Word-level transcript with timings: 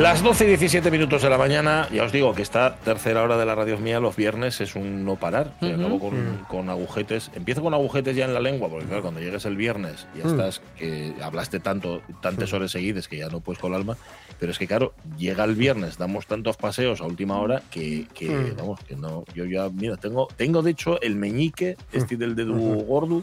Las 0.00 0.22
12 0.22 0.44
y 0.44 0.48
17 0.48 0.90
minutos 0.90 1.20
de 1.20 1.28
la 1.28 1.36
mañana, 1.36 1.86
ya 1.92 2.04
os 2.04 2.12
digo 2.12 2.34
que 2.34 2.40
esta 2.40 2.76
tercera 2.76 3.22
hora 3.22 3.36
de 3.36 3.44
la 3.44 3.54
radio 3.54 3.76
mía 3.76 4.00
los 4.00 4.16
viernes 4.16 4.58
es 4.62 4.74
un 4.74 5.04
no 5.04 5.16
parar. 5.16 5.52
Y 5.60 5.72
acabo 5.72 5.98
con, 6.00 6.38
con 6.48 6.70
agujetes. 6.70 7.30
Empiezo 7.34 7.60
con 7.60 7.74
agujetes 7.74 8.16
ya 8.16 8.24
en 8.24 8.32
la 8.32 8.40
lengua, 8.40 8.70
porque 8.70 8.86
claro, 8.86 9.02
cuando 9.02 9.20
llegues 9.20 9.44
el 9.44 9.56
viernes 9.56 10.06
ya 10.16 10.24
estás, 10.30 10.62
que 10.78 11.12
hablaste 11.22 11.60
tanto, 11.60 12.00
tantas 12.22 12.50
horas 12.54 12.70
seguidas 12.70 13.08
que 13.08 13.18
ya 13.18 13.28
no 13.28 13.40
puedes 13.40 13.60
con 13.60 13.72
el 13.74 13.78
alma. 13.80 13.98
Pero 14.38 14.52
es 14.52 14.58
que 14.58 14.66
claro, 14.66 14.94
llega 15.18 15.44
el 15.44 15.54
viernes, 15.54 15.98
damos 15.98 16.26
tantos 16.26 16.56
paseos 16.56 17.02
a 17.02 17.04
última 17.04 17.38
hora 17.38 17.60
que, 17.70 18.06
que 18.14 18.54
vamos, 18.56 18.80
que 18.80 18.96
no. 18.96 19.24
Yo 19.34 19.44
ya, 19.44 19.68
mira, 19.68 19.98
tengo, 19.98 20.28
tengo 20.34 20.62
de 20.62 20.70
hecho 20.70 20.98
el 21.02 21.14
meñique, 21.16 21.76
este 21.92 22.16
del 22.16 22.34
dedo 22.36 22.54
gordo, 22.54 23.22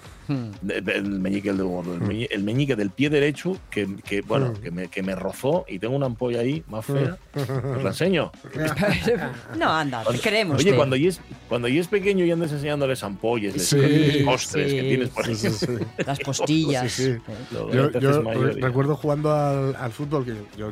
el 0.69 1.09
meñique 1.19 1.47
del 1.49 1.57
dedo 1.57 1.69
gordo, 1.69 1.95
el, 1.95 2.01
meñi- 2.01 2.27
el 2.29 2.43
meñique 2.43 2.75
del 2.75 2.91
pie 2.91 3.09
derecho, 3.09 3.57
que, 3.71 3.87
que, 4.07 4.21
bueno, 4.21 4.53
que 4.61 4.69
me, 4.69 4.89
que 4.89 5.01
me 5.01 5.15
rozó 5.15 5.65
y 5.67 5.79
tengo 5.79 5.95
una 5.95 6.05
ampolla 6.05 6.41
ahí 6.41 6.63
más 6.69 6.85
fea. 6.85 7.17
Os 7.35 7.83
la 7.83 7.89
enseño. 7.89 8.31
No, 9.57 9.71
anda, 9.71 10.03
te 10.03 10.19
queremos. 10.19 10.59
Oye, 10.59 10.75
cuando 10.75 10.95
y 10.95 11.07
es, 11.07 11.19
cuando 11.47 11.67
y 11.67 11.79
es 11.79 11.87
pequeño 11.87 12.25
y 12.25 12.31
andas 12.31 12.51
enseñándoles 12.51 13.03
ampollas, 13.03 13.53
les 13.53 13.67
Sí, 13.67 13.77
les 13.77 14.23
costres 14.23 14.73
que 14.73 14.81
tienes 14.81 15.09
por 15.09 15.25
ahí. 15.25 15.35
Sí, 15.35 15.49
sí, 15.49 15.65
sí. 15.65 15.85
Las 16.05 16.19
postillas. 16.19 16.91
Sí, 16.91 17.13
sí. 17.13 17.33
Luego 17.51 17.71
Yo, 17.71 17.99
ya 17.99 18.21
mayor 18.21 18.55
recuerdo 18.55 18.95
jugando 18.95 19.33
al, 19.33 19.75
al 19.75 19.91
fútbol, 19.91 20.25
que 20.25 20.35
yo 20.57 20.71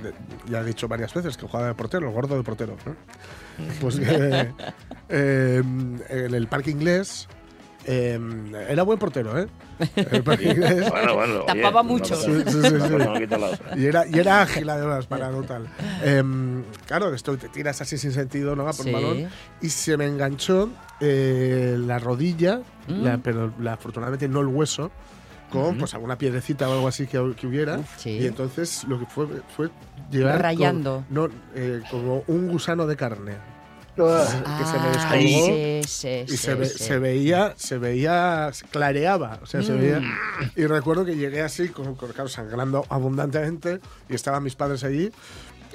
ya 0.49 0.61
he 0.61 0.65
dicho 0.65 0.87
varias 0.87 1.13
veces 1.13 1.37
que 1.37 1.47
jugaba 1.47 1.67
de 1.69 1.73
portero, 1.75 2.07
el 2.07 2.13
gordo 2.13 2.37
de 2.37 2.43
portero. 2.43 2.75
¿no? 2.85 2.95
Pues 3.79 3.99
que 3.99 4.49
eh, 5.09 5.63
en 6.09 6.33
el 6.33 6.47
parque 6.47 6.71
inglés 6.71 7.27
eh, 7.87 8.19
era 8.69 8.83
buen 8.83 8.97
portero, 8.99 9.37
¿eh? 9.39 9.47
Bueno, 10.23 11.15
bueno, 11.15 11.43
oye, 11.47 11.61
Tapaba 11.61 11.81
una 11.81 11.83
mucho. 11.83 12.15
Sí, 12.15 12.31
sí, 12.47 12.61
sí. 12.61 13.79
Y 13.79 13.85
era, 13.85 14.05
y 14.07 14.19
era 14.19 14.41
ágil 14.41 14.69
además 14.69 15.05
para 15.05 15.29
no 15.31 15.43
tal. 15.43 15.67
Em, 16.03 16.63
claro, 16.87 17.13
esto 17.13 17.35
te 17.37 17.49
tiras 17.49 17.81
así 17.81 17.97
sin 17.97 18.11
sentido, 18.11 18.55
¿no? 18.55 18.65
Por 18.71 18.91
balón. 18.91 19.27
Y 19.61 19.69
se 19.69 19.97
me 19.97 20.05
enganchó 20.05 20.69
eh, 20.99 21.75
la 21.79 21.99
rodilla, 21.99 22.61
Mm. 22.87 23.03
la- 23.03 23.17
pero 23.17 23.51
la- 23.59 23.73
afortunadamente 23.73 24.27
no 24.27 24.41
el 24.41 24.47
hueso, 24.47 24.91
con 25.51 25.77
pues 25.77 25.93
alguna 25.93 26.17
piedrecita 26.17 26.69
o 26.69 26.73
algo 26.73 26.87
así 26.87 27.07
que, 27.07 27.33
que 27.39 27.47
hubiera. 27.47 27.79
Sí. 27.97 28.11
Y 28.11 28.25
entonces 28.27 28.83
lo 28.87 28.99
que 28.99 29.05
fue 29.07 29.27
fue 29.55 29.69
llevar 30.11 30.33
con- 30.35 30.41
Rayando. 30.43 31.03
no, 31.09 31.27
eh, 31.55 31.81
como 31.89 32.23
un 32.27 32.47
gusano 32.47 32.85
de 32.87 32.95
carne. 32.95 33.33
Que 33.95 34.65
se 34.65 34.77
me 34.79 34.87
Ah, 34.87 34.91
descolgó 34.91 35.45
sí, 35.45 35.81
sí, 35.87 36.07
y 36.25 36.29
sí, 36.31 36.37
se, 36.37 36.55
ve- 36.55 36.65
se 36.67 36.99
veía, 36.99 37.53
se 37.57 37.77
veía, 37.77 38.51
clareaba, 38.71 39.39
o 39.41 39.45
sea, 39.45 39.61
se 39.63 39.71
veía. 39.73 40.01
Y 40.55 40.65
recuerdo 40.65 41.05
que 41.05 41.15
llegué 41.15 41.41
así, 41.41 41.69
con, 41.69 41.95
con- 41.95 42.11
claro, 42.11 42.27
sangrando 42.29 42.85
abundantemente, 42.89 43.79
y 44.09 44.15
estaban 44.15 44.43
mis 44.43 44.55
padres 44.55 44.83
allí. 44.83 45.11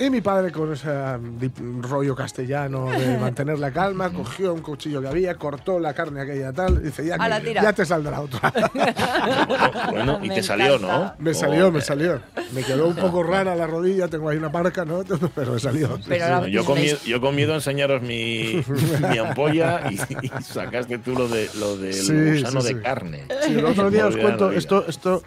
Y 0.01 0.09
mi 0.09 0.21
padre, 0.23 0.51
con 0.51 0.73
ese 0.73 0.89
dip- 0.89 1.83
rollo 1.83 2.17
castellano 2.17 2.87
de 2.91 3.19
mantener 3.21 3.59
la 3.59 3.71
calma, 3.71 4.11
cogió 4.11 4.55
un 4.55 4.61
cuchillo 4.63 5.03
que 5.03 5.09
había, 5.09 5.35
cortó 5.35 5.79
la 5.79 5.93
carne 5.93 6.23
aquella 6.23 6.53
tal, 6.53 6.79
y 6.81 6.87
dice, 6.87 7.05
ya, 7.05 7.17
A 7.17 7.29
la 7.29 7.41
que- 7.41 7.49
tira. 7.49 7.63
ya 7.63 7.73
te 7.75 7.85
saldrá 7.85 8.21
otra. 8.21 8.53
Bueno, 9.91 10.19
y 10.23 10.29
Me 10.29 10.35
te 10.37 10.43
salió, 10.43 10.77
encanta. 10.77 11.15
¿no? 11.19 11.25
me 11.25 11.35
salió, 11.35 11.65
me 11.67 11.71
Joder. 11.71 11.83
salió. 11.83 12.21
Me 12.53 12.63
quedó 12.63 12.89
un 12.89 12.97
poco 12.97 13.23
rara 13.23 13.55
la 13.55 13.67
rodilla, 13.67 14.09
tengo 14.09 14.29
ahí 14.29 14.37
una 14.39 14.51
parca, 14.51 14.85
¿no? 14.85 15.03
Pero 15.35 15.53
me 15.53 15.59
salió. 15.61 15.99
Pero 16.09 16.45
sí. 16.45 16.51
Yo 16.51 16.65
con, 16.65 16.81
miedo, 16.81 16.97
yo 17.05 17.21
con 17.21 17.35
miedo 17.35 17.53
a 17.53 17.57
enseñaros 17.57 18.03
mi, 18.03 18.63
mi 19.11 19.19
ampolla 19.19 19.83
y, 19.91 19.95
y 19.95 20.31
sacaste 20.43 20.99
tú 20.99 21.15
lo, 21.15 21.29
de, 21.29 21.49
lo 21.59 21.77
del 21.77 21.93
Sí, 21.95 22.13
gusano 22.43 22.61
sí, 22.61 22.75
de 22.75 22.81
carne. 22.83 23.25
Sí, 23.43 23.53
el 23.59 23.65
otro 23.65 23.91
día 23.91 24.07
os 24.07 24.17
cuento, 24.17 24.51
esto, 24.53 25.23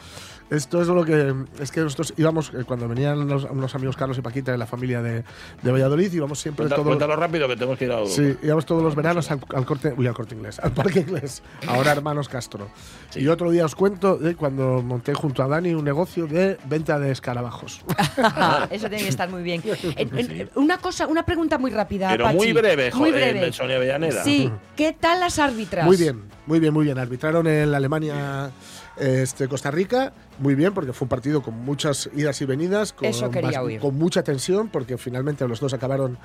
esto 0.50 0.82
es 0.82 0.88
lo 0.88 1.04
que. 1.06 1.34
Es 1.60 1.72
que 1.72 1.82
nosotros 1.82 2.14
íbamos, 2.18 2.52
eh, 2.54 2.64
cuando 2.66 2.88
venían 2.88 3.20
unos, 3.20 3.46
unos 3.46 3.74
amigos 3.76 3.96
Carlos 3.98 4.18
y 4.18 4.22
Paquita 4.22 4.52
de 4.52 4.58
la 4.58 4.66
familia 4.68 5.02
de, 5.02 5.24
de 5.62 5.72
Valladolid, 5.72 6.12
íbamos 6.14 6.40
siempre 6.40 6.64
Cuenta- 6.64 6.76
todos. 6.76 6.88
Cuéntalo 6.88 7.16
rápido 7.16 7.48
que 7.48 7.56
tenemos 7.56 7.78
que 7.78 7.86
ir 7.86 7.92
a 7.92 8.06
Sí, 8.06 8.36
íbamos 8.44 8.66
todos 8.66 8.84
los 8.84 8.96
veranos 8.96 9.30
al, 9.32 9.40
al 9.56 9.66
corte, 9.66 9.94
uy, 9.98 10.08
al 10.08 10.14
corte 10.14 10.36
inglés, 10.36 10.60
al 10.60 10.72
parque 10.72 11.00
inglés, 11.00 11.42
ahora 11.68 11.92
hermanos 11.92 12.30
Castro. 12.30 12.68
Sí. 13.10 13.22
Y 13.22 13.28
otro 13.28 13.50
día 13.52 13.66
os 13.66 13.76
cuento 13.76 14.18
de 14.18 14.36
cuando 14.36 14.82
monté 14.82 15.14
junto 15.14 15.44
a 15.44 15.48
Dani 15.48 15.74
un 15.74 15.84
negocio 15.86 16.28
de 16.28 16.58
venta 16.66 17.00
de 17.00 17.12
escarabajos. 17.12 17.82
Eso 18.70 18.88
tiene 18.90 19.04
que 19.04 19.10
estar 19.10 19.30
muy 19.30 19.44
bien. 19.44 19.62
En- 19.96 20.20
en- 20.20 20.50
Una 20.56 20.78
cosa, 20.78 21.08
una 21.08 21.24
pregunta 21.26 21.58
muy 21.58 21.72
rápida. 21.72 22.10
Pero 22.12 22.26
Pachi. 22.26 22.38
muy 22.38 22.54
breve, 22.54 22.92
Muy 22.94 23.12
joder, 23.12 23.34
breve. 23.34 23.54
Sonia 23.54 23.76
Avellaneda. 23.78 24.24
Sí, 24.24 24.52
¿qué 24.76 24.94
tal 24.94 25.20
las 25.20 25.40
árbitras? 25.40 25.86
Muy 25.86 25.98
bien, 25.98 26.22
muy 26.46 26.60
bien, 26.60 26.74
muy 26.74 26.86
bien. 26.86 26.98
Arbitraron 27.00 27.48
en 27.48 27.74
Alemania, 27.74 28.52
este, 28.98 29.48
Costa 29.48 29.72
Rica, 29.72 30.14
muy 30.40 30.56
bien, 30.56 30.74
porque 30.74 30.94
fue 30.94 31.06
un 31.06 31.10
partido 31.10 31.42
con 31.42 31.56
muchas 31.66 32.10
idas 32.16 32.42
y 32.42 32.46
venidas, 32.46 32.94
con, 32.94 33.08
Eso 33.08 33.30
oír. 33.62 33.80
con 33.80 33.96
mucha 33.98 34.24
tensión, 34.24 34.70
porque 34.70 34.98
finalmente 34.98 35.48
los 35.48 35.60
dos 35.60 35.74
acabaron 35.74 36.18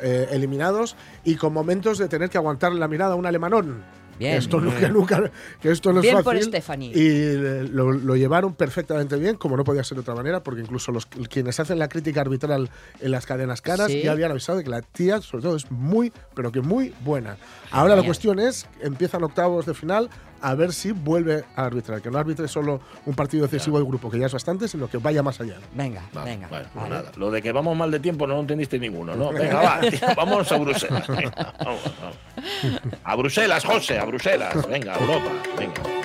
eh, 0.00 0.28
eliminados, 0.30 0.96
y 1.24 1.36
con 1.36 1.52
momentos 1.52 1.98
de 1.98 2.08
tener 2.08 2.30
que 2.30 2.38
aguantar 2.38 2.72
la 2.72 2.88
mirada 2.88 3.12
a 3.12 3.16
un 3.16 3.26
alemanón. 3.26 3.82
Bien. 4.16 4.36
Esto 4.36 4.60
no, 4.60 4.72
que 4.76 4.88
nunca, 4.90 5.28
que 5.60 5.72
esto 5.72 5.92
no 5.92 5.98
es 5.98 6.02
Bien 6.04 6.22
fácil. 6.22 6.50
por. 6.50 6.82
Y 6.84 6.92
eh, 6.94 7.68
lo, 7.68 7.90
lo 7.90 8.14
llevaron 8.14 8.54
perfectamente 8.54 9.16
bien, 9.16 9.34
como 9.36 9.56
no 9.56 9.64
podía 9.64 9.82
ser 9.82 9.96
de 9.96 10.02
otra 10.02 10.14
manera, 10.14 10.40
porque 10.40 10.60
incluso 10.60 10.92
los 10.92 11.06
quienes 11.06 11.58
hacen 11.58 11.80
la 11.80 11.88
crítica 11.88 12.20
arbitral 12.20 12.70
en 13.00 13.10
las 13.10 13.26
cadenas 13.26 13.60
caras 13.60 13.90
Sí. 13.90 14.02
ya 14.02 14.12
habían 14.12 14.30
avisado 14.30 14.58
de 14.58 14.64
que 14.64 14.70
la 14.70 14.82
tía, 14.82 15.20
sobre 15.20 15.42
todo, 15.42 15.56
es 15.56 15.68
muy, 15.70 16.12
pero 16.34 16.52
que 16.52 16.60
muy 16.60 16.94
buena. 17.04 17.36
Ahora 17.72 17.96
la 17.96 18.04
cuestión 18.04 18.38
es, 18.38 18.68
empiezan 18.80 19.24
octavos 19.24 19.66
de 19.66 19.74
final, 19.74 20.08
a 20.46 20.54
ver 20.54 20.72
si 20.74 20.92
vuelve 20.92 21.44
a 21.56 21.64
arbitrar, 21.64 22.02
que 22.02 22.10
no 22.10 22.18
arbitre 22.18 22.46
solo 22.48 22.80
un 23.06 23.14
partido 23.14 23.46
decisivo 23.46 23.78
del 23.78 23.86
grupo, 23.86 24.10
que 24.10 24.18
ya 24.18 24.26
es 24.26 24.32
bastante, 24.32 24.68
sino 24.68 24.88
que 24.88 24.98
vaya 24.98 25.22
más 25.22 25.40
allá. 25.40 25.56
Venga, 25.72 26.02
Vale, 26.12 26.30
venga. 26.32 26.48
vale, 26.48 26.66
pues 26.72 26.84
vale. 26.84 26.94
nada. 26.96 27.12
Lo 27.16 27.30
de 27.30 27.40
que 27.40 27.50
vamos 27.50 27.74
mal 27.76 27.90
de 27.90 27.98
tiempo 28.00 28.26
no 28.26 28.34
lo 28.34 28.40
entendiste 28.40 28.78
ninguno, 28.78 29.14
¿no? 29.16 29.32
Venga, 29.32 29.60
va, 29.62 29.80
tío, 29.80 29.98
vamos 30.16 30.52
a 30.52 30.56
Bruselas. 30.58 31.06
venga, 31.08 31.54
vamos, 31.64 31.80
vamos. 32.00 32.18
A 33.04 33.16
Bruselas, 33.16 33.64
José, 33.64 33.98
a 33.98 34.04
Bruselas. 34.04 34.68
Venga, 34.68 34.94
a 34.94 34.98
Europa. 35.00 35.30
Venga. 35.58 36.03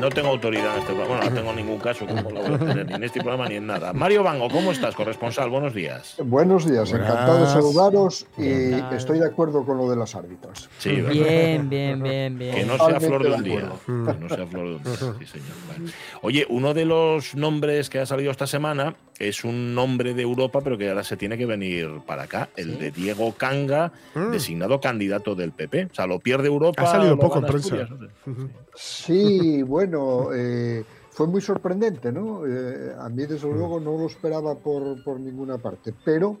No 0.00 0.08
tengo 0.08 0.28
autoridad 0.28 0.74
en 0.76 0.80
este 0.80 0.94
programa. 0.94 1.16
Bueno, 1.20 1.30
no 1.30 1.36
tengo 1.36 1.52
ningún 1.52 1.78
caso 1.78 2.06
como 2.06 2.30
la 2.30 2.40
voy 2.40 2.54
a 2.54 2.58
tener 2.58 2.86
ni 2.86 2.94
en 2.94 3.04
este 3.04 3.20
programa 3.20 3.48
ni 3.48 3.56
en 3.56 3.66
nada. 3.66 3.92
Mario 3.92 4.22
Bango, 4.22 4.48
¿cómo 4.48 4.72
estás, 4.72 4.94
corresponsal? 4.94 5.50
Buenos 5.50 5.74
días. 5.74 6.16
Buenos 6.24 6.64
días, 6.68 6.90
Buenas. 6.90 7.10
encantado 7.10 7.40
de 7.40 7.46
saludaros 7.48 8.26
y 8.38 8.94
estoy 8.94 9.18
de 9.18 9.26
acuerdo 9.26 9.64
con 9.66 9.76
lo 9.76 9.90
de 9.90 9.96
las 9.96 10.14
árbitras. 10.14 10.70
Sí, 10.78 10.96
¿verdad? 10.96 11.10
Bien, 11.12 11.68
bien, 11.68 12.02
bien, 12.02 12.38
Que 12.38 12.44
bien. 12.54 12.66
no 12.66 12.78
sea 12.78 12.98
flor 12.98 13.22
de 13.22 13.30
un 13.30 13.42
día. 13.42 13.72
Que 13.86 13.92
no 13.92 14.28
sea 14.28 14.46
flor 14.46 14.68
de 14.68 14.74
un 14.76 14.82
día. 14.82 14.94
Sí, 14.96 15.26
señor. 15.26 15.48
Vale. 15.68 15.90
Oye, 16.22 16.46
uno 16.48 16.72
de 16.72 16.84
los 16.86 17.34
nombres 17.34 17.90
que 17.90 17.98
ha 17.98 18.06
salido 18.06 18.30
esta 18.30 18.46
semana 18.46 18.94
es 19.18 19.44
un 19.44 19.74
nombre 19.74 20.14
de 20.14 20.22
Europa, 20.22 20.60
pero 20.64 20.78
que 20.78 20.88
ahora 20.88 21.04
se 21.04 21.18
tiene 21.18 21.36
que 21.36 21.44
venir 21.44 21.90
para 22.06 22.22
acá. 22.22 22.48
El 22.56 22.78
de 22.78 22.90
Diego 22.90 23.34
Canga, 23.36 23.92
designado 24.32 24.80
candidato 24.80 25.34
del 25.34 25.52
PP. 25.52 25.88
O 25.92 25.94
sea, 25.94 26.06
lo 26.06 26.20
pierde 26.20 26.46
Europa. 26.48 26.84
Ha 26.84 26.86
salido 26.86 27.18
poco 27.18 27.38
en 27.38 27.44
prensa. 27.44 27.74
Asturias, 27.76 27.90
no 27.90 27.98
sé. 27.98 28.50
Sí, 28.76 29.62
bueno, 29.62 29.89
eh, 30.34 30.84
fue 31.10 31.26
muy 31.26 31.40
sorprendente, 31.40 32.12
¿no? 32.12 32.46
Eh, 32.46 32.94
a 32.98 33.08
mí, 33.08 33.26
desde 33.26 33.52
luego, 33.52 33.80
no 33.80 33.98
lo 33.98 34.06
esperaba 34.06 34.54
por, 34.54 35.02
por 35.02 35.20
ninguna 35.20 35.58
parte, 35.58 35.94
pero 36.04 36.38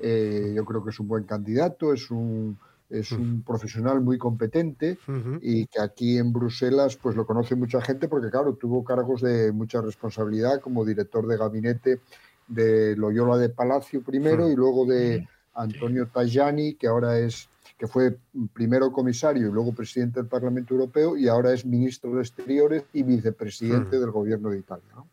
eh, 0.00 0.52
yo 0.54 0.64
creo 0.64 0.82
que 0.82 0.90
es 0.90 1.00
un 1.00 1.08
buen 1.08 1.24
candidato, 1.24 1.92
es 1.92 2.10
un, 2.10 2.58
es 2.90 3.12
un 3.12 3.42
profesional 3.42 4.00
muy 4.00 4.18
competente 4.18 4.98
y 5.40 5.66
que 5.66 5.80
aquí 5.80 6.18
en 6.18 6.32
Bruselas 6.32 6.96
pues 6.96 7.16
lo 7.16 7.26
conoce 7.26 7.56
mucha 7.56 7.80
gente 7.80 8.06
porque, 8.08 8.30
claro, 8.30 8.54
tuvo 8.54 8.84
cargos 8.84 9.22
de 9.22 9.52
mucha 9.52 9.80
responsabilidad 9.80 10.60
como 10.60 10.84
director 10.84 11.26
de 11.26 11.36
gabinete 11.36 12.00
de 12.46 12.94
Loyola 12.96 13.38
de 13.38 13.48
Palacio 13.48 14.02
primero 14.02 14.48
y 14.48 14.54
luego 14.54 14.86
de 14.86 15.26
Antonio 15.54 16.06
Tajani, 16.06 16.74
que 16.74 16.86
ahora 16.86 17.18
es 17.18 17.48
que 17.78 17.86
fue 17.86 18.16
primero 18.54 18.90
comisario 18.90 19.48
y 19.48 19.52
luego 19.52 19.72
presidente 19.74 20.18
del 20.20 20.28
Parlamento 20.28 20.72
Europeo 20.72 21.14
y 21.16 21.28
ahora 21.28 21.52
es 21.52 21.66
ministro 21.66 22.14
de 22.14 22.22
Exteriores 22.22 22.84
y 22.94 23.02
vicepresidente 23.02 23.98
del 24.00 24.10
gobierno 24.10 24.48
de 24.48 24.58
Italia. 24.60 24.86
¿no? 24.94 25.06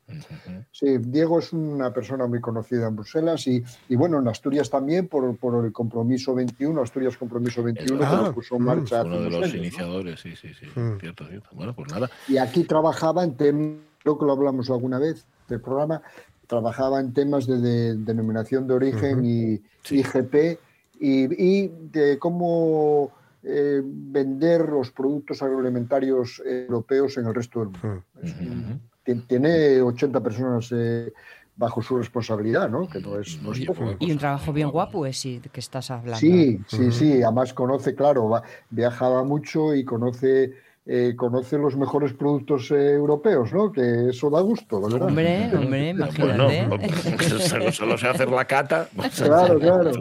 Sí, 0.71 0.98
Diego 0.98 1.39
es 1.39 1.51
una 1.51 1.94
persona 1.94 2.25
muy 2.25 2.39
conocida 2.39 2.88
en 2.88 2.95
Bruselas 2.95 3.45
y, 3.48 3.62
y 3.89 3.95
bueno, 3.98 4.19
en 4.19 4.27
Asturias 4.30 4.69
también 4.69 5.10
por, 5.10 5.36
por, 5.38 5.65
el 5.65 5.74
compromiso 5.74 6.33
21, 6.33 6.81
Asturias 6.81 7.18
Compromiso 7.18 7.62
21, 7.63 8.00
que 8.00 8.06
Ah, 8.06 8.21
lo 8.27 8.33
puso 8.33 8.56
en 8.56 8.63
marcha. 8.63 9.04
Uno 9.04 9.19
de 9.19 9.30
los 9.30 9.36
años, 9.44 9.51
¿no? 9.54 9.57
iniciadores, 9.59 10.19
sí, 10.21 10.36
sí, 10.38 10.50
sí. 10.57 10.68
Mm. 10.80 11.00
Cierto, 11.00 11.27
cierto. 11.27 11.50
Bueno, 11.54 11.75
pues 11.75 11.92
nada. 11.92 12.09
Y 12.30 12.38
aquí 12.38 12.63
trabajaba 12.63 13.24
en 13.25 13.36
temas, 13.36 13.75
creo 14.01 14.18
que 14.18 14.25
lo 14.25 14.31
hablamos 14.31 14.69
alguna 14.69 15.00
vez 15.00 15.25
del 15.50 15.59
programa, 15.59 16.01
trabajaba 16.48 17.01
en 17.01 17.12
temas 17.13 17.45
de, 17.45 17.57
de- 17.59 17.95
denominación 17.95 18.68
de 18.68 18.74
origen 18.74 19.25
y 19.25 19.62
Sí. 19.83 20.00
IGP 20.00 20.59
y, 21.03 21.63
y 21.63 21.67
de 21.91 22.17
cómo 22.17 23.11
eh, 23.44 23.81
vender 23.83 24.69
los 24.69 24.89
productos 24.91 25.41
agroalimentarios 25.44 26.41
europeos 26.45 27.17
en 27.17 27.27
el 27.27 27.35
resto 27.35 27.59
del 27.59 27.69
mundo. 27.69 28.03
Mm. 28.21 28.71
Es 29.05 29.27
tiene 29.27 29.81
80 29.81 30.21
personas 30.21 30.71
eh, 30.71 31.11
bajo 31.57 31.81
su 31.81 31.97
responsabilidad, 31.97 32.69
¿no? 32.69 32.88
Que 32.88 33.01
no 33.01 33.19
es, 33.19 33.41
no 33.41 33.51
es 33.51 33.59
poco. 33.65 33.83
pues, 33.83 33.97
Y 34.00 34.11
un 34.13 34.17
trabajo 34.17 34.53
bien 34.53 34.71
guapo 34.71 35.05
ese 35.05 35.41
que 35.51 35.59
estás 35.59 35.91
hablando. 35.91 36.17
Sí, 36.19 36.59
sí, 36.67 36.91
sí. 36.91 37.21
Además 37.21 37.53
conoce, 37.53 37.94
claro, 37.95 38.29
va- 38.29 38.44
viajaba 38.69 39.23
mucho 39.23 39.75
y 39.75 39.83
conoce, 39.83 40.53
eh, 40.85 41.13
conoce 41.15 41.57
los 41.57 41.77
mejores 41.77 42.13
productos 42.13 42.69
eh, 42.71 42.91
europeos, 42.94 43.53
¿no? 43.53 43.71
Que 43.71 44.09
eso 44.09 44.30
da 44.30 44.41
gusto, 44.41 44.81
la 44.81 44.88
verdad. 44.89 45.07
Hombre, 45.07 45.50
hombre, 45.56 45.94
Bueno, 46.19 46.51
imagínate. 46.51 47.71
solo 47.71 47.97
sé 47.97 48.07
hacer 48.07 48.30
la 48.30 48.45
cata. 48.45 48.88
pues, 48.95 49.21
Claro, 49.21 49.59
claro. 49.59 49.91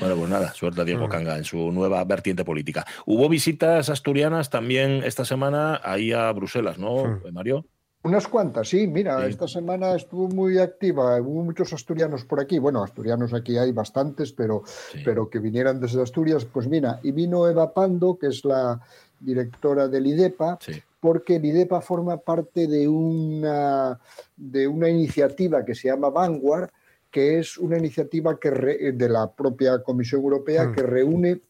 Bueno, 0.00 0.16
pues 0.16 0.30
nada, 0.30 0.54
suerte 0.54 0.80
a 0.80 0.84
Diego 0.84 1.08
Canga 1.08 1.36
en 1.36 1.44
su 1.44 1.70
nueva 1.70 2.02
vertiente 2.04 2.44
política. 2.44 2.86
Hubo 3.04 3.28
visitas 3.28 3.90
asturianas 3.90 4.48
también 4.48 5.02
esta 5.04 5.24
semana 5.24 5.80
ahí 5.84 6.12
a 6.12 6.32
Bruselas, 6.32 6.78
¿no, 6.78 7.20
Mario? 7.32 7.66
Unas 8.02 8.26
cuantas, 8.28 8.66
sí. 8.66 8.86
Mira, 8.86 9.20
Sí. 9.20 9.28
esta 9.28 9.46
semana 9.46 9.94
estuvo 9.94 10.26
muy 10.28 10.56
activa. 10.58 11.20
Hubo 11.20 11.42
muchos 11.44 11.70
asturianos 11.74 12.24
por 12.24 12.40
aquí. 12.40 12.58
Bueno, 12.58 12.82
asturianos 12.82 13.34
aquí 13.34 13.58
hay 13.58 13.72
bastantes, 13.72 14.32
pero, 14.32 14.62
Sí. 14.64 15.00
pero 15.04 15.28
que 15.28 15.38
vinieran 15.38 15.78
desde 15.78 16.00
Asturias, 16.00 16.46
pues 16.46 16.66
mira, 16.66 16.98
y 17.02 17.12
vino 17.12 17.46
Eva 17.46 17.74
Pando, 17.74 18.16
que 18.18 18.28
es 18.28 18.42
la 18.46 18.80
directora 19.20 19.86
del 19.88 20.06
IDEPA, 20.06 20.58
Sí. 20.60 20.72
porque 20.98 21.36
el 21.36 21.44
IDEPA 21.44 21.80
forma 21.80 22.16
parte 22.16 22.66
de 22.66 22.88
una, 22.88 23.98
de 24.36 24.66
una 24.66 24.88
iniciativa 24.88 25.64
que 25.64 25.74
se 25.74 25.88
llama 25.88 26.10
Vanguard, 26.10 26.70
que 27.10 27.38
es 27.38 27.58
una 27.58 27.76
iniciativa 27.78 28.38
que 28.38 28.50
re- 28.50 28.92
de 28.92 29.08
la 29.08 29.30
propia 29.30 29.82
Comisión 29.82 30.22
Europea 30.22 30.66
Mm. 30.66 30.74
que 30.74 30.82
reúne 30.82 31.40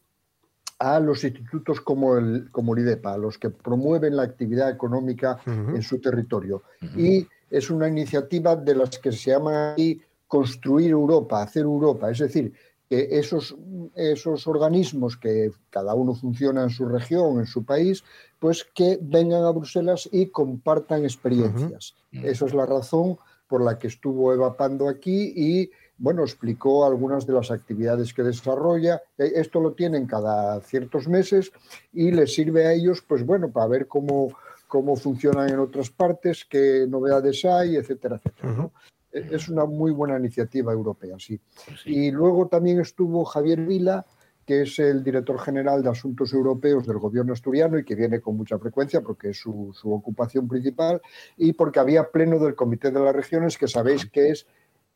a 0.79 0.99
los 0.99 1.23
institutos 1.23 1.79
como 1.81 2.17
el, 2.17 2.49
como 2.51 2.73
el 2.75 2.81
IDEPA, 2.81 3.13
a 3.13 3.17
los 3.17 3.37
que 3.37 3.51
promueven 3.51 4.15
la 4.15 4.23
actividad 4.23 4.71
económica 4.71 5.37
en 5.45 5.81
su 5.83 5.99
territorio. 6.01 6.63
Y 6.97 7.27
es 7.51 7.69
una 7.69 7.87
iniciativa 7.87 8.55
de 8.55 8.73
las 8.75 8.97
que 8.97 9.11
se 9.11 9.29
llama 9.29 9.73
ahí 9.75 10.01
construir 10.27 10.89
Europa, 10.89 11.43
hacer 11.43 11.63
Europa. 11.63 12.09
Es 12.09 12.17
decir, 12.17 12.51
que 12.91 13.07
esos, 13.09 13.55
esos 13.95 14.47
organismos 14.47 15.15
que 15.15 15.49
cada 15.69 15.93
uno 15.93 16.13
funciona 16.13 16.63
en 16.63 16.69
su 16.69 16.85
región, 16.85 17.39
en 17.39 17.45
su 17.45 17.63
país, 17.63 18.03
pues 18.37 18.65
que 18.65 18.99
vengan 19.01 19.45
a 19.45 19.51
Bruselas 19.51 20.09
y 20.11 20.25
compartan 20.25 21.05
experiencias. 21.05 21.95
Esa 22.11 22.45
es 22.47 22.53
la 22.53 22.65
razón 22.65 23.17
por 23.47 23.63
la 23.63 23.79
que 23.79 23.87
estuvo 23.87 24.33
Eva 24.33 24.57
Pando 24.57 24.89
aquí 24.89 25.31
y 25.33 25.71
bueno, 25.99 26.23
explicó 26.23 26.85
algunas 26.85 27.25
de 27.25 27.31
las 27.31 27.49
actividades 27.49 28.13
que 28.13 28.23
desarrolla. 28.23 29.01
Eh, 29.17 29.31
Esto 29.35 29.61
lo 29.61 29.71
tienen 29.71 30.05
cada 30.05 30.59
ciertos 30.59 31.07
meses 31.07 31.53
y 31.93 32.11
les 32.11 32.33
sirve 32.33 32.67
a 32.67 32.73
ellos, 32.73 33.01
pues 33.07 33.25
bueno, 33.25 33.51
para 33.51 33.67
ver 33.67 33.87
cómo, 33.87 34.35
cómo 34.67 34.97
funcionan 34.97 35.47
en 35.49 35.59
otras 35.59 35.89
partes, 35.89 36.43
qué 36.43 36.85
novedades 36.89 37.45
hay, 37.45 37.77
etcétera, 37.77 38.17
etcétera. 38.17 38.51
¿no? 38.51 38.71
Eh, 39.11 39.29
Es 39.31 39.49
una 39.49 39.65
muy 39.65 39.91
buena 39.91 40.17
iniciativa 40.17 40.71
europea, 40.71 41.15
sí. 41.19 41.39
Pues 41.65 41.81
sí. 41.81 41.95
Y 41.95 42.11
luego 42.11 42.47
también 42.47 42.79
estuvo 42.79 43.25
Javier 43.25 43.65
Vila, 43.65 44.05
que 44.45 44.63
es 44.63 44.79
el 44.79 45.03
director 45.03 45.39
general 45.39 45.83
de 45.83 45.89
Asuntos 45.89 46.33
Europeos 46.33 46.85
del 46.87 46.97
gobierno 46.97 47.33
asturiano 47.33 47.77
y 47.77 47.85
que 47.85 47.95
viene 47.95 48.19
con 48.19 48.35
mucha 48.35 48.57
frecuencia 48.57 49.01
porque 49.01 49.29
es 49.29 49.37
su, 49.37 49.71
su 49.73 49.93
ocupación 49.93 50.47
principal 50.47 51.01
y 51.37 51.53
porque 51.53 51.79
había 51.79 52.09
pleno 52.09 52.39
del 52.39 52.55
Comité 52.55 52.91
de 52.91 52.99
las 52.99 53.15
Regiones, 53.15 53.57
que 53.57 53.67
sabéis 53.67 54.07
que 54.07 54.29
es 54.29 54.47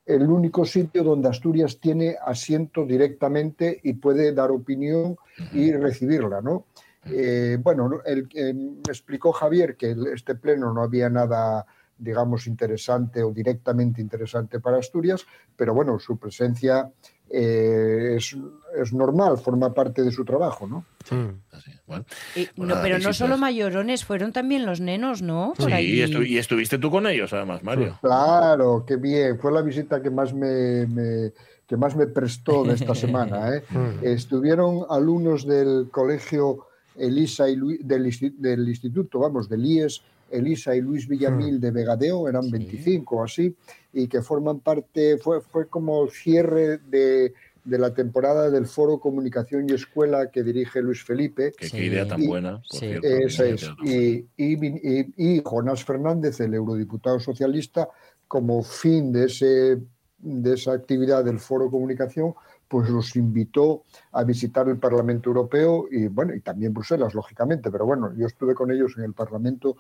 el 0.06 0.30
único 0.30 0.66
sitio 0.66 1.04
donde 1.04 1.30
Asturias 1.30 1.80
tiene 1.80 2.16
asiento 2.24 2.86
directamente 2.86 3.80
y 3.84 3.94
puede 3.94 4.34
dar 4.34 4.52
opinión 4.52 5.18
y 5.52 5.72
recibirla, 5.72 6.42
¿no? 6.42 6.66
Eh, 7.06 7.58
bueno, 7.62 8.02
eh, 8.06 8.54
me 8.54 8.82
explicó 8.88 9.32
Javier 9.32 9.76
que 9.76 9.96
este 10.14 10.36
pleno 10.36 10.74
no 10.74 10.82
había 10.82 11.10
nada, 11.10 11.66
digamos, 11.98 12.48
interesante 12.48 13.24
o 13.24 13.32
directamente 13.32 14.02
interesante 14.02 14.60
para 14.60 14.78
Asturias, 14.78 15.26
pero 15.56 15.74
bueno, 15.74 15.98
su 16.00 16.18
presencia 16.18 16.92
eh, 17.30 18.16
es, 18.18 18.36
es 18.80 18.94
normal, 18.94 19.38
forma 19.38 19.74
parte 19.74 20.04
de 20.04 20.12
su 20.12 20.24
trabajo, 20.26 20.68
¿no? 20.68 20.86
Mm. 21.10 21.30
Así, 21.52 21.72
bueno. 21.88 22.06
Y- 22.36 22.46
Pues 22.46 22.58
no, 22.58 22.66
nada, 22.66 22.82
pero 22.84 23.00
no 23.00 23.14
solo 23.14 23.38
mayorones, 23.38 24.06
fueron 24.06 24.32
también 24.32 24.66
los 24.66 24.80
nenos, 24.82 25.22
¿no? 25.22 25.54
Por 25.58 25.68
Sí, 25.72 25.72
estu- 26.02 26.28
y 26.28 26.38
estuviste 26.38 26.78
tú 26.78 26.92
con 26.92 27.08
ellos, 27.08 27.34
además, 27.34 27.64
Mario. 27.64 27.98
Claro, 28.02 28.84
qué 28.86 28.98
bien. 28.98 29.40
Fue 29.40 29.52
la 29.52 29.62
visita 29.62 30.02
que 30.02 30.10
más 30.10 30.34
me, 30.34 30.86
me- 30.88 31.32
que 31.68 31.78
más 31.78 31.96
me 31.96 32.06
prestó 32.08 32.64
de 32.64 32.74
esta 32.76 32.94
semana. 32.96 33.56
¿eh? 33.56 33.64
Mm. 33.70 34.06
Estuvieron 34.06 34.86
alumnos 34.90 35.48
del 35.48 35.88
colegio 35.92 36.68
Elisa 36.96 37.50
y 37.50 37.56
Luis, 37.56 37.80
del, 37.88 38.10
del 38.38 38.70
instituto, 38.70 39.20
vamos, 39.20 39.50
del 39.50 39.66
IES, 39.66 40.02
Elisa 40.30 40.76
y 40.76 40.82
Luis 40.82 41.08
Villamil 41.08 41.60
de 41.60 41.72
Vegadeo, 41.72 42.28
eran 42.28 42.50
25 42.50 43.16
o 43.18 43.24
así, 43.24 43.56
y 43.94 44.08
que 44.08 44.22
forman 44.22 44.60
parte, 44.60 45.18
fue, 45.18 45.42
fue 45.42 45.68
como 45.68 46.08
cierre 46.08 46.78
de, 46.80 47.34
de 47.64 47.80
la 47.80 47.94
temporada 47.94 48.50
del 48.50 48.66
Foro 48.66 49.00
Comunicación 49.00 49.70
y 49.70 49.74
Escuela 49.74 50.30
que 50.32 50.44
dirige 50.44 50.82
Luis 50.82 51.04
Felipe. 51.04 51.54
Sí. 51.60 51.72
qué 51.72 51.86
idea 51.86 52.08
tan 52.08 52.22
Y- 52.22 52.28
buena, 52.28 52.58
por 52.58 52.66
sí. 52.80 52.80
cierto. 52.80 53.08
Eso 53.08 53.44
qué 53.44 53.54
es. 53.54 53.72
Y, 53.84 54.28
y- 54.38 55.14
y 55.38 55.42
Jonás 55.44 55.84
Fernández, 55.84 56.40
el 56.42 56.54
eurodiputado 56.54 57.20
socialista, 57.20 57.88
como 58.28 58.64
fin 58.64 59.12
de, 59.12 59.26
ese, 59.26 59.78
de 60.18 60.54
esa 60.54 60.74
actividad 60.74 61.24
del 61.24 61.40
Foro 61.40 61.70
Comunicación, 61.70 62.34
pues 62.68 62.90
los 62.90 63.16
invitó 63.16 63.84
a 64.12 64.24
visitar 64.24 64.68
el 64.68 64.78
Parlamento 64.80 65.30
Europeo 65.30 65.86
y 65.92 66.08
bueno, 66.08 66.34
y 66.34 66.42
también 66.42 66.74
Bruselas, 66.74 67.14
lógicamente, 67.14 67.70
pero 67.70 67.86
bueno, 67.86 68.12
yo 68.18 68.26
estuve 68.26 68.56
con 68.56 68.72
ellos 68.72 68.94
en 68.98 69.04
el 69.04 69.14
Parlamento 69.14 69.78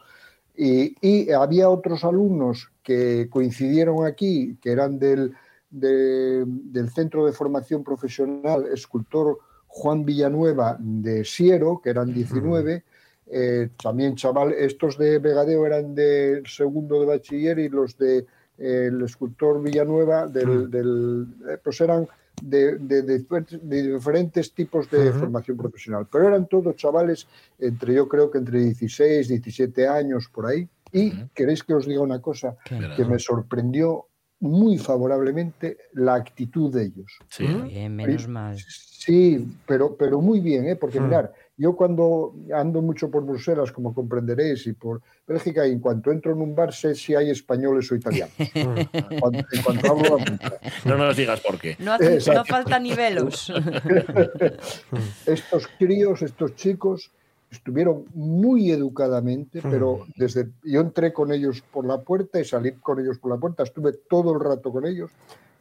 y, 0.57 0.95
y 1.01 1.31
había 1.31 1.69
otros 1.69 2.03
alumnos 2.03 2.71
que 2.83 3.27
coincidieron 3.29 4.05
aquí, 4.05 4.57
que 4.61 4.71
eran 4.71 4.99
del, 4.99 5.33
de- 5.69 6.43
del 6.45 6.89
Centro 6.89 7.25
de 7.25 7.31
Formación 7.33 7.83
Profesional 7.83 8.65
Escultor 8.71 9.39
Juan 9.67 10.05
Villanueva 10.05 10.77
de 10.79 11.25
Siero, 11.25 11.81
que 11.83 11.89
eran 11.89 12.13
19. 12.13 12.83
eh, 13.27 13.69
también 13.81 14.15
chaval, 14.15 14.53
estos 14.53 14.97
de 14.97 15.17
Vegadeo 15.19 15.65
eran 15.65 15.95
del 15.95 16.45
segundo 16.45 16.99
de 16.99 17.07
bachiller 17.07 17.57
y 17.59 17.69
los 17.69 17.97
de 17.97 18.19
eh, 18.57 18.85
el 18.87 19.01
escultor 19.01 19.61
Villanueva 19.61 20.27
del, 20.27 20.69
del, 20.69 21.27
eh, 21.49 21.57
pues 21.61 21.81
eran 21.81 22.07
de, 22.41 22.77
de- 22.77 23.01
de 23.03 23.19
difer- 23.19 23.59
de 23.61 23.93
diferentes 23.93 24.53
tipos 24.53 24.89
de 24.89 25.11
formación 25.13 25.57
profesional, 25.57 26.07
pero 26.11 26.27
eran 26.27 26.47
todos 26.47 26.75
chavales 26.75 27.27
entre 27.59 27.93
yo 27.93 28.07
creo 28.07 28.29
que 28.31 28.37
entre 28.39 28.59
16, 28.59 29.27
17 29.27 29.87
años 29.87 30.29
por 30.33 30.45
ahí. 30.47 30.67
Y 30.91 31.11
queréis 31.33 31.61
que 31.63 31.73
os 31.73 31.85
diga 31.87 32.01
una 32.01 32.21
cosa 32.21 32.55
que 32.95 33.03
me 33.05 33.19
sorprendió 33.19 34.05
muy 34.39 34.77
favorablemente 34.77 35.77
la 35.93 36.15
actitud 36.15 36.71
de 36.73 36.83
ellos. 36.85 37.17
Sí. 37.29 37.45
Bien, 37.45 37.95
menos 37.95 38.27
mal. 38.27 38.57
Sí, 38.59 39.45
pero, 39.67 39.95
pero 39.95 40.21
muy 40.21 40.39
bien, 40.39 40.65
¿eh? 40.67 40.75
porque 40.75 40.99
mirar, 40.99 41.33
yo 41.57 41.75
cuando 41.75 42.33
ando 42.53 42.81
mucho 42.81 43.09
por 43.09 43.25
Bruselas, 43.25 43.71
como 43.71 43.93
comprenderéis, 43.93 44.67
y 44.67 44.73
por 44.73 45.01
Bélgica, 45.25 45.65
y 45.67 45.71
en 45.71 45.79
cuanto 45.79 46.11
entro 46.11 46.33
en 46.33 46.41
un 46.41 46.53
bar 46.55 46.73
sé 46.73 46.95
si 46.95 47.15
hay 47.15 47.29
españoles 47.29 47.89
o 47.91 47.95
italianos. 47.95 48.33
Cuando- 49.19 49.39
en 49.51 49.63
cuanto 49.63 49.95
puerta. 49.95 50.59
No 50.83 50.97
nos 50.97 51.15
digas 51.15 51.39
por 51.39 51.57
qué. 51.59 51.77
No, 51.79 51.93
hace- 51.93 52.19
no 52.33 52.43
falta 52.45 52.77
nivelos. 52.79 53.51
Estos 55.25 55.67
críos, 55.79 56.21
estos 56.21 56.55
chicos, 56.55 57.11
estuvieron 57.51 58.05
muy 58.13 58.71
educadamente, 58.71 59.59
Mm. 59.59 59.71
pero 59.71 60.05
desde 60.17 60.49
yo 60.63 60.81
entré 60.81 61.13
con 61.13 61.31
ellos 61.31 61.61
por 61.71 61.85
la 61.85 62.01
puerta 62.01 62.39
y 62.39 62.45
salí 62.45 62.73
con 62.73 62.99
ellos 62.99 63.17
por 63.19 63.31
la 63.31 63.37
puerta, 63.37 63.63
estuve 63.63 63.93
todo 64.09 64.33
el 64.33 64.39
rato 64.41 64.71
con 64.71 64.85
ellos, 64.85 65.11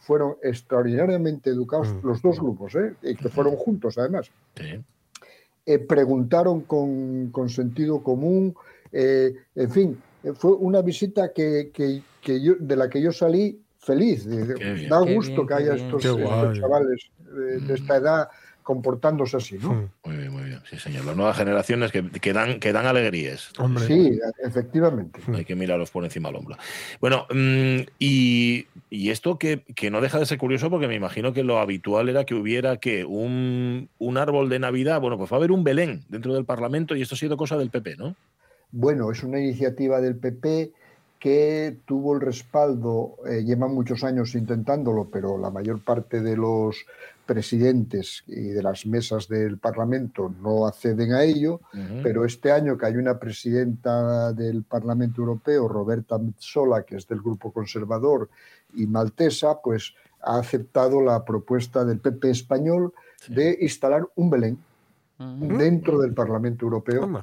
fueron 0.00 0.36
extraordinariamente 0.42 1.50
educados 1.50 1.88
Mm. 1.94 2.06
los 2.06 2.20
dos 2.20 2.40
grupos, 2.40 2.74
¿eh? 2.74 2.94
y 3.02 3.14
que 3.14 3.28
fueron 3.28 3.54
juntos 3.56 3.96
además. 3.98 4.30
Sí. 4.56 4.80
Eh, 5.66 5.78
preguntaron 5.78 6.62
con, 6.62 7.30
con 7.30 7.48
sentido 7.48 8.02
común, 8.02 8.54
eh, 8.92 9.34
en 9.54 9.70
fin, 9.70 10.02
eh, 10.22 10.32
fue 10.34 10.52
una 10.52 10.82
visita 10.82 11.32
que, 11.32 11.70
que- 11.72 12.02
que 12.20 12.40
yo, 12.42 12.54
de 12.58 12.76
la 12.76 12.88
que 12.88 13.02
yo 13.02 13.12
salí 13.12 13.60
feliz. 13.78 14.26
Qué 14.26 14.36
bien. 14.36 14.88
da 14.88 15.04
Qué 15.04 15.12
gusto 15.14 15.34
bien, 15.42 15.46
que 15.46 15.54
haya 15.54 15.74
bien. 15.74 15.76
estos, 15.76 16.04
estos 16.04 16.58
chavales 16.58 17.10
de, 17.18 17.60
de 17.60 17.74
esta 17.74 17.96
edad 17.96 18.28
comportándose 18.64 19.36
así, 19.36 19.58
¿no? 19.58 19.74
Mm. 19.74 19.90
Muy 20.04 20.16
bien, 20.16 20.32
muy 20.32 20.42
bien. 20.44 20.60
Sí, 20.68 20.78
señor. 20.78 21.04
Las 21.04 21.14
nuevas 21.14 21.36
generaciones 21.36 21.92
que, 21.92 22.10
que 22.10 22.32
dan, 22.32 22.58
que 22.58 22.72
dan 22.72 22.86
alegrías. 22.86 23.52
Hombre. 23.58 23.86
Sí, 23.86 24.18
efectivamente. 24.42 25.20
Hay 25.32 25.44
que 25.44 25.54
mirarlos 25.54 25.90
por 25.90 26.02
encima 26.02 26.30
del 26.30 26.38
hombro. 26.38 26.56
Bueno, 27.00 27.26
mm, 27.30 27.86
y, 27.98 28.66
y 28.90 29.10
esto 29.10 29.38
que, 29.38 29.62
que 29.76 29.90
no 29.90 30.00
deja 30.00 30.18
de 30.18 30.26
ser 30.26 30.38
curioso 30.38 30.70
porque 30.70 30.88
me 30.88 30.94
imagino 30.94 31.32
que 31.32 31.44
lo 31.44 31.58
habitual 31.58 32.08
era 32.08 32.24
que 32.24 32.34
hubiera 32.34 32.78
que 32.78 33.04
un, 33.04 33.90
un 33.98 34.16
árbol 34.16 34.48
de 34.48 34.58
Navidad, 34.58 35.00
bueno, 35.00 35.18
pues 35.18 35.30
va 35.30 35.36
a 35.36 35.38
haber 35.38 35.52
un 35.52 35.62
Belén 35.62 36.02
dentro 36.08 36.34
del 36.34 36.46
Parlamento 36.46 36.96
y 36.96 37.02
esto 37.02 37.14
ha 37.14 37.18
sido 37.18 37.36
cosa 37.36 37.58
del 37.58 37.70
PP, 37.70 37.96
¿no? 37.96 38.16
Bueno, 38.72 39.12
es 39.12 39.22
una 39.22 39.38
iniciativa 39.38 40.00
del 40.00 40.16
PP 40.16 40.72
que 41.24 41.78
tuvo 41.86 42.14
el 42.14 42.20
respaldo, 42.20 43.16
eh, 43.26 43.42
llevan 43.42 43.72
muchos 43.72 44.04
años 44.04 44.34
intentándolo, 44.34 45.08
pero 45.10 45.38
la 45.38 45.48
mayor 45.48 45.80
parte 45.82 46.20
de 46.20 46.36
los 46.36 46.84
presidentes 47.24 48.24
y 48.26 48.48
de 48.48 48.62
las 48.62 48.84
mesas 48.84 49.26
del 49.26 49.56
Parlamento 49.56 50.34
no 50.42 50.66
acceden 50.66 51.14
a 51.14 51.22
ello, 51.22 51.62
pero 52.02 52.26
este 52.26 52.52
año 52.52 52.76
que 52.76 52.84
hay 52.84 52.96
una 52.96 53.18
presidenta 53.18 54.34
del 54.34 54.64
Parlamento 54.64 55.22
Europeo, 55.22 55.66
Roberta 55.66 56.18
Metsola, 56.18 56.82
que 56.82 56.96
es 56.96 57.08
del 57.08 57.22
Grupo 57.22 57.50
Conservador 57.52 58.28
y 58.74 58.86
maltesa, 58.86 59.62
pues 59.62 59.94
ha 60.20 60.36
aceptado 60.36 61.00
la 61.00 61.24
propuesta 61.24 61.86
del 61.86 62.00
PP 62.00 62.28
español 62.32 62.92
de 63.28 63.56
instalar 63.62 64.06
un 64.16 64.28
Belén 64.28 64.58
dentro 65.18 66.02
del 66.02 66.12
Parlamento 66.12 66.66
Europeo. 66.66 67.22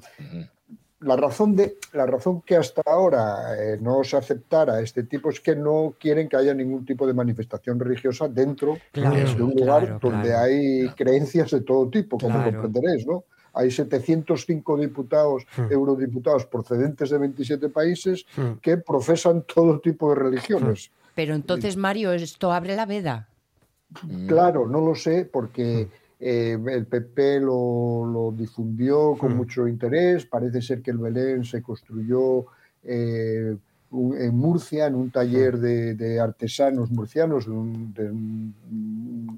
La 1.01 1.15
razón 1.15 1.55
de 1.55 1.77
la 1.93 2.05
razón 2.05 2.41
que 2.41 2.55
hasta 2.55 2.81
ahora 2.85 3.55
eh, 3.57 3.77
no 3.81 4.03
se 4.03 4.17
aceptara 4.17 4.79
este 4.81 5.03
tipo 5.03 5.29
es 5.29 5.39
que 5.39 5.55
no 5.55 5.95
quieren 5.99 6.29
que 6.29 6.37
haya 6.37 6.53
ningún 6.53 6.85
tipo 6.85 7.07
de 7.07 7.13
manifestación 7.13 7.79
religiosa 7.79 8.27
dentro 8.27 8.77
Claro, 8.91 9.15
de 9.15 9.41
un 9.43 9.51
lugar 9.55 9.83
claro, 9.85 9.99
donde 10.01 10.29
claro. 10.29 10.43
hay 10.45 10.89
creencias 10.95 11.51
de 11.51 11.61
todo 11.61 11.89
tipo, 11.89 12.17
como 12.17 12.35
Claro. 12.35 12.61
comprenderéis, 12.61 13.05
¿no? 13.07 13.23
Hay 13.53 13.69
705 13.71 14.77
diputados, 14.77 15.43
Hmm. 15.57 15.71
eurodiputados 15.71 16.45
procedentes 16.45 17.09
de 17.09 17.17
27 17.17 17.67
países 17.69 18.25
Mm. 18.37 18.59
que 18.61 18.77
profesan 18.77 19.43
todo 19.43 19.79
tipo 19.79 20.09
de 20.09 20.15
religiones. 20.21 20.91
Pero 21.15 21.35
entonces, 21.35 21.75
Mario, 21.75 22.13
esto 22.13 22.53
abre 22.53 22.75
la 22.75 22.85
veda. 22.85 23.27
Claro, 24.27 24.67
no 24.67 24.79
lo 24.79 24.95
sé 24.95 25.25
porque 25.25 25.89
eh, 26.21 26.57
el 26.67 26.85
PP 26.85 27.39
lo, 27.41 28.05
lo 28.05 28.31
difundió 28.31 29.15
con 29.17 29.33
Mm. 29.33 29.37
mucho 29.37 29.67
interés. 29.67 30.25
Parece 30.25 30.61
ser 30.61 30.81
que 30.81 30.91
el 30.91 30.99
Belén 30.99 31.43
se 31.43 31.61
construyó 31.61 32.45
eh, 32.83 33.57
un- 33.91 34.15
en 34.17 34.35
Murcia, 34.37 34.87
en 34.87 34.95
un 34.95 35.11
taller 35.11 35.57
de, 35.59 35.95
de 35.95 36.19
artesanos 36.19 36.89
murcianos, 36.91 37.45
de 37.45 37.51
un, 37.51 37.93
de 37.93 38.09
un- 38.09 38.55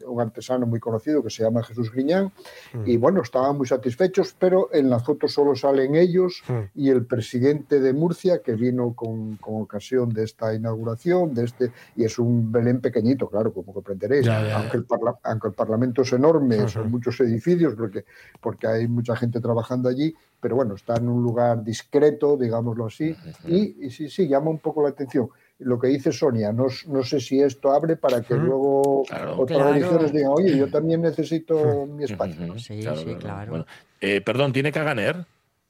un 0.06 0.22
artesano 0.22 0.66
muy 0.68 0.80
conocido 0.80 1.24
que 1.24 1.30
se 1.32 1.44
llama 1.44 1.64
Jesús 1.64 1.92
Griñán. 1.92 2.32
Mm. 2.74 2.84
Y 2.88 2.98
bueno, 2.98 3.22
estaban 3.22 3.58
muy 3.58 3.66
satisfechos, 3.68 4.36
pero 4.38 4.70
en 4.72 4.90
la 4.90 5.00
foto 5.00 5.28
solo 5.28 5.56
salen 5.56 5.96
ellos 5.96 6.44
Mm. 6.48 6.54
y 6.76 6.90
el 6.90 7.06
presidente 7.06 7.80
de 7.80 7.94
Murcia, 7.94 8.42
que 8.44 8.54
vino 8.54 8.94
con, 8.94 9.38
con 9.38 9.62
ocasión 9.62 10.10
de 10.10 10.24
esta 10.24 10.54
inauguración, 10.54 11.34
de 11.34 11.46
este, 11.46 11.72
y 11.96 12.04
es 12.04 12.20
un 12.20 12.52
Belén 12.52 12.80
pequeñito, 12.80 13.30
claro, 13.30 13.54
como 13.54 13.74
comprenderéis, 13.74 14.26
Ya, 14.26 14.42
ya, 14.42 14.48
ya. 14.50 14.58
aunque, 14.60 14.78
el 14.78 14.86
parla- 14.86 15.18
aunque 15.24 15.48
el 15.48 15.54
Parlamento 15.54 16.04
es 16.04 16.14
enorme, 16.14 16.58
Ujú. 16.60 16.68
son 16.70 16.92
muchos 16.92 17.20
edificios, 17.22 17.74
porque, 17.76 18.06
porque 18.42 18.68
hay 18.68 18.88
mucha 18.88 19.16
gente 19.16 19.40
trabajando 19.42 19.90
allí, 19.90 20.14
pero 20.44 20.58
bueno, 20.58 20.76
está 20.76 20.98
en 20.98 21.08
un 21.08 21.24
lugar 21.24 21.64
discreto, 21.64 22.36
digámoslo 22.38 22.88
así, 22.88 23.16
y, 23.48 23.86
y 23.86 23.90
sí, 23.90 24.10
sí, 24.10 24.28
llama 24.28 24.50
un 24.50 24.60
poco 24.60 24.84
la 24.84 24.90
atención. 24.90 25.30
Lo 25.60 25.80
que 25.80 25.88
dice 25.88 26.12
Sonia, 26.12 26.52
no, 26.52 26.66
no 26.88 27.04
sé 27.04 27.22
si 27.22 27.40
esto 27.42 27.72
abre 27.72 27.96
para 27.96 28.22
que 28.22 28.34
luego 28.36 29.04
Claro. 29.08 29.40
otras 29.40 29.58
Claro. 29.60 29.74
religiones 29.74 30.12
digan, 30.12 30.32
oye, 30.36 30.58
yo 30.58 30.68
también 30.70 31.02
necesito 31.02 31.86
mi 31.88 32.04
espacio. 32.04 32.60
Sí, 32.60 32.82
sí, 32.82 33.16
claro. 33.20 33.50
Bueno, 33.52 33.66
eh, 34.02 34.20
perdón, 34.20 34.52
¿tiene 34.52 34.74
Caganer? 34.74 35.26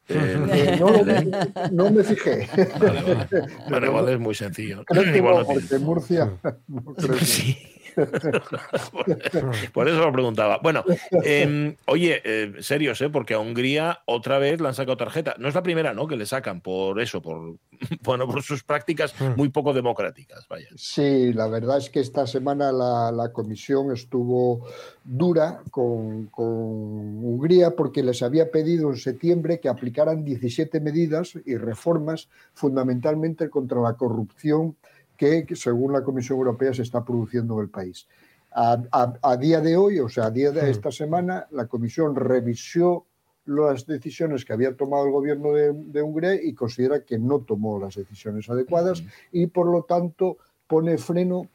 Eh, 0.10 0.38
Eh, 0.51 0.77
no, 0.80 0.88
no 1.72 1.92
me 1.92 2.03
fijé. 2.03 2.48
vale, 2.82 3.01
vale. 3.03 3.27
Bueno, 3.70 3.86
igual 3.88 4.10
es 4.10 4.20
muy 4.20 4.34
sencillo. 4.34 4.84
Creo 4.86 5.03
que 5.03 5.18
Igual 5.18 5.36
no, 5.39 5.46
porque 5.46 5.77
Murcia 5.77 6.32
no 6.68 6.84
creo 6.96 7.15
que- 7.20 7.25
Sí. 7.25 7.58
Por 9.74 9.88
eso 9.88 10.00
lo 10.00 10.12
preguntaba. 10.12 10.60
Bueno, 10.62 10.84
em, 11.24 11.76
oye, 11.86 12.22
eh, 12.24 12.54
serios, 12.60 13.02
¿eh? 13.02 13.10
Porque 13.10 13.34
a 13.34 13.40
Hungría 13.40 14.02
otra 14.06 14.40
vez 14.40 14.62
le 14.62 14.68
han 14.68 14.74
sacado 14.74 14.98
tarjeta. 14.98 15.36
No 15.38 15.48
es 15.48 15.56
la 15.56 15.64
primera, 15.64 15.94
¿no? 15.94 16.08
Que 16.08 16.16
le 16.16 16.26
sacan 16.26 16.62
por 16.62 17.02
eso, 17.02 17.22
por 17.22 17.58
bueno, 18.04 18.28
por 18.28 18.42
sus 18.44 18.64
prácticas 18.64 19.14
muy 19.36 19.50
poco 19.50 19.74
democráticas. 19.74 20.48
Vaya. 20.48 20.68
Sí, 20.76 21.34
la 21.34 21.48
verdad 21.48 21.78
es 21.78 21.90
que 21.90 22.00
esta 22.00 22.28
semana 22.28 22.72
la, 22.72 23.12
la 23.12 23.32
comisión 23.32 23.92
estuvo 23.92 24.68
dura 25.04 25.62
con, 25.72 26.28
con 26.28 26.46
Hungría 26.46 27.72
porque 27.76 28.04
les 28.04 28.22
había 28.22 28.52
pedido 28.52 28.90
en 28.90 28.98
septiembre 28.98 29.60
que 29.60 29.70
aplicaran 29.70 30.24
17 30.24 30.80
medidas 30.80 31.34
y 31.46 31.58
reformas 31.58 32.30
fundamentalmente 32.54 33.50
contra 33.50 33.82
la 33.82 33.94
corrupción 33.94 34.76
que, 35.17 35.46
que 35.46 35.55
según 35.55 35.93
la 35.93 36.03
Comisión 36.03 36.38
Europea 36.39 36.74
se 36.74 36.82
está 36.82 37.03
produciendo 37.03 37.55
en 37.55 37.62
el 37.62 37.70
país. 37.70 38.08
A, 38.55 38.82
a- 38.91 39.13
a 39.22 39.38
día 39.38 39.62
de 39.62 39.75
hoy, 39.77 40.00
o 40.00 40.10
sea, 40.10 40.25
a 40.25 40.32
día 40.32 40.51
de 40.51 40.70
esta 40.70 40.91
semana, 40.91 41.48
la 41.51 41.65
Comisión 41.67 42.15
revisó 42.15 43.05
las 43.46 43.86
decisiones 43.86 44.46
que 44.46 44.53
había 44.53 44.75
tomado 44.77 45.05
el 45.05 45.12
gobierno 45.12 45.51
de, 45.51 45.74
de 45.74 46.01
Hungría 46.01 46.36
y 46.41 46.53
considera 46.53 47.03
que 47.03 47.17
no 47.20 47.39
tomó 47.41 47.79
las 47.79 47.96
decisiones 47.96 48.50
adecuadas 48.50 49.03
y 49.32 49.48
por 49.48 49.67
lo 49.70 49.84
tanto 49.84 50.38
pone 50.67 50.98
freno, 50.98 51.48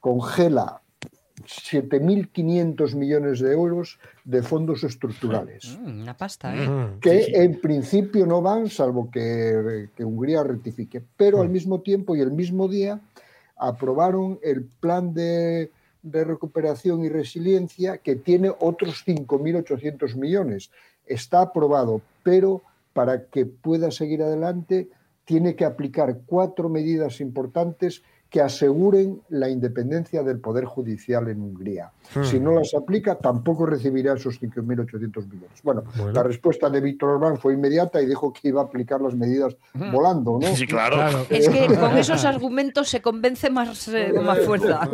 congela 0.00 0.82
7.500 1.46 2.94
millones 2.94 3.40
de 3.40 3.52
euros 3.52 3.98
de 4.24 4.42
fondos 4.42 4.84
estructurales, 4.84 5.78
Mm, 5.80 6.02
una 6.02 6.16
pasta, 6.16 6.54
¿eh? 6.54 6.68
Mm. 6.68 7.00
que 7.00 7.22
Sí, 7.22 7.24
sí. 7.26 7.32
en 7.34 7.60
principio 7.60 8.26
no 8.26 8.42
van, 8.42 8.68
salvo 8.68 9.10
que, 9.10 9.88
que 9.96 10.04
Hungría 10.04 10.42
rectifique, 10.42 11.02
pero 11.16 11.40
al 11.40 11.48
mismo 11.48 11.80
tiempo 11.80 12.16
y 12.16 12.20
el 12.20 12.32
mismo 12.32 12.68
día 12.68 13.00
aprobaron 13.56 14.38
el 14.42 14.64
plan 14.64 15.14
de, 15.14 15.70
de 16.02 16.24
recuperación 16.24 17.04
y 17.04 17.08
resiliencia 17.08 17.98
que 17.98 18.16
tiene 18.16 18.52
otros 18.60 19.04
5.800 19.06 20.14
millones. 20.16 20.70
Está 21.06 21.40
aprobado, 21.40 22.02
pero 22.22 22.62
para 22.92 23.24
que 23.26 23.46
pueda 23.46 23.90
seguir 23.90 24.22
adelante 24.22 24.88
tiene 25.24 25.56
que 25.56 25.64
aplicar 25.64 26.20
cuatro 26.26 26.68
medidas 26.68 27.20
importantes 27.20 28.02
que 28.30 28.40
aseguren 28.40 29.22
la 29.28 29.48
independencia 29.48 30.22
del 30.22 30.40
Poder 30.40 30.64
Judicial 30.64 31.28
en 31.28 31.40
Hungría. 31.40 31.92
Si 32.24 32.40
no 32.40 32.52
las 32.52 32.74
aplica, 32.74 33.16
tampoco 33.16 33.66
recibirá 33.66 34.14
esos 34.14 34.40
5.800 34.40 35.28
millones. 35.28 35.62
Bueno, 35.62 35.84
Bueno. 35.96 36.12
la 36.12 36.22
respuesta 36.22 36.68
de 36.68 36.80
Víctor 36.80 37.10
Orbán 37.10 37.38
fue 37.38 37.54
inmediata 37.54 38.02
y 38.02 38.06
dijo 38.06 38.32
que 38.32 38.48
iba 38.48 38.60
a 38.60 38.64
aplicar 38.64 39.00
las 39.00 39.14
medidas 39.14 39.56
volando, 39.92 40.38
¿no? 40.40 40.56
Sí, 40.56 40.66
claro. 40.66 40.96
Claro. 40.96 41.26
Es 41.30 41.48
que 41.48 41.66
con 41.80 41.96
esos 41.96 42.24
argumentos 42.24 42.88
se 42.88 43.00
convence 43.00 43.48
más, 43.48 43.88
eh, 43.88 44.12
con 44.14 44.24
más 44.24 44.40
fuerza. 44.40 44.80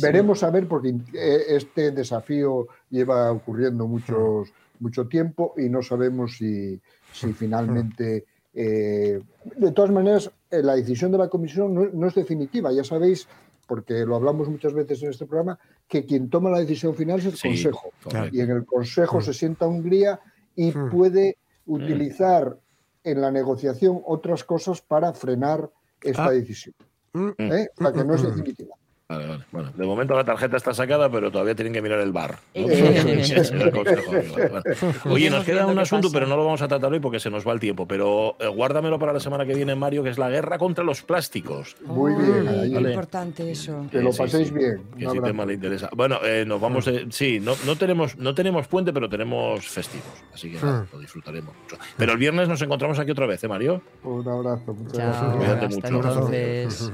Veremos 0.00 0.42
a 0.42 0.50
ver, 0.50 0.66
porque 0.66 0.94
eh, 1.12 1.42
este 1.48 1.92
desafío 1.92 2.66
lleva 2.88 3.30
ocurriendo 3.30 3.86
muchos, 3.86 4.48
mucho 4.80 5.06
tiempo 5.06 5.54
y 5.56 5.68
no 5.68 5.82
sabemos 5.82 6.36
si, 6.36 6.80
si 7.12 7.32
finalmente. 7.34 8.24
Eh, 8.54 9.20
de 9.56 9.72
todas 9.72 9.90
maneras, 9.90 10.30
eh, 10.50 10.62
la 10.62 10.74
decisión 10.76 11.12
de 11.12 11.18
la 11.18 11.28
Comisión 11.28 11.74
no, 11.74 11.86
no 11.92 12.06
es 12.08 12.14
definitiva. 12.14 12.72
Ya 12.72 12.84
sabéis, 12.84 13.28
porque 13.66 14.04
lo 14.04 14.16
hablamos 14.16 14.48
muchas 14.48 14.72
veces 14.74 15.02
en 15.02 15.10
este 15.10 15.26
programa, 15.26 15.58
que 15.86 16.04
quien 16.04 16.28
toma 16.30 16.50
la 16.50 16.58
decisión 16.58 16.94
final 16.94 17.20
es 17.20 17.26
el 17.26 17.36
Sí, 17.36 17.48
Consejo. 17.48 17.92
Y 18.32 18.40
en 18.40 18.50
el 18.50 18.64
Consejo 18.64 19.20
se 19.20 19.32
sienta 19.34 19.66
Hungría 19.66 20.20
y 20.56 20.72
Mm. 20.72 20.90
puede 20.90 21.38
utilizar 21.66 22.56
en 23.04 23.20
la 23.20 23.30
negociación 23.30 24.02
otras 24.04 24.42
cosas 24.44 24.80
para 24.82 25.12
frenar 25.14 25.70
esta 26.02 26.26
Ah. 26.26 26.30
decisión. 26.32 26.74
Mm. 27.12 27.28
¿eh? 27.38 27.68
O 27.78 27.82
sea, 27.82 27.92
que 27.92 28.04
no 28.04 28.14
es 28.14 28.22
Mm. 28.22 28.26
definitiva. 28.26 28.74
Vale, 29.10 29.26
vale. 29.26 29.44
Bueno, 29.50 29.72
de 29.74 29.86
momento 29.86 30.14
la 30.14 30.22
tarjeta 30.22 30.56
está 30.56 30.72
sacada, 30.72 31.10
pero 31.10 31.32
todavía 31.32 31.56
tienen 31.56 31.72
que 31.72 31.82
mirar 31.82 31.98
el 31.98 32.12
bar. 32.12 32.38
¿no? 32.54 32.68
Sí, 32.68 33.24
sí, 33.24 33.34
vale, 33.54 34.48
vale. 34.48 34.62
Oye, 35.06 35.28
nos 35.30 35.44
queda 35.44 35.66
un 35.66 35.78
asunto, 35.80 36.06
pasa. 36.08 36.14
pero 36.14 36.26
no 36.28 36.36
lo 36.36 36.44
vamos 36.44 36.62
a 36.62 36.68
tratar 36.68 36.92
hoy 36.92 37.00
porque 37.00 37.18
se 37.18 37.28
nos 37.28 37.44
va 37.46 37.52
el 37.52 37.58
tiempo. 37.58 37.86
Pero 37.88 38.36
eh, 38.38 38.46
guárdamelo 38.46 39.00
para 39.00 39.12
la 39.12 39.18
semana 39.18 39.44
que 39.44 39.52
viene, 39.54 39.74
Mario, 39.74 40.04
que 40.04 40.10
es 40.10 40.18
la 40.18 40.30
guerra 40.30 40.58
contra 40.58 40.84
los 40.84 41.02
plásticos. 41.02 41.76
Muy 41.84 42.12
bien, 42.14 42.46
Ay, 42.48 42.58
ahí. 42.60 42.72
qué 42.84 42.88
importante 42.90 43.50
eso. 43.50 43.84
Que 43.90 44.00
lo 44.00 44.12
Sí, 44.12 44.18
paséis 44.18 44.48
sí, 44.48 44.54
bien. 44.54 44.80
Que 44.96 45.06
ese 45.06 45.20
tema 45.20 45.44
le 45.44 45.54
interesa. 45.54 45.90
Bueno, 45.96 46.18
eh, 46.24 46.44
nos 46.46 46.60
vamos. 46.60 46.86
eh, 46.86 47.06
sí, 47.10 47.40
no, 47.40 47.54
no, 47.66 47.74
tenemos, 47.74 48.16
no 48.16 48.32
tenemos 48.32 48.68
puente, 48.68 48.92
pero 48.92 49.08
tenemos 49.08 49.66
festivos. 49.66 50.06
Así 50.32 50.52
que 50.52 50.64
nada, 50.64 50.82
Mm. 50.82 50.86
lo 50.92 50.98
disfrutaremos 51.00 51.52
mucho. 51.62 51.76
Pero 51.96 52.12
el 52.12 52.18
viernes 52.18 52.48
nos 52.48 52.62
encontramos 52.62 52.96
aquí 53.00 53.10
otra 53.10 53.26
vez, 53.26 53.42
¿eh, 53.42 53.48
Mario? 53.48 53.82
Un 54.04 54.28
abrazo. 54.28 54.72
Muchas 54.72 54.92
Chao, 54.92 55.08
gracias. 55.10 55.34
Cuídate 55.36 55.66
hasta 55.66 55.90
mucho. 55.90 56.08
entonces. 56.08 56.92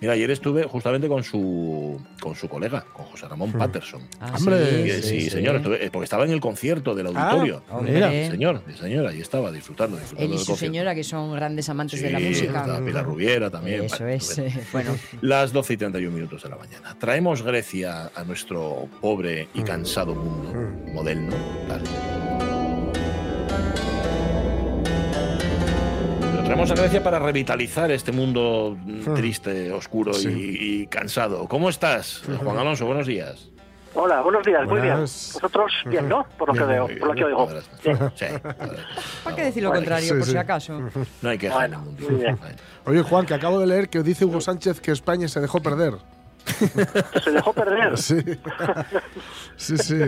Mira, 0.00 0.14
ayer 0.14 0.30
estuve 0.30 0.62
justamente 0.64 1.06
con 1.06 1.22
su 1.22 1.49
su, 1.50 2.00
con 2.20 2.34
su 2.34 2.48
colega, 2.48 2.84
con 2.92 3.04
José 3.06 3.26
Ramón 3.28 3.52
Patterson. 3.52 4.02
Ah, 4.20 4.34
Hombre. 4.36 4.86
Y, 4.86 4.90
eh, 4.90 5.02
sí, 5.02 5.30
señor, 5.30 5.56
estuve- 5.56 5.84
eh, 5.84 5.90
porque 5.90 6.04
estaba 6.04 6.24
en 6.24 6.30
el 6.30 6.40
concierto 6.40 6.94
del 6.94 7.06
auditorio. 7.08 7.62
Ah. 7.70 7.80
Sí, 7.84 8.30
señor, 8.30 8.62
sí, 8.68 8.74
señor, 8.78 9.06
ahí 9.06 9.20
estaba 9.20 9.50
disfrutando, 9.50 9.96
disfrutando 9.96 10.24
Él 10.24 10.30
y 10.30 10.36
del 10.36 10.44
su 10.44 10.52
concierto. 10.52 10.72
señora, 10.74 10.94
que 10.94 11.04
son 11.04 11.32
grandes 11.34 11.68
amantes 11.68 12.00
de 12.02 12.10
la 12.10 12.18
Sí, 12.18 12.24
música. 12.26 12.80
Pilar 12.84 13.04
Rubiera 13.04 13.50
también. 13.50 13.84
Eso 13.84 13.96
bueno, 13.98 14.12
es. 14.12 14.22
estupendo. 14.30 14.60
eh, 14.60 14.64
Bueno, 14.72 14.90
Las 15.22 15.52
12 15.52 15.72
y 15.74 15.76
31 15.76 16.14
minutos 16.14 16.42
de 16.42 16.48
la 16.48 16.56
mañana. 16.56 16.96
Traemos 16.98 17.42
Grecia 17.42 18.10
a 18.14 18.24
nuestro 18.24 18.88
pobre 19.00 19.48
y 19.54 19.62
cansado 19.62 20.14
mundo 20.14 20.52
moderno. 20.92 21.34
Claro. 21.66 21.84
Lo 26.50 26.56
traemos 26.56 26.70
a 26.72 26.74
Grecia 26.74 27.00
para 27.00 27.20
revitalizar 27.20 27.92
este 27.92 28.10
mundo 28.10 28.76
mm, 28.84 29.14
triste, 29.14 29.70
oscuro 29.70 30.10
y- 30.20 30.80
y, 30.82 30.86
cansado. 30.88 31.46
¿Cómo 31.46 31.68
estás, 31.70 32.22
Juan 32.42 32.58
Alonso? 32.58 32.86
Buenos 32.86 33.06
días. 33.06 33.48
Hola, 33.94 34.20
buenos 34.20 34.44
días, 34.44 34.66
muy 34.66 34.80
bien. 34.80 34.96
Vosotros 34.98 35.72
bien, 35.86 36.08
¿no? 36.08 36.26
Por 36.36 36.48
lo 36.48 36.54
que 36.54 36.64
veo, 36.64 36.88
por 36.98 37.06
lo 37.08 37.14
que 37.14 37.24
oigo. 37.24 37.48
Sí. 37.82 37.90
¿para 39.24 39.36
qué 39.36 39.44
decir 39.44 39.62
lo 39.62 39.68
Vale. 39.70 39.80
contrario, 39.80 40.08
Sí, 40.08 40.14
por 40.18 40.24
si 40.26 40.36
acaso? 40.36 40.80
No 41.22 41.28
hay 41.28 41.38
que 41.38 41.50
Bueno. 41.50 41.84
Oye, 42.84 43.02
Juan, 43.02 43.26
que 43.26 43.34
acabo 43.34 43.60
de 43.60 43.68
leer 43.68 43.88
que 43.88 44.02
dice 44.02 44.24
Hugo 44.24 44.40
Sánchez 44.40 44.80
que 44.80 44.90
España 44.90 45.28
se 45.28 45.38
dejó 45.40 45.60
perder. 45.62 45.94
Se 47.22 47.30
dejó 47.30 47.52
perder. 47.52 47.96
Sí. 47.96 48.16
Sí, 49.56 49.76
sí. 49.78 49.98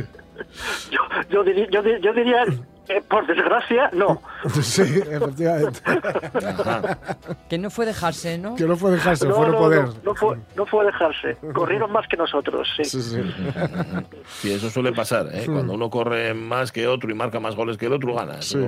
Yo, 0.91 1.01
yo, 1.31 1.45
diri- 1.45 1.69
yo 1.71 1.83
di- 1.83 2.01
yo 2.01 2.13
diría, 2.13 2.45
eh, 2.89 3.01
por 3.09 3.27
desgracia, 3.27 3.91
no. 3.93 4.21
Sí, 4.63 4.83
efectivamente. 4.83 5.81
Que 7.49 7.59
no 7.59 7.71
fue 7.71 7.87
dejarse, 7.87 8.39
¿no? 8.39 8.55
Que 8.57 8.65
no 8.65 8.77
fue 8.77 8.91
dejarse, 8.93 9.27
No, 9.29 9.35
fue 9.37 9.47
no 9.47 9.53
no, 9.53 9.59
poder. 9.59 9.85
no, 9.85 9.95
no 10.05 10.15
fue, 10.15 10.37
no 10.57 10.67
fue 10.67 10.85
dejarse. 10.87 11.37
Corrieron 11.53 11.93
más 11.93 12.07
que 12.09 12.17
nosotros, 12.17 12.69
sí. 12.77 12.85
Sí, 12.85 13.03
sí. 13.03 13.23
Sí, 14.27 14.53
eso 14.53 14.71
suele 14.71 14.93
pasar. 14.93 15.29
¿eh? 15.33 15.45
Cuando 15.47 15.75
uno 15.75 15.91
corre 15.91 16.35
más 16.35 16.73
que 16.73 16.87
otro 16.87 17.11
y 17.11 17.15
marca 17.15 17.41
más 17.41 17.55
goles 17.55 17.77
que 17.77 17.87
el 17.87 17.93
otro, 17.93 18.15
gana. 18.15 18.43
Sí. 18.43 18.59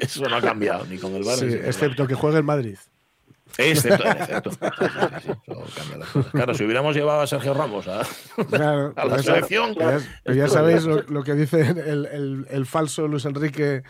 Eso, 0.00 0.24
no 0.28 0.36
ha 0.36 0.40
cambiado 0.40 0.84
ni 0.86 0.98
con 0.98 1.14
el 1.14 1.22
Barça. 1.22 1.48
Sí, 1.48 1.54
excepto 1.64 2.06
que 2.06 2.14
juegue 2.14 2.38
el 2.38 2.44
Madrid. 2.44 2.76
Excepto, 3.58 4.02
cosas. 4.60 5.22
Claro, 6.32 6.54
si 6.54 6.64
hubiéramos 6.64 6.96
llevado 6.96 7.20
a 7.20 7.26
Sergio 7.26 7.54
Ramos 7.54 7.86
a, 7.88 8.02
Claro, 8.48 8.92
a 8.96 9.04
la 9.04 9.10
pues 9.14 9.24
ya- 9.26 9.34
selección. 9.34 9.74
Ya, 9.74 9.98
pero 10.24 10.36
ya 10.36 10.48
sabéis 10.48 10.84
lo, 10.84 11.02
lo 11.02 11.22
que 11.22 11.34
dice 11.34 11.60
el, 11.60 12.06
el- 12.06 12.46
el 12.50 12.66
falso 12.66 13.06
Luis 13.08 13.24
Enrique 13.24 13.82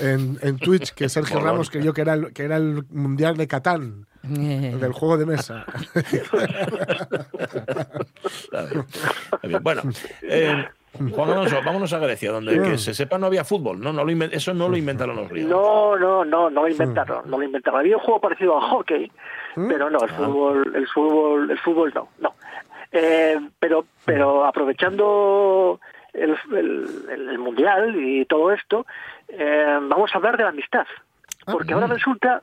en, 0.00 0.38
en 0.42 0.56
Twitch, 0.58 0.92
que 0.94 1.08
Sergio 1.08 1.36
Morón. 1.36 1.52
Ramos 1.52 1.70
creyó 1.70 1.92
que 1.92 2.00
era, 2.00 2.14
el, 2.14 2.32
que 2.32 2.44
era 2.44 2.56
el 2.56 2.84
Mundial 2.90 3.36
de 3.36 3.46
Catán, 3.46 4.06
Eh, 4.24 4.76
del 4.80 4.92
juego 4.92 5.16
de 5.18 5.26
mesa. 5.26 5.64
Bueno, 9.62 9.82
eh, 10.22 10.64
Vámonos 11.64 11.92
a 11.92 11.98
Grecia, 11.98 12.30
donde 12.32 12.54
que 12.62 12.78
se 12.78 12.94
sepa 12.94 13.18
no 13.18 13.26
había 13.26 13.44
fútbol. 13.44 13.80
No, 13.80 13.92
no 13.92 14.04
lo 14.04 14.24
eso 14.26 14.54
no 14.54 14.68
lo 14.68 14.76
inventaron 14.76 15.16
los 15.16 15.28
griegos. 15.28 15.50
No, 15.50 15.96
no, 15.96 16.24
no, 16.24 16.50
no 16.50 16.62
lo 16.62 16.68
inventaron, 16.68 17.28
no 17.30 17.38
lo 17.38 17.44
inventaron. 17.44 17.80
Había 17.80 17.96
un 17.96 18.02
juego 18.02 18.20
parecido 18.20 18.56
al 18.56 18.68
hockey, 18.70 19.10
pero 19.68 19.90
no, 19.90 19.98
el 20.00 20.08
fútbol, 20.26 20.72
el 20.76 20.86
fútbol, 20.88 21.50
el 21.50 21.58
fútbol 21.58 21.92
no, 21.94 22.08
no. 22.20 22.34
Eh, 22.92 23.38
pero, 23.58 23.84
pero 24.04 24.44
aprovechando 24.44 25.80
el- 26.12 26.36
el 27.10 27.38
mundial 27.38 27.96
y 27.96 28.24
todo 28.26 28.52
esto, 28.52 28.86
eh, 29.28 29.78
vamos 29.82 30.10
a 30.14 30.18
hablar 30.18 30.36
de 30.36 30.44
la 30.44 30.50
amistad. 30.50 30.86
Porque 31.46 31.74
ahora 31.74 31.86
resulta 31.86 32.42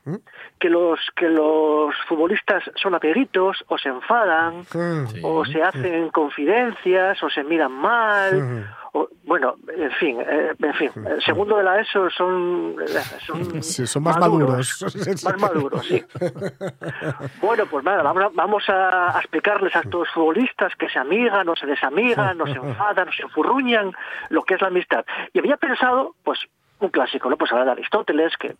que 0.59 0.69
los 0.69 0.99
que 1.15 1.27
los 1.29 1.93
futbolistas 2.07 2.63
son 2.81 2.95
amiguitos 2.95 3.63
o 3.67 3.77
se 3.77 3.89
enfadan 3.89 4.63
Sí. 4.65 5.21
o 5.23 5.43
se 5.45 5.61
hacen 5.63 6.09
confidencias 6.09 7.21
o 7.23 7.29
se 7.29 7.43
miran 7.43 7.71
mal 7.71 8.67
o, 8.93 9.07
bueno 9.23 9.55
en 9.75 9.91
fin 9.91 10.19
eh, 10.19 10.51
en 10.59 10.73
fin 10.73 10.89
eh, 11.07 11.17
segundo 11.25 11.55
de 11.57 11.63
la 11.63 11.79
ESO 11.79 12.09
son 12.09 12.75
eh, 12.81 12.87
son, 13.25 13.63
Sí, 13.63 13.87
son 13.87 14.03
más 14.03 14.19
maduros. 14.19 14.83
más 15.23 15.39
maduros 15.39 15.85
sí. 15.87 16.03
Bueno 17.41 17.65
pues 17.67 17.83
nada 17.85 18.03
vamos 18.03 18.63
a 18.69 19.13
explicarles 19.19 19.75
a 19.75 19.79
estos 19.79 20.09
futbolistas 20.09 20.73
que 20.75 20.89
se 20.89 20.99
amigan 20.99 21.47
o 21.49 21.55
se 21.55 21.65
desamigan 21.65 22.39
o 22.41 22.45
se 22.45 22.53
enfadan 22.59 23.07
o 23.09 23.11
se 23.11 23.23
enfurruñan 23.23 23.93
lo 24.29 24.43
que 24.43 24.55
es 24.55 24.61
la 24.61 24.67
amistad. 24.67 25.05
Y 25.33 25.39
había 25.39 25.57
pensado 25.57 26.15
pues 26.23 26.39
un 26.81 26.89
clásico, 26.89 27.29
¿no? 27.29 27.37
Pues 27.37 27.51
hablar 27.51 27.65
de 27.67 27.71
Aristóteles, 27.73 28.35
que 28.37 28.55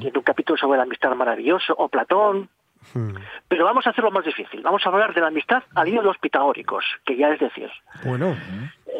tiene 0.00 0.18
un 0.18 0.22
capítulo 0.24 0.56
sobre 0.56 0.76
la 0.78 0.84
amistad 0.84 1.14
maravilloso, 1.14 1.74
o 1.76 1.88
Platón, 1.88 2.48
pero 3.48 3.64
vamos 3.66 3.86
a 3.86 3.90
hacerlo 3.90 4.10
más 4.10 4.24
difícil. 4.24 4.62
Vamos 4.62 4.84
a 4.84 4.88
hablar 4.88 5.12
de 5.12 5.20
la 5.20 5.26
amistad 5.26 5.62
al 5.74 5.86
hilo 5.88 6.00
de 6.00 6.06
los 6.08 6.18
pitagóricos, 6.18 6.84
que 7.04 7.14
ya 7.16 7.28
es 7.28 7.38
decir, 7.38 7.70
Bueno, 8.04 8.34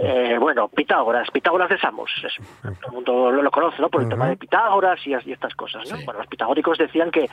eh, 0.03 0.37
bueno, 0.39 0.69
Pitágoras, 0.69 1.31
Pitágoras 1.31 1.69
de 1.71 1.79
Samos, 1.79 2.11
es- 2.23 2.37
todo 2.63 2.89
el 2.89 2.93
mundo 2.93 3.31
lo, 3.31 3.43
lo 3.43 3.51
conoce, 3.51 3.81
¿no? 3.81 3.89
Por 3.89 4.03
el 4.03 4.09
tema 4.09 4.29
de 4.29 4.37
Pitágoras 4.37 5.05
y, 5.07 5.15
as- 5.15 5.27
y 5.27 5.33
estas 5.33 5.55
cosas, 5.55 5.89
¿no? 5.91 5.97
Sí. 5.97 6.05
Bueno, 6.05 6.19
los 6.21 6.29
pitagóricos 6.29 6.77
decían 6.79 7.11
que, 7.11 7.29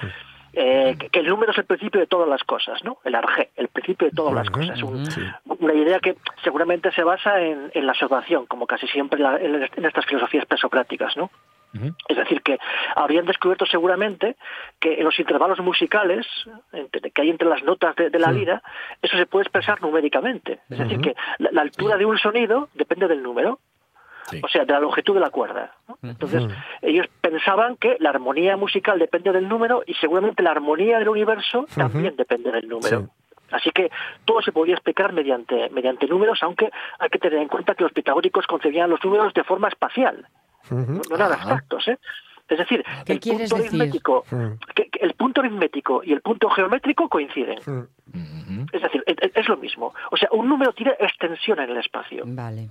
eh, 0.53 0.95
que, 0.99 1.09
que 1.09 1.19
el 1.19 1.27
número 1.27 1.51
es 1.51 1.57
el 1.57 1.65
principio 1.65 1.99
de 1.99 2.07
todas 2.07 2.27
las 2.27 2.43
cosas, 2.43 2.83
¿no? 2.83 2.97
El 3.03 3.15
arjé, 3.15 3.51
el 3.55 3.67
principio 3.67 4.07
de 4.09 4.15
todas 4.15 4.33
las 4.33 4.49
cosas. 4.49 4.81
Un- 5.45 5.55
una 5.59 5.73
idea 5.73 5.99
que 5.99 6.15
seguramente 6.43 6.91
se 6.91 7.03
basa 7.03 7.39
en, 7.41 7.71
en 7.73 7.85
la 7.85 7.91
observación, 7.93 8.45
como 8.45 8.67
casi 8.67 8.87
siempre 8.87 9.17
en, 9.17 9.23
la- 9.23 9.37
en- 9.37 9.69
en 9.75 9.85
estas 9.85 10.05
filosofías 10.05 10.45
presocráticas, 10.45 11.15
¿no? 11.17 11.29
Es 12.07 12.17
decir, 12.17 12.41
que 12.41 12.57
habrían 12.95 13.25
descubierto 13.25 13.65
seguramente 13.65 14.35
que 14.79 14.95
en 14.95 15.03
los 15.03 15.19
intervalos 15.19 15.59
musicales 15.59 16.25
que 16.91 17.21
hay 17.21 17.29
entre 17.29 17.47
las 17.47 17.61
notas 17.63 17.95
de, 17.97 18.09
de 18.09 18.17
la 18.19 18.31
lira, 18.39 18.63
eso 19.01 19.15
se 19.17 19.25
puede 19.27 19.43
expresar 19.43 19.79
numéricamente. 19.81 20.59
Es 20.69 20.77
decir, 20.79 20.99
que 21.01 21.15
la, 21.39 21.49
la 21.51 21.61
altura 21.61 21.97
de 21.97 22.05
un 22.05 22.17
sonido 22.17 22.69
depende 22.73 23.07
del 23.07 23.21
número, 23.21 23.59
Sí. 24.29 24.41
o 24.43 24.47
sea, 24.47 24.65
de 24.65 24.73
la 24.73 24.79
longitud 24.79 25.13
de 25.13 25.19
la 25.21 25.29
cuerda. 25.29 25.71
¿no? 25.87 25.97
Entonces, 26.09 26.43
ellos 26.81 27.07
pensaban 27.21 27.77
que 27.77 27.95
la 27.99 28.09
armonía 28.09 28.57
musical 28.57 28.99
depende 28.99 29.31
del 29.31 29.47
número 29.47 29.83
y 29.87 29.93
seguramente 29.95 30.43
la 30.43 30.51
armonía 30.51 30.99
del 30.99 31.09
universo 31.09 31.65
también 31.75 32.15
depende 32.15 32.51
del 32.51 32.67
número. 32.67 32.99
Sí. 33.01 33.07
Así 33.51 33.71
que 33.71 33.89
todo 34.25 34.41
se 34.41 34.51
podía 34.51 34.73
explicar 34.73 35.13
mediante, 35.13 35.69
mediante 35.69 36.05
números, 36.07 36.39
aunque 36.43 36.69
hay 36.99 37.07
que 37.09 37.17
tener 37.19 37.39
en 37.39 37.47
cuenta 37.47 37.75
que 37.75 37.83
los 37.83 37.93
pitagóricos 37.93 38.45
concebían 38.45 38.89
los 38.89 39.01
números 39.03 39.33
de 39.33 39.43
forma 39.45 39.69
espacial 39.69 40.27
no, 40.69 40.77
no 41.09 41.15
eran 41.15 41.31
abstractos, 41.31 41.87
¿eh? 41.87 41.97
Es 42.49 42.57
decir, 42.57 42.83
¿Qué 43.05 43.13
el 43.13 43.19
punto 43.19 43.55
decir? 43.55 43.55
aritmético, 43.55 44.23
que- 44.75 44.89
que 44.89 44.99
el 44.99 45.13
punto 45.13 45.41
aritmético 45.41 46.01
y 46.03 46.11
el 46.13 46.21
punto 46.21 46.49
geométrico 46.49 47.07
coinciden. 47.09 47.59
Es 48.73 48.81
decir, 48.81 49.03
es, 49.05 49.17
es 49.35 49.47
lo 49.49 49.57
mismo. 49.57 49.93
O 50.11 50.17
sea, 50.17 50.29
un 50.31 50.47
número 50.47 50.71
tiene 50.73 50.93
extensión 50.99 51.59
en 51.59 51.69
el 51.71 51.77
espacio. 51.77 52.23
Vale. 52.25 52.67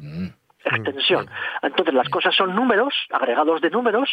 Extensión. 0.66 1.29
Entonces 1.62 1.94
las 1.94 2.09
cosas 2.09 2.35
son 2.35 2.55
números, 2.55 2.94
agregados 3.11 3.61
de 3.61 3.70
números, 3.70 4.09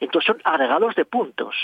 entonces 0.00 0.26
son 0.26 0.40
agregados 0.44 0.94
de 0.94 1.04
puntos. 1.04 1.54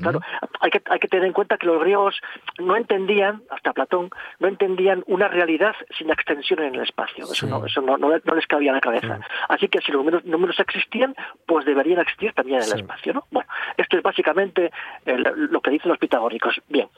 Claro, 0.00 0.20
hay 0.60 0.70
que, 0.70 0.82
hay 0.86 0.98
que 0.98 1.08
tener 1.08 1.26
en 1.26 1.32
cuenta 1.32 1.56
que 1.58 1.66
los 1.66 1.80
griegos 1.80 2.18
no 2.58 2.76
entendían, 2.76 3.42
hasta 3.50 3.72
Platón, 3.72 4.10
no 4.40 4.48
entendían 4.48 5.04
una 5.06 5.28
realidad 5.28 5.74
sin 5.98 6.10
extensión 6.10 6.60
en 6.62 6.74
el 6.74 6.82
espacio. 6.82 7.24
Eso, 7.24 7.46
no, 7.46 7.64
eso 7.66 7.80
no, 7.82 7.96
no, 7.98 8.08
no 8.22 8.34
les 8.34 8.46
cabía 8.46 8.70
en 8.70 8.74
la 8.76 8.80
cabeza. 8.80 9.20
Así 9.48 9.68
que 9.68 9.80
si 9.80 9.92
los 9.92 10.00
números, 10.00 10.24
números 10.24 10.58
existían, 10.60 11.14
pues 11.46 11.64
deberían 11.64 12.00
existir 12.00 12.32
también 12.32 12.58
en 12.58 12.64
el 12.64 12.68
espacio. 12.80 13.12
¿no? 13.12 13.24
Bueno, 13.30 13.48
esto 13.76 13.96
es 13.96 14.02
básicamente 14.02 14.70
el- 15.04 15.22
lo 15.50 15.60
que 15.60 15.70
dicen 15.70 15.88
los 15.90 15.98
pitagóricos. 15.98 16.60
Bien, 16.68 16.88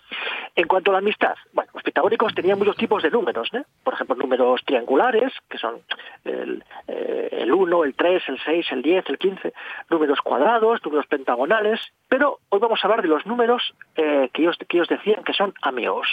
en 0.56 0.66
cuanto 0.68 0.90
a 0.90 0.92
la 0.92 0.98
amistad, 0.98 1.34
bueno, 1.52 1.70
los 1.74 1.82
pitagóricos 1.82 2.34
tenían 2.34 2.58
muchos 2.58 2.76
tipos 2.76 3.02
de 3.02 3.10
números. 3.10 3.48
¿no? 3.52 3.64
Por 3.84 3.94
ejemplo, 3.94 4.16
números 4.16 4.62
triangulares, 4.64 5.32
que 5.48 5.58
son 5.58 5.80
el, 6.24 6.64
eh, 6.86 7.28
el 7.32 7.52
1, 7.52 7.84
el 7.84 7.94
3, 7.94 8.22
el 8.28 8.38
6, 8.44 8.66
el 8.72 8.82
10, 8.82 9.04
el 9.08 9.18
15, 9.18 9.52
números 9.90 10.20
cuadrados, 10.20 10.84
números 10.84 11.06
pentagonales, 11.06 11.80
pero 12.08 12.27
hoy 12.48 12.60
vamos 12.60 12.80
a 12.82 12.86
hablar 12.86 13.02
de 13.02 13.08
los 13.08 13.26
números 13.26 13.74
eh, 13.96 14.30
que, 14.32 14.42
ellos, 14.42 14.56
que 14.68 14.76
ellos 14.76 14.88
decían 14.88 15.24
que 15.24 15.32
son 15.32 15.54
amigos. 15.62 16.06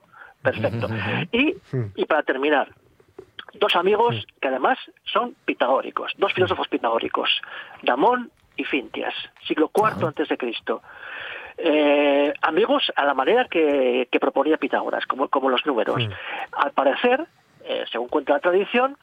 perfecto. 0.50 0.88
Y, 1.32 1.54
y 1.96 2.04
para 2.06 2.22
terminar, 2.22 2.68
dos 3.54 3.74
amigos 3.76 4.26
que 4.40 4.48
además 4.48 4.78
son 5.04 5.34
pitagóricos, 5.44 6.12
dos 6.18 6.32
filósofos 6.32 6.68
pitagóricos, 6.68 7.28
Damón 7.82 8.30
y 8.56 8.64
Fintias, 8.64 9.14
siglo 9.46 9.70
IV 9.74 10.06
antes 10.06 10.28
de 10.28 10.36
Cristo. 10.36 10.82
Eh, 11.56 12.32
amigos 12.42 12.92
a 12.94 13.04
la 13.04 13.14
manera 13.14 13.46
que, 13.50 14.08
que 14.12 14.20
proponía 14.20 14.58
Pitágoras, 14.58 15.06
como, 15.06 15.28
como 15.28 15.48
los 15.50 15.66
números. 15.66 15.96
Al 16.52 16.70
parecer, 16.72 17.26
eh, 17.64 17.84
según 17.90 18.08
cuenta 18.08 18.34
la 18.34 18.38
tradición, 18.40 18.96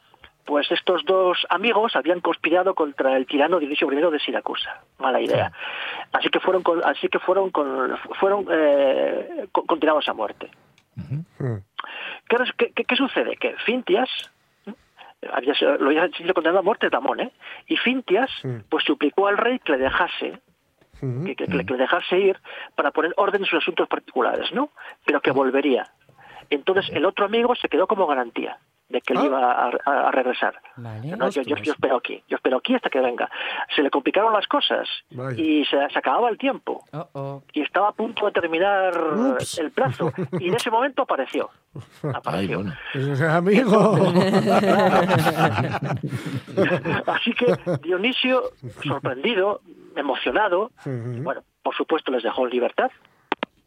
pues 0.46 0.70
estos 0.70 1.04
dos 1.04 1.44
amigos 1.50 1.96
habían 1.96 2.20
conspirado 2.20 2.74
contra 2.74 3.16
el 3.16 3.26
tirano 3.26 3.58
Dionisio 3.58 3.92
I 3.92 3.96
de 4.10 4.18
Siracusa. 4.20 4.80
Mala 4.98 5.20
idea. 5.20 5.52
Así 6.12 6.28
que 6.30 6.40
fueron, 6.40 6.62
con- 6.62 6.82
así 6.84 7.08
que 7.08 7.18
fueron, 7.18 7.50
con- 7.50 7.96
fueron 8.18 8.46
eh, 8.50 9.48
con- 9.52 9.66
condenados 9.66 10.08
a 10.08 10.14
muerte. 10.14 10.48
¿Qué, 12.28 12.36
res- 12.38 12.52
qué- 12.56 12.72
qué- 12.72 12.84
qué 12.84 12.96
sucede? 12.96 13.36
Que 13.36 13.54
Fintias, 13.64 14.08
¿eh? 14.66 14.72
había, 15.32 15.54
sido- 15.54 15.76
lo 15.78 15.86
había 15.88 16.08
sido 16.08 16.34
condenado 16.34 16.60
a 16.60 16.62
muerte 16.62 16.88
Damón, 16.90 17.20
¿eh? 17.20 17.32
y 17.66 17.76
Fintias 17.76 18.30
pues 18.68 18.84
suplicó 18.84 19.26
al 19.28 19.36
rey 19.36 19.58
que 19.60 19.72
le 19.72 19.78
dejase 19.78 20.40
que, 21.26 21.36
que- 21.36 21.46
que 21.46 21.54
le- 21.54 21.66
que 21.66 21.72
le 21.74 21.78
dejase 21.80 22.18
ir 22.18 22.40
para 22.74 22.90
poner 22.90 23.12
orden 23.16 23.42
en 23.42 23.46
sus 23.46 23.58
asuntos 23.58 23.86
particulares, 23.88 24.50
¿no? 24.52 24.70
Pero 25.04 25.20
que 25.20 25.30
volvería. 25.30 25.86
Entonces 26.48 26.88
el 26.94 27.04
otro 27.04 27.26
amigo 27.26 27.54
se 27.54 27.68
quedó 27.68 27.86
como 27.86 28.06
garantía 28.06 28.58
de 28.88 29.00
que 29.00 29.14
él 29.14 29.18
Ah. 29.20 29.24
iba 29.26 29.52
a, 29.52 29.70
a- 29.84 30.08
a 30.08 30.10
regresar. 30.12 30.54
Vale. 30.76 31.16
No, 31.16 31.28
yo, 31.28 31.42
yo- 31.42 31.56
yo 31.56 31.72
espero 31.72 31.96
aquí, 31.96 32.22
yo 32.28 32.36
espero 32.36 32.58
aquí 32.58 32.72
hasta 32.74 32.88
que 32.88 33.00
venga. 33.00 33.28
Se 33.74 33.82
le 33.82 33.90
complicaron 33.90 34.32
las 34.32 34.46
cosas 34.46 34.88
Vaya. 35.10 35.36
y 35.42 35.64
se, 35.64 35.76
se 35.90 35.98
acababa 35.98 36.28
el 36.28 36.38
tiempo 36.38 36.84
Oh, 36.92 37.08
oh. 37.14 37.42
y 37.52 37.62
estaba 37.62 37.88
a 37.88 37.92
punto 37.92 38.26
de 38.26 38.32
terminar 38.32 38.96
Ups. 38.96 39.58
el 39.58 39.72
plazo 39.72 40.12
y 40.40 40.48
en 40.48 40.54
ese 40.54 40.70
momento 40.70 41.02
apareció. 41.02 41.50
Ay, 42.04 42.10
Apareció. 42.14 42.58
bueno. 42.58 42.74
Pues, 42.92 43.20
amigo. 43.22 43.96
Así 47.06 47.32
que 47.34 47.54
Dionisio, 47.82 48.42
sorprendido, 48.84 49.60
emocionado, 49.94 50.70
bueno, 50.84 51.42
por 51.62 51.74
supuesto 51.74 52.10
les 52.12 52.22
dejó 52.22 52.44
en 52.46 52.50
libertad. 52.52 52.90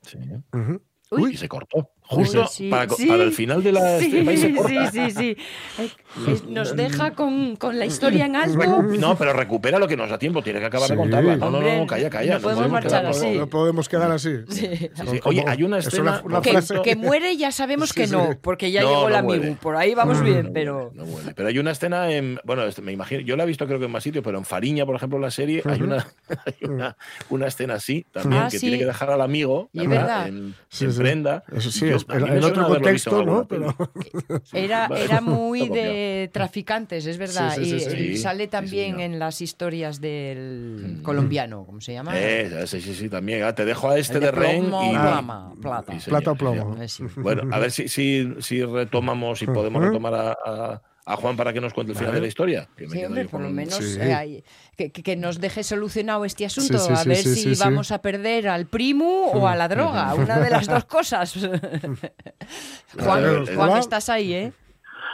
Sí. 0.01 0.17
Ujú. 0.53 0.81
Uy, 1.11 1.35
se 1.35 1.49
cortó. 1.49 1.89
Justo 2.11 2.47
Sí, 2.47 2.69
para, 2.69 2.89
sí. 2.89 3.05
para 3.05 3.21
el 3.23 3.31
final 3.31 3.61
de 3.61 3.71
la 3.71 3.99
Sí, 3.99 4.09
sí, 4.35 4.77
sí, 4.91 5.11
sí. 5.11 5.37
Eh, 5.77 6.39
Nos 6.47 6.75
deja 6.75 7.11
con, 7.11 7.55
con 7.55 7.77
la 7.77 7.85
historia 7.85 8.25
en 8.25 8.35
alto. 8.35 8.57
No, 8.97 9.15
pero 9.15 9.31
recupera 9.33 9.77
lo 9.77 9.87
que 9.87 9.95
nos 9.95 10.09
da 10.09 10.17
tiempo. 10.17 10.41
Tiene 10.41 10.59
que 10.59 10.65
acabar 10.65 10.87
Sí. 10.87 10.93
de 10.93 10.97
contarla. 10.97 11.35
No, 11.37 11.51
no, 11.51 11.61
no, 11.61 11.85
calla, 11.85 12.09
calla. 12.09 12.35
no 12.35 12.41
podemos 12.41 12.69
marchar 12.69 13.03
quedarnos- 13.03 13.15
así. 13.17 13.37
No 13.37 13.47
podemos 13.47 13.87
quedar 13.89 14.11
así. 14.11 14.29
Sí. 14.49 14.67
Sí, 14.67 14.89
sí. 15.11 15.19
Oye, 15.23 15.43
hay 15.47 15.61
una 15.61 15.77
Es 15.77 15.85
escena. 15.87 16.21
una- 16.23 16.37
una 16.37 16.41
Que, 16.41 16.51
frase- 16.53 16.81
que 16.81 16.95
muere 16.95 17.37
ya 17.37 17.51
sabemos 17.51 17.89
Sí, 17.89 18.01
que 18.01 18.07
no, 18.07 18.35
porque 18.41 18.71
ya 18.71 18.81
No, 18.81 18.89
llegó 18.89 19.05
el 19.07 19.13
no 19.13 19.19
amigo. 19.19 19.35
muere. 19.37 19.55
Por 19.61 19.75
ahí 19.75 19.93
vamos 19.93 20.21
bien, 20.23 20.49
pero... 20.51 20.91
No 20.95 21.03
huele. 21.03 21.33
Pero 21.35 21.47
hay 21.49 21.59
una 21.59 21.71
escena 21.71 22.11
en. 22.11 22.39
Bueno, 22.43 22.63
este, 22.63 22.81
me 22.81 22.91
imagino. 22.91 23.21
Yo 23.21 23.37
la 23.37 23.43
he 23.43 23.45
visto 23.47 23.67
creo 23.67 23.77
que 23.77 23.85
en 23.85 23.91
más 23.91 24.01
sitios, 24.03 24.23
pero 24.23 24.39
en 24.39 24.45
Fariña, 24.45 24.83
por 24.85 24.95
ejemplo, 24.95 25.19
la 25.19 25.29
serie, 25.29 25.61
hay, 25.65 25.81
una, 25.83 26.07
hay 26.45 26.67
una, 26.67 26.97
una 27.29 27.45
escena 27.47 27.75
así 27.75 28.05
también, 28.11 28.41
Ah, 28.43 28.47
que 28.49 28.57
sí. 28.57 28.61
tiene 28.65 28.79
que 28.79 28.85
dejar 28.87 29.11
al 29.11 29.21
amigo 29.21 29.69
en, 29.75 30.55
Sí, 30.69 30.85
en 30.85 30.91
sí. 30.93 30.99
prenda. 30.99 31.43
Eso 31.55 31.69
sí, 31.69 31.87
es- 32.01 32.05
en, 32.09 32.43
otro 32.43 32.67
contexto, 32.67 33.23
¿no? 33.23 33.47
Pero. 33.47 33.75
Era, 34.53 34.89
era 34.95 35.21
muy 35.21 35.69
de 35.69 36.29
traficantes, 36.33 37.05
es 37.05 37.17
verdad. 37.17 37.55
Sí, 37.55 37.65
sí, 37.65 37.75
y 37.75 37.79
sí, 37.79 37.89
sí. 37.89 37.97
y 37.97 38.15
Sí, 38.15 38.17
sale 38.17 38.45
sí, 38.45 38.49
también 38.49 38.99
en 38.99 39.19
las 39.19 39.41
historias 39.41 40.01
del 40.01 40.99
colombiano, 41.03 41.65
¿cómo 41.65 41.81
se 41.81 41.93
llama? 41.93 42.11
Eh, 42.15 42.63
sí, 42.65 42.81
sí, 42.81 42.93
sí, 42.95 43.09
también. 43.09 43.43
Ah, 43.43 43.53
te 43.53 43.65
dejo 43.65 43.89
a 43.89 43.97
este 43.97 44.15
El 44.15 44.21
de, 44.21 44.25
de 44.27 44.31
Ren 44.31 44.67
plomo, 44.67 44.83
y. 44.83 44.89
plama, 44.91 45.53
plata. 45.61 45.93
y 45.93 45.99
señor, 45.99 46.21
Plata 46.23 46.31
o 46.31 46.35
plomo. 46.35 46.75
Bueno, 47.17 47.43
a 47.53 47.59
ver 47.59 47.71
si, 47.71 47.87
si, 47.87 48.33
si 48.39 48.63
retomamos, 48.63 49.39
si 49.39 49.45
podemos 49.45 49.83
retomar 49.83 50.13
a, 50.13 50.31
a- 50.45 50.81
a 51.05 51.15
Juan 51.15 51.35
para 51.35 51.51
que 51.53 51.61
nos 51.61 51.73
cuente 51.73 51.93
el 51.93 51.97
final 51.97 52.13
de 52.13 52.21
la 52.21 52.27
historia. 52.27 52.67
que 52.77 52.85
me 52.87 52.91
Sí, 52.95 53.03
hombre, 53.05 53.25
por 53.25 53.41
lo 53.41 53.49
menos 53.49 53.75
Sí. 53.75 53.97
eh, 53.99 54.43
que, 54.91 55.15
nos 55.15 55.39
deje 55.39 55.63
solucionado 55.63 56.23
este 56.25 56.45
asunto, 56.45 56.77
Sí, 56.77 56.85
sí, 56.87 56.93
a 56.93 56.97
sí, 56.97 57.09
ver 57.09 57.17
sí, 57.17 57.35
si 57.35 57.41
sí, 57.43 57.55
sí. 57.55 57.61
vamos 57.63 57.91
a 57.91 58.01
perder 58.01 58.47
al 58.47 58.67
primo 58.67 59.27
o 59.31 59.47
a 59.47 59.55
la 59.55 59.67
droga, 59.67 60.13
una 60.15 60.39
de 60.39 60.49
las 60.49 60.67
dos 60.67 60.85
cosas. 60.85 61.33
Juan, 62.99 63.45
Juan, 63.45 63.69
Hola. 63.69 63.79
estás 63.79 64.09
ahí, 64.09 64.33
¿eh? 64.33 64.53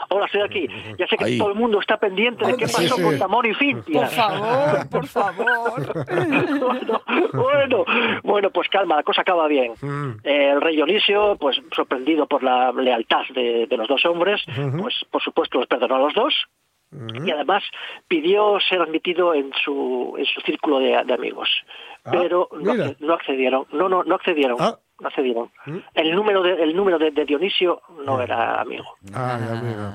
Hola, 0.10 0.26
estoy 0.26 0.42
aquí. 0.42 0.68
Ya 0.98 1.08
sé 1.08 1.18
que 1.18 1.26
Ahí. 1.26 1.38
todo 1.38 1.50
el 1.50 1.56
mundo 1.56 1.80
está 1.80 1.98
pendiente 1.98 2.46
de 2.46 2.56
qué 2.58 2.68
Sí, 2.68 2.74
pasó 2.84 2.96
sí. 2.96 3.04
con 3.04 3.18
Damón 3.20 3.46
y 3.46 3.50
Por 3.50 3.58
Fintia. 3.58 4.08
favor, 4.08 4.90
por 4.92 5.08
favor. 5.08 6.06
bueno, 6.54 7.02
bueno, 7.34 7.86
bueno, 8.24 8.50
pues 8.52 8.70
calma, 8.70 8.96
la 8.98 9.04
cosa 9.04 9.22
acaba 9.22 9.48
bien. 9.48 9.74
Mm. 9.82 10.12
Eh, 10.24 10.52
el 10.52 10.62
rey 10.62 10.76
Dionisio, 10.76 11.36
pues 11.38 11.60
sorprendido 11.76 12.28
por 12.28 12.44
la 12.44 12.72
lealtad 12.72 13.24
de, 13.34 13.68
de 13.68 13.78
los 13.78 13.88
dos 13.88 14.06
hombres, 14.06 14.42
pues 14.80 14.96
por 15.12 15.22
supuesto 15.22 15.58
los 15.60 15.68
perdonó 15.68 15.96
a 15.96 16.00
los 16.00 16.14
dos 16.14 16.34
y 17.26 17.30
además 17.30 17.62
pidió 18.08 18.58
ser 18.70 18.82
admitido 18.82 19.34
en 19.34 19.52
su 19.66 20.16
en 20.18 20.26
su 20.26 20.40
círculo 20.42 20.80
de, 20.80 20.98
de 21.06 21.14
amigos. 21.14 21.50
Ah, 22.06 22.12
Pero 22.14 22.48
no, 22.54 22.74
mira. 22.74 22.94
no 23.00 23.14
accedieron, 23.16 23.66
no, 23.74 23.90
no, 23.90 24.04
no 24.04 24.16
accedieron. 24.16 24.58
Ah. 24.60 24.78
No 25.00 25.08
accedieron. 25.10 25.52
El 25.94 26.16
número 26.16 26.42
de, 26.42 26.54
el 26.64 26.74
número 26.76 26.98
de, 26.98 27.12
de 27.12 27.26
Dionisio 27.26 27.82
no 28.06 28.22
era 28.22 28.62
amigo. 28.62 28.86
Ay, 29.14 29.44
amigo. 29.52 29.94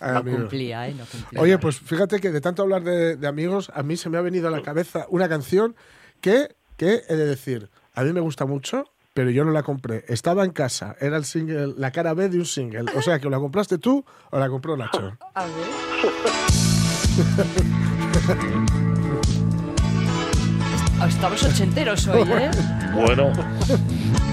Ay, 0.00 0.12
No 0.12 0.18
amigo. 0.18 0.36
cumplía, 0.38 0.88
¿eh? 0.88 0.94
No 0.98 1.04
cumplía. 1.04 1.40
Oye, 1.40 1.58
pues 1.58 1.78
fíjate 1.78 2.18
que 2.20 2.30
de 2.30 2.40
tanto 2.40 2.62
hablar 2.62 2.82
de, 2.82 3.16
de 3.16 3.28
amigos, 3.28 3.70
a 3.74 3.82
mí 3.84 3.96
se 3.96 4.10
me 4.10 4.18
ha 4.18 4.22
venido 4.22 4.48
a 4.48 4.50
la 4.50 4.62
cabeza 4.62 5.06
una 5.08 5.28
canción 5.28 5.76
que, 6.20 6.48
que 6.76 7.02
he 7.08 7.14
de 7.16 7.26
decir, 7.26 7.70
a 7.94 8.02
mí 8.02 8.12
me 8.12 8.20
gusta 8.20 8.44
mucho, 8.44 8.86
pero 9.14 9.30
yo 9.30 9.44
no 9.44 9.52
la 9.52 9.62
compré. 9.62 10.04
Estaba 10.08 10.44
en 10.44 10.50
casa, 10.50 10.96
era 11.00 11.16
el 11.16 11.24
single, 11.24 11.74
la 11.76 11.92
cara 11.92 12.12
B 12.14 12.28
de 12.28 12.38
un 12.38 12.44
single. 12.46 12.86
O 12.96 13.02
sea, 13.02 13.20
que 13.20 13.28
o 13.28 13.30
la 13.30 13.38
compraste 13.38 13.78
tú 13.78 14.04
o 14.30 14.38
la 14.38 14.48
compró 14.48 14.76
Nacho. 14.76 15.16
A 15.34 15.44
ver. 15.46 15.54
Est- 20.74 21.14
Estamos 21.14 21.42
ochenteros 21.42 22.06
hoy, 22.08 22.28
¿eh? 22.30 22.50
Bueno, 22.94 23.32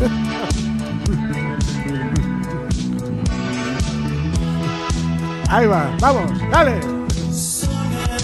Ahí 5.48 5.66
va, 5.66 5.90
vamos, 6.00 6.30
dale. 6.50 6.80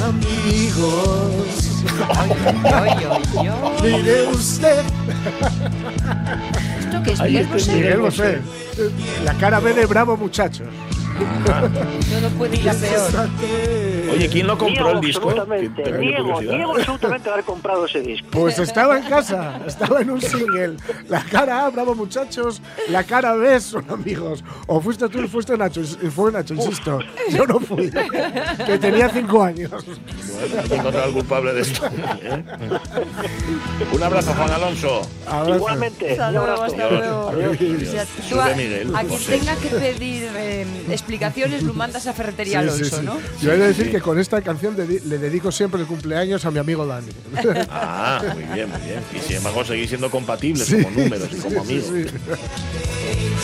Amigos, 0.03 1.85
mire 3.83 4.27
usted. 4.29 4.85
¿Esto 6.79 7.03
qué 7.03 7.13
es? 7.13 7.21
Miguel 7.21 7.47
Bosé? 7.49 7.75
Miguel 7.75 8.01
Bosé. 8.01 8.41
La 9.25 9.35
cara 9.35 9.61
B 9.61 9.75
de 9.75 9.85
bravo, 9.87 10.17
muchachos. 10.17 10.69
No, 11.19 12.21
no 12.21 12.29
puede 12.37 12.57
ir 12.57 12.69
a 12.69 12.75
peor. 12.75 13.29
Oye, 14.13 14.29
¿quién 14.29 14.47
lo 14.47 14.59
compró 14.59 14.85
niego 14.85 14.91
el 14.91 15.01
disco? 15.01 15.31
absolutamente, 15.31 15.83
curiosidad. 15.83 16.53
niego 16.53 16.77
absolutamente 16.77 17.31
haber 17.31 17.45
comprado 17.45 17.87
ese 17.87 18.01
disco. 18.01 18.29
Pues 18.31 18.59
estaba 18.59 18.99
en 18.99 19.05
casa, 19.05 19.61
estaba 19.67 20.01
en 20.01 20.11
un 20.11 20.21
single. 20.21 20.77
La 21.09 21.23
cara 21.23 21.67
A, 21.67 21.71
bravo 21.71 21.95
muchachos. 21.95 22.61
La 22.89 23.05
cara 23.05 23.35
B, 23.35 23.59
son 23.61 23.91
amigos. 23.91 24.45
O 24.67 24.81
fuiste 24.81 25.09
tú, 25.09 25.27
fuiste 25.29 25.57
Nacho. 25.57 25.81
y 25.81 26.11
Fue 26.11 26.31
Nacho, 26.33 26.55
insisto. 26.55 26.99
Yo 27.31 27.47
no 27.47 27.61
fui. 27.61 27.91
Que 28.67 28.79
tenía 28.79 29.09
cinco 29.09 29.43
años. 29.43 29.71
Bueno, 29.71 30.61
hay 30.63 30.69
que 30.69 30.75
encontrar 30.77 31.05
al 31.05 31.13
culpable 31.13 31.53
de 31.55 31.61
esto. 31.63 31.87
¿eh? 31.87 32.45
Un 33.93 34.03
abrazo, 34.03 34.35
Juan 34.35 34.51
Alonso. 34.51 35.03
Abrazo. 35.27 35.57
Igualmente, 35.57 36.11
Hasta 36.13 36.31
luego, 36.31 36.63
hasta 36.63 36.91
luego. 36.91 37.29
Adiós. 37.29 37.57
O 37.61 37.91
sea, 37.91 38.05
tú 38.05 38.23
Sube 38.23 38.41
a, 38.43 39.05
quien 39.05 39.25
tenga 39.25 39.57
que 39.57 39.69
pedir 39.69 40.29
eh, 40.37 40.67
explicaciones 41.11 41.63
lo 41.63 41.73
mandas 41.73 42.07
a 42.09 42.13
Ferretería 42.13 42.61
Sí, 42.63 42.69
Alonso, 42.69 42.85
sí, 42.85 42.91
sí. 42.91 43.03
¿no? 43.05 43.19
Yo 43.41 43.53
he 43.53 43.57
de 43.59 43.69
decir 43.69 43.91
que 43.93 44.01
con 44.01 44.19
esta 44.19 44.43
canción 44.43 44.77
le 44.77 45.19
dedico 45.19 45.53
siempre 45.53 45.81
el 45.81 45.87
cumpleaños 45.87 46.45
a 46.45 46.51
mi 46.51 46.59
amigo 46.59 46.85
Dani. 46.85 47.07
Ah, 47.71 48.21
muy 48.35 48.43
bien, 48.55 48.69
muy 48.69 48.81
bien. 48.81 49.01
Y 49.15 49.21
sin 49.21 49.37
embargo, 49.37 49.65
seguís 49.65 49.89
siendo 49.89 50.11
compatibles 50.11 50.67
Sí, 50.67 50.83
como 50.83 50.91
números 51.01 51.29
y 51.33 51.37
como 51.37 51.61
amigos. 51.61 51.87
sí, 51.87 52.03
sí. 52.09 52.15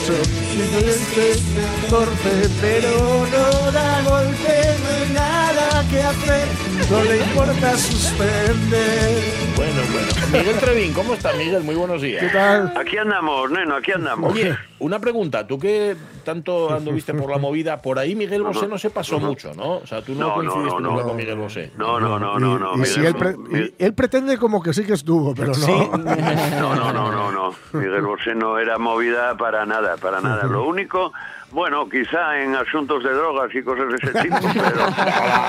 Sorprendente, 0.07 1.40
torpe, 1.88 2.48
pero 2.61 3.27
no 3.31 3.70
da 3.72 4.03
golpe, 4.03 4.64
no 4.83 5.05
hay 5.05 5.12
nada 5.12 5.85
que 5.90 6.01
hacer, 6.01 6.48
no 6.90 7.05
le 7.05 7.18
importa 7.18 7.77
suspender. 7.79 9.20
Bueno, 9.55 9.83
bueno. 9.92 10.09
Miguel 10.33 10.59
Trevín, 10.59 10.92
¿cómo 10.94 11.14
está, 11.14 11.33
Miguel? 11.35 11.62
Muy 11.62 11.75
buenos 11.75 12.01
¿Qué 12.01 12.07
días. 12.09 12.33
tal? 12.33 12.72
Aquí 12.77 12.96
andamos, 12.96 13.51
neno, 13.51 13.77
aquí 13.77 13.92
andamos. 13.92 14.33
Oye, 14.33 14.57
una 14.81 14.98
pregunta. 14.98 15.46
Tú 15.46 15.59
que 15.59 15.94
tanto 16.22 16.72
anduviste 16.72 17.12
por 17.14 17.30
la 17.30 17.38
movida, 17.38 17.82
por 17.82 17.98
ahí 17.98 18.14
Miguel 18.14 18.42
Bosé 18.42 18.66
no 18.66 18.78
se 18.78 18.90
pasó 18.90 19.20
mucho, 19.20 19.52
¿no? 19.54 19.76
O 19.76 19.87
sea, 19.87 20.02
tú 20.02 20.14
no, 20.14 20.20
No, 20.20 20.28
no, 20.28 20.35
coincidiste 20.52 20.70
no, 20.70 20.80
nunca 20.90 21.02
no. 21.02 21.08
con 21.08 21.16
Miguel 21.16 21.37
Bosé. 21.38 21.72
No, 21.76 22.00
no, 22.00 22.18
no, 22.18 22.38
no, 22.38 22.58
no. 22.58 22.76
y, 22.76 22.82
y 22.82 22.85
si 22.87 23.00
Miguel- 23.00 23.06
él, 23.14 23.18
pre- 23.18 23.37
Miguel- 23.37 23.74
y 23.78 23.85
él 23.85 23.94
pretende 23.94 24.38
como 24.38 24.62
que 24.62 24.72
sí 24.72 24.85
que 24.85 24.94
estuvo, 24.94 25.35
pero 25.35 25.52
no. 25.54 25.96
No, 25.96 26.74
no, 26.74 26.92
no, 26.92 27.12
no, 27.12 27.32
no. 27.32 27.54
Miguel 27.72 28.02
Bosé 28.02 28.35
no 28.35 28.58
era 28.58 28.78
movida 28.78 29.37
para 29.37 29.66
nada, 29.66 29.96
para 29.96 30.20
nada. 30.20 30.44
Lo 30.44 30.66
único, 30.66 31.12
bueno, 31.50 31.88
quizá 31.88 32.40
en 32.40 32.54
asuntos 32.54 33.02
de 33.04 33.12
drogas 33.12 33.54
y 33.54 33.62
cosas 33.62 33.88
de 33.88 33.96
ese 33.96 34.22
tipo, 34.22 34.37
pero, 34.54 34.87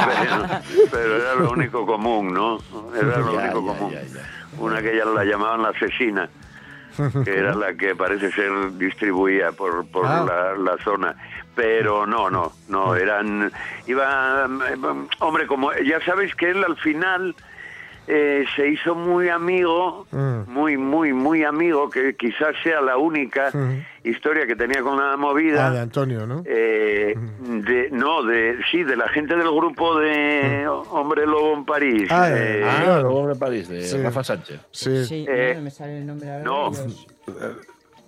pero, 0.08 0.90
pero 0.92 1.16
era 1.18 1.36
lo 1.36 1.52
único 1.52 1.86
común, 1.86 2.34
¿no? 2.34 2.58
Era 2.96 3.20
lo 3.20 3.34
Ya, 3.34 3.40
único 3.40 3.62
ya, 3.66 3.74
común. 3.80 3.92
ya, 3.92 4.02
ya. 4.04 4.30
Una 4.60 4.82
que 4.82 4.94
ella 4.94 5.06
la 5.06 5.24
llamaban 5.26 5.62
la 5.64 5.70
asesina, 5.70 6.30
que 7.24 7.38
era 7.38 7.56
la 7.56 7.74
que 7.74 7.96
parece 7.96 8.32
ser 8.32 8.52
distribuía 8.78 9.52
por, 9.52 9.86
por 9.88 10.06
Ah. 10.06 10.24
la, 10.26 10.56
la 10.58 10.84
zona. 10.84 11.16
Pero 11.56 12.08
no, 12.08 12.30
no, 12.30 12.52
no, 12.70 12.96
eran... 12.96 13.52
Iba, 13.86 14.48
hombre, 15.20 15.46
como 15.48 15.72
ya 15.74 16.00
sabéis 16.04 16.34
que 16.36 16.50
él 16.50 16.64
al 16.64 16.78
final 16.78 17.36
eh, 18.08 18.44
se 18.56 18.68
hizo 18.68 18.96
muy 18.96 19.30
amigo, 19.30 20.06
Mm. 20.12 20.52
muy, 20.52 20.78
muy, 20.78 21.14
muy 21.14 21.44
amigo, 21.44 21.90
que 21.90 22.16
quizás 22.16 22.56
sea 22.64 22.82
la 22.82 22.98
única 22.98 23.50
Mm. 23.54 23.84
historia 24.04 24.46
que 24.46 24.56
tenía 24.56 24.82
con 24.82 24.98
la 24.98 25.16
movida. 25.18 25.68
Ah, 25.68 25.72
de 25.72 25.80
Antonio, 25.80 26.26
¿no? 26.28 26.44
Eh, 26.46 27.16
de, 27.40 27.90
no, 27.92 28.24
de 28.24 28.58
sí, 28.72 28.84
de 28.84 28.96
la 28.98 29.08
gente 29.10 29.36
del 29.36 29.50
grupo 29.52 29.98
de 30.00 30.68
Hombre 30.68 31.26
Lobo 31.26 31.54
en 31.54 31.66
París. 31.66 32.08
Ah, 32.12 32.30
Eh, 32.30 32.62
Ah, 32.66 32.82
Claro. 32.84 33.00
el 33.00 33.06
hombre 33.16 33.34
de 33.36 33.40
París, 33.40 33.68
de 33.70 33.82
Sí. 33.82 33.98
Rafa 34.02 34.24
Sánchez. 34.24 34.60
Sí. 34.72 35.06
Sí, 35.06 35.26
Eh, 35.30 35.54
no 35.56 35.62
me 35.62 35.72
sale 35.72 35.98
el 36.00 36.06
nombre 36.06 36.30
ahora. 36.30 36.44
no. 36.44 36.70
Dios. 36.72 37.08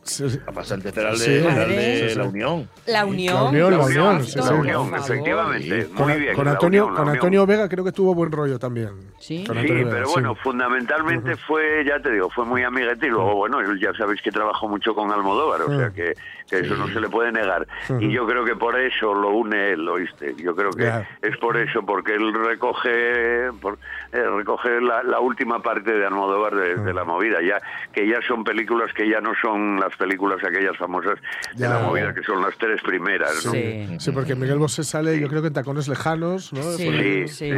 Sánchez 0.06 0.96
era 0.98 1.10
el 1.10 1.18
Sí. 1.18 1.42
Madre. 1.44 1.68
de 1.76 1.98
Sí, 1.98 2.10
sí. 2.10 2.18
la 2.20 2.26
Unión. 2.26 2.70
La 2.86 3.06
Unión. 3.06 3.36
La 3.36 3.44
Unión, 3.50 3.72
la 3.72 3.78
la 3.78 3.84
Unión, 3.86 4.22
la. 4.36 4.54
Unión, 4.54 4.96
efectivamente. 4.96 5.88
Con, 5.96 6.08
muy 6.08 6.20
bien. 6.20 6.36
con 6.36 6.48
Antonio, 6.48 6.94
con. 6.94 7.10
Antonio 7.10 7.46
Vega 7.46 7.68
creo 7.68 7.84
que 7.84 7.92
tuvo 7.92 8.14
buen 8.14 8.32
rollo 8.32 8.60
también. 8.60 8.90
Sí. 9.20 9.44
Con 9.46 9.56
Sí, 9.56 9.62
Antonio 9.62 9.86
Vega, 9.86 9.96
pero 9.98 10.06
sí. 10.08 10.14
bueno, 10.14 10.36
fundamentalmente 10.36 11.36
fue, 11.48 11.84
ya 11.86 12.00
te 12.00 12.12
digo, 12.12 12.30
fue 12.30 12.46
muy 12.46 12.64
amiguete 12.64 13.08
y 13.08 13.10
luego, 13.10 13.36
bueno, 13.36 13.58
ya 13.76 13.94
sabéis 13.94 14.22
que 14.22 14.32
trabajó 14.32 14.68
mucho 14.68 14.94
con 14.94 15.12
Almodóvar, 15.12 15.62
o 15.64 15.78
sea 15.78 15.90
que, 15.90 16.14
que 16.50 16.60
eso 16.60 16.76
no 16.76 16.88
se 16.88 17.00
le 17.00 17.10
puede 17.10 17.32
negar. 17.32 17.68
Y 18.00 18.12
yo 18.12 18.26
creo 18.28 18.46
que 18.46 18.56
por 18.56 18.80
eso 18.80 19.14
lo 19.14 19.30
une 19.32 19.72
él, 19.72 19.88
¿oíste? 19.88 20.36
Yo 20.38 20.56
creo 20.56 20.72
que 20.72 20.88
es 21.28 21.38
por 21.38 21.58
eso, 21.58 21.84
porque 21.84 22.14
él 22.14 22.34
recoge 22.34 23.52
por- 23.62 23.78
eh, 24.12 24.24
recoge 24.38 24.80
la, 24.82 25.04
la 25.04 25.20
última 25.20 25.62
parte 25.62 25.92
de 25.92 26.06
Almodóvar 26.06 26.56
de, 26.56 26.76
de 26.76 26.94
la 26.94 27.04
movida, 27.04 27.42
ya 27.42 27.62
que 27.92 28.08
ya 28.08 28.20
son 28.28 28.44
películas 28.44 28.92
que 28.94 29.10
ya 29.10 29.20
no 29.22 29.32
son 29.42 29.80
las 29.80 29.95
películas 29.98 30.40
aquellas 30.44 30.78
famosas 30.78 31.16
de 31.54 31.60
Ya. 31.64 31.70
la 31.70 31.80
movida, 31.80 32.14
que 32.14 32.24
son 32.24 32.42
las 32.42 32.58
tres 32.58 32.82
primeras, 32.84 33.46
¿no? 33.46 33.52
Sí. 33.52 33.88
Sí, 34.00 34.12
porque 34.12 34.36
Miguel 34.36 34.58
Bosé 34.60 34.84
sale, 34.84 35.20
yo 35.20 35.28
creo 35.30 35.42
que 35.42 35.48
en 35.50 35.54
tacones 35.54 35.88
lejanos, 35.88 36.54
¿no? 36.54 36.62
Sí. 36.74 37.28
Sí, 37.28 37.28
Sí. 37.28 37.52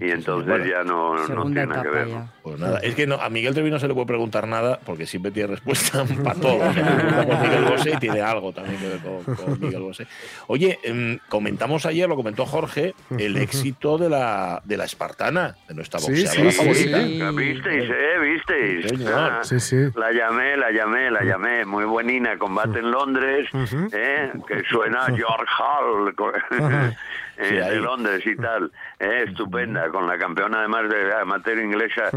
Y 0.00 0.10
entonces 0.10 0.48
Bueno, 0.48 0.64
ya 0.64 0.84
no, 0.84 1.16
tiene 1.44 1.66
nada 1.66 1.82
que 1.82 1.88
ver. 1.88 2.08
Pues 2.42 2.58
nada, 2.58 2.78
es 2.78 2.94
que 2.94 3.06
no, 3.06 3.16
a 3.16 3.28
Miguel 3.28 3.52
Trevín 3.52 3.72
no 3.72 3.78
se 3.78 3.88
le 3.88 3.94
puede 3.94 4.06
preguntar 4.06 4.46
nada 4.46 4.78
porque 4.84 5.06
siempre 5.06 5.32
tiene 5.32 5.48
respuesta 5.48 6.04
para 6.24 6.40
todo. 6.40 6.56
O 6.68 6.72
sea, 6.72 6.96
pregunta 6.96 7.26
por 7.26 7.40
Miguel 7.40 7.64
Bosé 7.64 7.90
y 7.94 7.96
tiene 7.98 8.20
algo 8.20 8.52
también 8.52 8.78
que 8.78 8.88
ver 8.88 8.98
con, 9.00 9.34
con 9.34 9.60
Miguel 9.60 9.82
Bosé. 9.82 10.06
Oye, 10.46 10.78
em, 10.82 11.18
comentamos 11.28 11.84
ayer, 11.86 12.08
lo 12.08 12.16
comentó 12.16 12.46
Jorge, 12.46 12.94
el 13.18 13.36
éxito 13.36 13.98
de 13.98 14.08
la, 14.08 14.62
de 14.64 14.76
la 14.76 14.84
espartana, 14.84 15.56
de 15.68 15.74
nuestra 15.74 15.98
Sí, 16.00 16.12
boxeadora 16.12 16.50
sí, 16.52 16.56
favorita. 16.58 17.00
sí. 17.02 17.18
¿La 17.18 17.30
¿Visteis, 17.32 17.90
eh? 17.90 18.18
¿Visteis? 18.22 18.82
Sí, 18.90 18.96
señor. 18.96 19.14
Ah, 19.14 19.40
Sí, 19.42 19.60
sí. 19.60 19.76
La 19.96 20.12
llamé, 20.12 20.56
la 20.56 20.70
llamé, 20.70 21.10
la 21.10 21.22
llamé. 21.24 21.64
Muy 21.64 21.84
buenina, 21.84 22.38
combate 22.38 22.78
en 22.78 22.90
Londres. 22.90 23.48
¿eh? 23.92 24.30
que 24.46 24.62
suena 24.70 25.06
George 25.06 25.46
Hall 25.58 26.14
eh, 27.38 27.48
Sí, 27.48 27.54
de. 27.54 27.76
Londres 27.76 28.22
y 28.26 28.36
tal. 28.36 28.59
¿Eh? 28.98 29.24
Estupenda, 29.26 29.88
con 29.90 30.06
la 30.06 30.18
campeona 30.18 30.58
además 30.60 30.88
de 30.88 31.14
amateur 31.14 31.58
inglesa. 31.58 32.10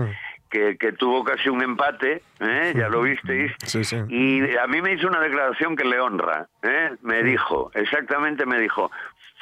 Que, 0.50 0.78
que 0.78 0.92
tuvo 0.92 1.24
casi 1.24 1.50
un 1.50 1.64
empate, 1.64 2.22
¿eh? 2.40 2.74
ya 2.76 2.88
lo 2.88 3.02
visteis, 3.02 3.52
Sí, 3.66 3.84
sí. 3.84 3.98
y 4.08 4.56
a 4.56 4.68
mí 4.68 4.84
me 4.84 4.94
hizo 4.94 5.08
una 5.08 5.20
declaración 5.20 5.76
que 5.76 5.84
le 5.84 6.00
honra. 6.00 6.48
¿eh? 6.62 6.92
Me 7.02 7.24
dijo, 7.24 7.72
exactamente 7.74 8.46
me 8.46 8.60
dijo, 8.60 8.92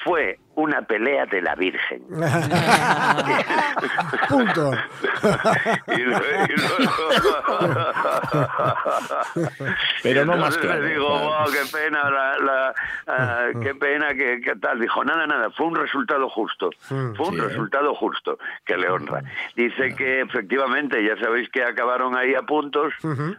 fue 0.06 0.40
una 0.56 0.82
pelea 0.82 1.26
de 1.26 1.42
la 1.42 1.56
Virgen. 1.56 2.02
Punto. 4.30 4.72
Y 5.88 5.98
luego- 6.02 6.26
y 6.50 6.56
luego- 6.56 6.92
Pero 10.04 10.26
no 10.26 10.34
Entonces 10.34 10.40
más 10.42 10.58
claro, 10.58 10.84
digo, 10.86 11.08
wow, 11.10 11.46
qué 11.52 11.78
pena, 11.78 12.10
la, 12.10 12.38
la- 12.40 12.74
ah, 13.08 13.46
qué 13.62 13.76
pena 13.76 14.14
que, 14.14 14.42
que 14.42 14.56
tal. 14.56 14.80
Dijo, 14.80 15.04
nada, 15.04 15.28
nada, 15.28 15.50
fue 15.52 15.68
un 15.68 15.76
resultado 15.76 16.30
justo. 16.30 16.70
Fue 16.88 16.98
un 17.28 17.36
sí, 17.36 17.40
¿eh? 17.40 17.44
resultado 17.44 17.94
justo, 17.96 18.38
que 18.66 18.78
le 18.78 18.90
honra. 18.90 19.22
Dice 19.56 19.96
que 19.96 20.22
efectivamente, 20.22 21.04
ya 21.04 21.18
sabéis 21.24 21.50
que 21.50 21.64
acabaron 21.64 22.16
ahí 22.18 22.34
a 22.36 22.42
puntos. 22.44 22.94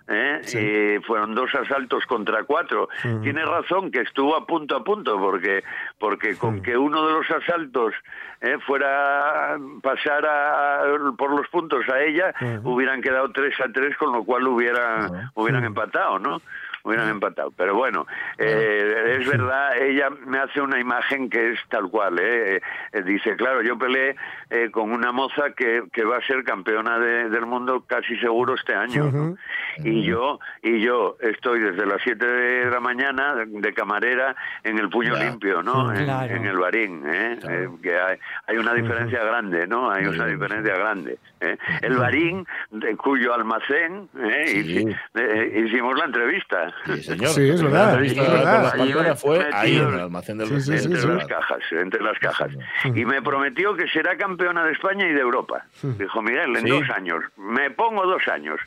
¿eh? 0.09 0.41
y 0.99 1.03
fueron 1.05 1.35
dos 1.35 1.53
asaltos 1.55 2.05
contra 2.07 2.45
cuatro. 2.45 2.89
Tiene 3.23 3.45
razón 3.45 3.91
que 3.91 4.01
estuvo 4.01 4.37
a 4.37 4.47
punto 4.47 4.77
a 4.77 4.85
punto, 4.85 5.19
porque, 5.19 5.65
porque 5.99 6.37
con 6.37 6.63
que 6.63 6.77
uno 6.77 7.02
de 7.07 7.13
los 7.15 7.31
asaltos 7.31 7.95
eh, 8.41 8.59
fuera 8.67 9.57
pasar 9.83 10.25
a- 10.27 10.83
por 11.17 11.31
los 11.31 11.47
puntos 11.49 11.89
a 11.89 12.01
ella, 12.01 12.33
hubieran 12.65 13.01
quedado 13.03 13.31
tres 13.33 13.55
a 13.61 13.71
tres, 13.73 13.97
con 13.97 14.13
lo 14.13 14.25
cual 14.25 14.47
hubieran, 14.49 15.31
hubieran 15.35 15.65
empatado, 15.65 16.19
¿no? 16.19 16.41
Hubieran 16.85 17.09
empatado. 17.09 17.51
Pero 17.57 17.75
bueno, 17.75 18.07
eh, 18.39 19.17
es 19.21 19.29
verdad, 19.29 19.77
ella 19.81 20.09
me 20.27 20.39
hace 20.39 20.61
una 20.61 20.79
imagen 20.79 21.31
que 21.31 21.53
es 21.53 21.61
tal 21.69 21.89
cual. 21.91 22.19
¿eh? 22.21 22.61
Eh, 22.93 23.03
dice, 23.03 23.37
claro, 23.37 23.63
yo 23.63 23.79
peleé 23.79 24.17
eh, 24.51 24.71
con 24.71 24.91
una 24.93 25.13
moza 25.13 25.53
que, 25.57 25.85
que 25.93 26.05
va 26.05 26.19
a 26.19 26.23
ser 26.27 26.45
campeona 26.45 26.99
de- 26.99 27.29
del 27.31 27.47
mundo 27.47 27.85
casi 27.87 28.17
seguro 28.19 28.55
este 28.55 28.75
año. 28.75 29.11
¿no? 29.11 29.37
Y 29.79 30.03
yo 30.05 30.39
y 30.63 30.81
yo 30.81 31.17
estoy 31.21 31.61
desde 31.61 31.87
las 31.87 32.01
7 32.03 32.27
de 32.27 32.71
la 32.71 32.81
mañana 32.81 33.35
de, 33.35 33.73
camarera 33.75 34.35
en 34.65 34.79
el 34.79 34.89
puño 34.91 35.17
limpio, 35.17 35.63
¿no? 35.63 35.93
En, 35.95 36.05
Claro. 36.05 36.35
en 36.35 36.45
el 36.47 36.59
barín, 36.59 37.03
¿eh? 37.07 37.39
Eh, 37.49 37.69
que 37.83 37.99
hay, 37.99 38.19
hay 38.47 38.57
una 38.59 38.75
diferencia 38.75 39.25
grande, 39.25 39.67
¿no? 39.67 39.91
Hay 39.91 40.05
una 40.07 40.27
diferencia 40.27 40.75
grande. 40.77 41.19
El 41.81 41.97
barín, 41.97 42.47
de 42.71 42.97
cuyo 42.97 43.35
almacén 43.35 44.09
¿eh? 44.17 44.43
Sí. 44.47 44.87
hici- 44.87 45.67
hicimos 45.67 45.99
la 45.99 46.05
entrevista. 46.05 46.72
Sí, 46.87 47.03
señor. 47.03 47.29
Sí, 47.31 47.49
es 47.49 47.63
La 47.63 47.69
verdad, 47.69 47.89
entrevista 47.91 48.23
es 48.23 48.33
verdad. 48.33 48.75
Panteras 48.77 49.21
fue 49.21 49.49
ahí 49.53 49.77
en 49.77 49.89
el 49.95 50.01
almacén 50.01 50.39
del 50.39 50.49
Sí, 50.49 50.61
sí, 50.79 50.85
entre 50.87 51.01
sí. 51.01 51.07
las 51.09 51.27
cajas, 51.27 51.59
entre 51.71 52.03
las 52.03 52.19
cajas. 52.19 52.51
Y 52.95 53.05
me 53.05 53.23
prometió 53.23 53.75
que 53.77 53.87
será 53.89 54.17
campeona 54.17 54.65
de 54.65 54.73
España 54.73 55.07
y 55.09 55.13
de 55.13 55.21
Europa. 55.21 55.65
Dijo 55.83 56.23
Miguel, 56.23 56.57
en 56.57 56.63
Sí. 56.65 56.69
dos 56.71 56.91
años. 56.97 57.23
Me 57.37 57.71
pongo 57.71 58.05
dos 58.07 58.23
años. 58.29 58.59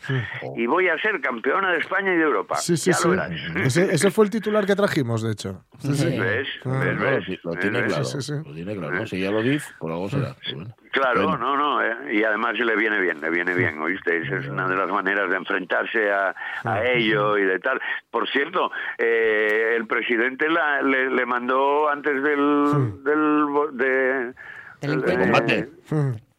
Y 0.56 0.66
voy 0.66 0.88
a 0.88 0.98
ser 1.00 1.20
campeona 1.22 1.72
de 1.72 1.80
España 1.80 2.14
y 2.14 2.18
de 2.18 2.24
Europa. 2.24 2.56
Sí, 2.58 2.78
sí, 2.78 2.92
ya 2.92 2.98
sí. 2.98 3.08
lo. 3.08 3.24
Ese, 3.64 3.94
ese 3.94 4.12
fue 4.12 4.26
el 4.26 4.32
titular 4.32 4.66
que 4.66 4.76
trajimos, 4.76 5.22
de 5.22 5.32
hecho. 5.34 5.64
Sí, 5.80 5.94
sí. 5.96 6.18
¿Ves? 6.18 6.48
Ah, 6.66 6.80
¿Ves? 7.00 7.26
Lo, 7.44 7.52
tiene 7.56 7.84
claro. 7.86 8.04
Sí, 8.06 8.22
sí, 8.22 8.34
sí. 8.34 8.50
Lo 8.50 8.54
tiene 8.56 8.76
claro. 8.76 9.06
Si 9.08 9.20
ya 9.20 9.32
lo 9.32 9.42
dice, 9.42 9.68
por 9.80 9.92
algo 9.92 10.10
será. 10.10 10.36
Bueno. 10.54 10.74
Claro, 10.96 11.28
Bueno. 11.28 11.38
no, 11.38 11.58
no, 11.58 11.82
eh, 11.84 12.14
y 12.16 12.24
además 12.24 12.54
le 12.58 12.76
viene 12.78 13.00
bien, 13.02 13.20
le 13.20 13.30
viene 13.30 13.54
bien, 13.54 13.78
¿oíste? 13.82 14.18
Esa 14.18 14.38
es 14.38 14.48
una 14.48 14.66
de 14.68 14.76
las 14.78 14.90
maneras 14.90 15.30
de 15.30 15.36
enfrentarse 15.36 16.10
a, 16.12 16.34
a 16.64 16.86
ello 16.86 17.38
y 17.38 17.44
de 17.44 17.60
tal. 17.60 17.82
Por 18.10 18.30
cierto, 18.30 18.72
eh, 18.98 19.74
el 19.76 19.88
presidente 19.88 20.48
la- 20.50 20.82
le, 20.82 21.10
le 21.10 21.26
mandó 21.26 21.90
antes 21.90 22.24
del, 22.24 23.04
del, 23.04 23.46
de 23.74 24.34
Del 24.82 24.94
encuentro. 24.94 25.20
combate. 25.20 25.70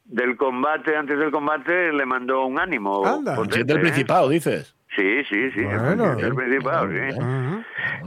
del 0.05 0.37
combate 0.37 0.97
antes 0.97 1.19
del 1.19 1.31
combate 1.33 1.93
le 1.93 2.07
mandó 2.07 2.47
un 2.47 2.59
ánimo 2.61 3.05
Anda. 3.05 3.35
Potente, 3.35 3.65
del 3.65 3.79
¿eh? 3.79 3.81
Principado, 3.81 4.29
dices. 4.29 4.76
Sí, 4.97 5.23
sí, 5.29 5.51
sí. 5.51 5.63
Bueno. 5.63 6.17
del 6.17 6.35
Principado, 6.35 6.89
sí. 6.89 7.19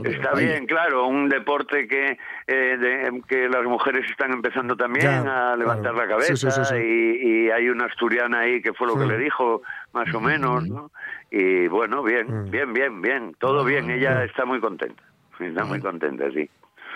Está 0.04 0.34
bien, 0.34 0.66
claro, 0.66 1.06
un 1.06 1.28
deporte 1.28 1.86
que 1.86 2.18
eh, 2.46 2.76
de- 2.78 3.22
que 3.28 3.48
las 3.48 3.62
mujeres 3.64 4.10
están 4.10 4.32
empezando 4.32 4.76
también 4.76 5.04
Ya, 5.24 5.52
a 5.52 5.56
levantar 5.56 5.92
claro. 5.92 6.08
la 6.08 6.14
cabeza 6.16 6.34
Sí, 6.34 6.50
sí, 6.50 6.50
sí, 6.50 6.64
sí. 6.64 6.74
Y, 6.76 7.46
y 7.46 7.50
hay 7.50 7.68
una 7.68 7.84
asturiana 7.86 8.40
ahí 8.40 8.60
que 8.60 8.72
fue 8.72 8.86
lo 8.88 8.98
que 8.98 9.06
le 9.06 9.18
dijo, 9.18 9.62
más 9.92 10.12
o 10.14 10.20
menos, 10.20 10.66
¿no? 10.68 10.90
Y 11.30 11.68
bueno, 11.68 12.02
bien, 12.02 12.50
bien, 12.50 12.72
bien, 12.72 13.00
bien, 13.00 13.34
todo 13.38 13.64
bien, 13.64 13.88
ella 13.90 14.24
está 14.24 14.44
muy 14.44 14.58
contenta, 14.60 15.02
está 15.38 15.64
muy 15.64 15.80
contenta, 15.80 16.24
sí. 16.32 16.50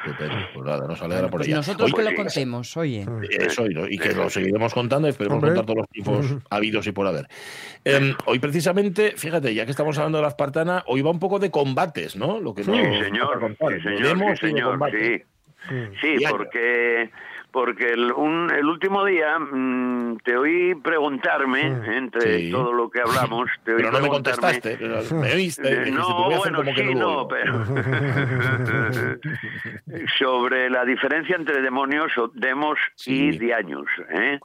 Pues 0.04 0.66
nada, 0.66 0.86
nos 0.86 1.00
alegra 1.02 1.28
por 1.28 1.38
Pues 1.40 1.48
ella. 1.48 1.56
nosotros 1.56 1.92
Oye, 1.92 2.04
que 2.04 2.10
lo 2.10 2.16
contemos, 2.16 2.76
oye. 2.76 3.06
Eso, 3.30 3.64
y, 3.66 3.98
que 3.98 4.12
lo 4.12 4.28
seguiremos 4.28 4.74
contando 4.74 5.08
y 5.08 5.10
esperemos 5.10 5.36
Hombre. 5.36 5.50
contar 5.50 5.66
todos 5.66 5.78
los 5.78 5.88
tipos 5.88 6.26
habidos 6.50 6.86
y 6.86 6.92
por 6.92 7.06
haber. 7.06 7.26
Em, 7.84 8.14
hoy, 8.26 8.38
precisamente, 8.38 9.14
fíjate, 9.16 9.54
ya 9.54 9.64
que 9.64 9.70
estamos 9.70 9.96
hablando 9.98 10.18
de 10.18 10.22
la 10.22 10.28
espartana, 10.28 10.82
hoy 10.86 11.02
va 11.02 11.10
un 11.10 11.18
poco 11.18 11.38
de 11.38 11.50
combates, 11.50 12.16
¿no? 12.16 12.40
Lo 12.40 12.54
que 12.54 12.64
Sí, 12.64 12.70
señor, 12.72 13.00
sí, 13.02 13.80
señor, 13.82 14.38
sí, 14.38 14.46
señor, 14.46 14.78
sí. 16.00 16.16
Porque 16.30 17.10
porque 17.54 17.92
el, 17.92 18.10
un- 18.12 18.50
el 18.50 18.66
último 18.66 19.04
día 19.04 19.38
mm, 19.38 20.16
te 20.24 20.36
oí 20.36 20.74
preguntarme, 20.74 21.62
entre 21.96 22.40
Sí. 22.40 22.50
todo 22.50 22.72
lo 22.72 22.90
que 22.90 23.00
hablamos, 23.00 23.48
te 23.64 23.70
oí 23.74 23.76
Pero 23.76 23.92
no 23.92 24.00
me 24.00 24.08
contestaste. 24.08 24.76
pero 24.80 24.96
Me 25.14 25.32
oíste. 25.32 25.88
Eh, 25.88 25.90
no, 25.92 26.04
"Te 26.04 26.12
voy 26.12 26.34
a 26.34 26.38
hacer 26.38 26.52
bueno, 26.52 26.72
sí, 26.76 26.94
no, 26.96 27.08
oigo". 27.10 27.28
pero 27.28 27.64
sobre 30.18 30.68
la 30.70 30.84
diferencia 30.84 31.36
entre 31.36 31.60
demonios 31.62 32.12
demos 32.34 32.78
Sí. 32.96 33.26
y 33.28 33.38
diaños, 33.38 33.86
¿eh? 34.10 34.38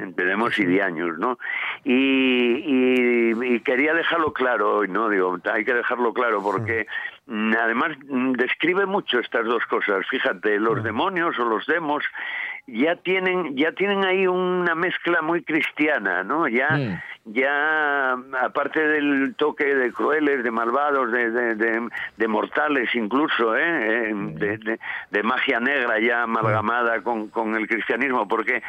entre 0.00 0.26
demos 0.26 0.56
y 0.58 0.64
diaños, 0.64 1.18
¿no? 1.18 1.38
Y, 1.84 1.92
y- 1.94 3.54
y 3.54 3.60
quería 3.60 3.94
dejarlo 3.94 4.32
claro 4.32 4.76
hoy, 4.76 4.88
¿no? 4.88 5.08
Digo, 5.08 5.38
hay 5.52 5.64
que 5.64 5.74
dejarlo 5.74 6.12
claro 6.12 6.40
porque 6.42 6.86
mm, 7.26 7.52
además 7.60 7.96
mm, 8.08 8.32
describe 8.32 8.86
mucho 8.86 9.18
estas 9.18 9.44
dos 9.46 9.64
cosas. 9.66 10.06
Fíjate, 10.08 10.58
los 10.60 10.82
demonios 10.84 11.36
o 11.38 11.44
los 11.44 11.66
demos 11.66 12.04
ya 12.66 12.96
tienen 12.96 13.56
ya 13.56 13.72
tienen 13.72 14.04
ahí 14.04 14.26
una 14.26 14.74
mezcla 14.74 15.20
muy 15.20 15.42
cristiana, 15.42 16.22
¿no? 16.22 16.46
Ya 16.48 16.68
Mm. 16.70 17.00
ya 17.34 18.12
aparte 18.40 18.80
del 18.86 19.34
toque 19.36 19.64
de 19.74 19.92
crueles, 19.92 20.42
de 20.42 20.50
malvados, 20.50 21.10
de, 21.12 21.30
de, 21.30 21.54
de- 21.54 21.88
de 22.16 22.28
mortales 22.28 22.88
incluso, 22.94 23.56
¿eh? 23.56 24.12
De, 24.14 24.58
de- 24.58 24.78
de 25.10 25.22
magia 25.22 25.58
negra 25.60 25.98
ya 26.00 26.22
amalgamada 26.22 27.00
con, 27.02 27.28
con 27.28 27.54
el 27.56 27.66
cristianismo, 27.68 28.26
porque 28.28 28.62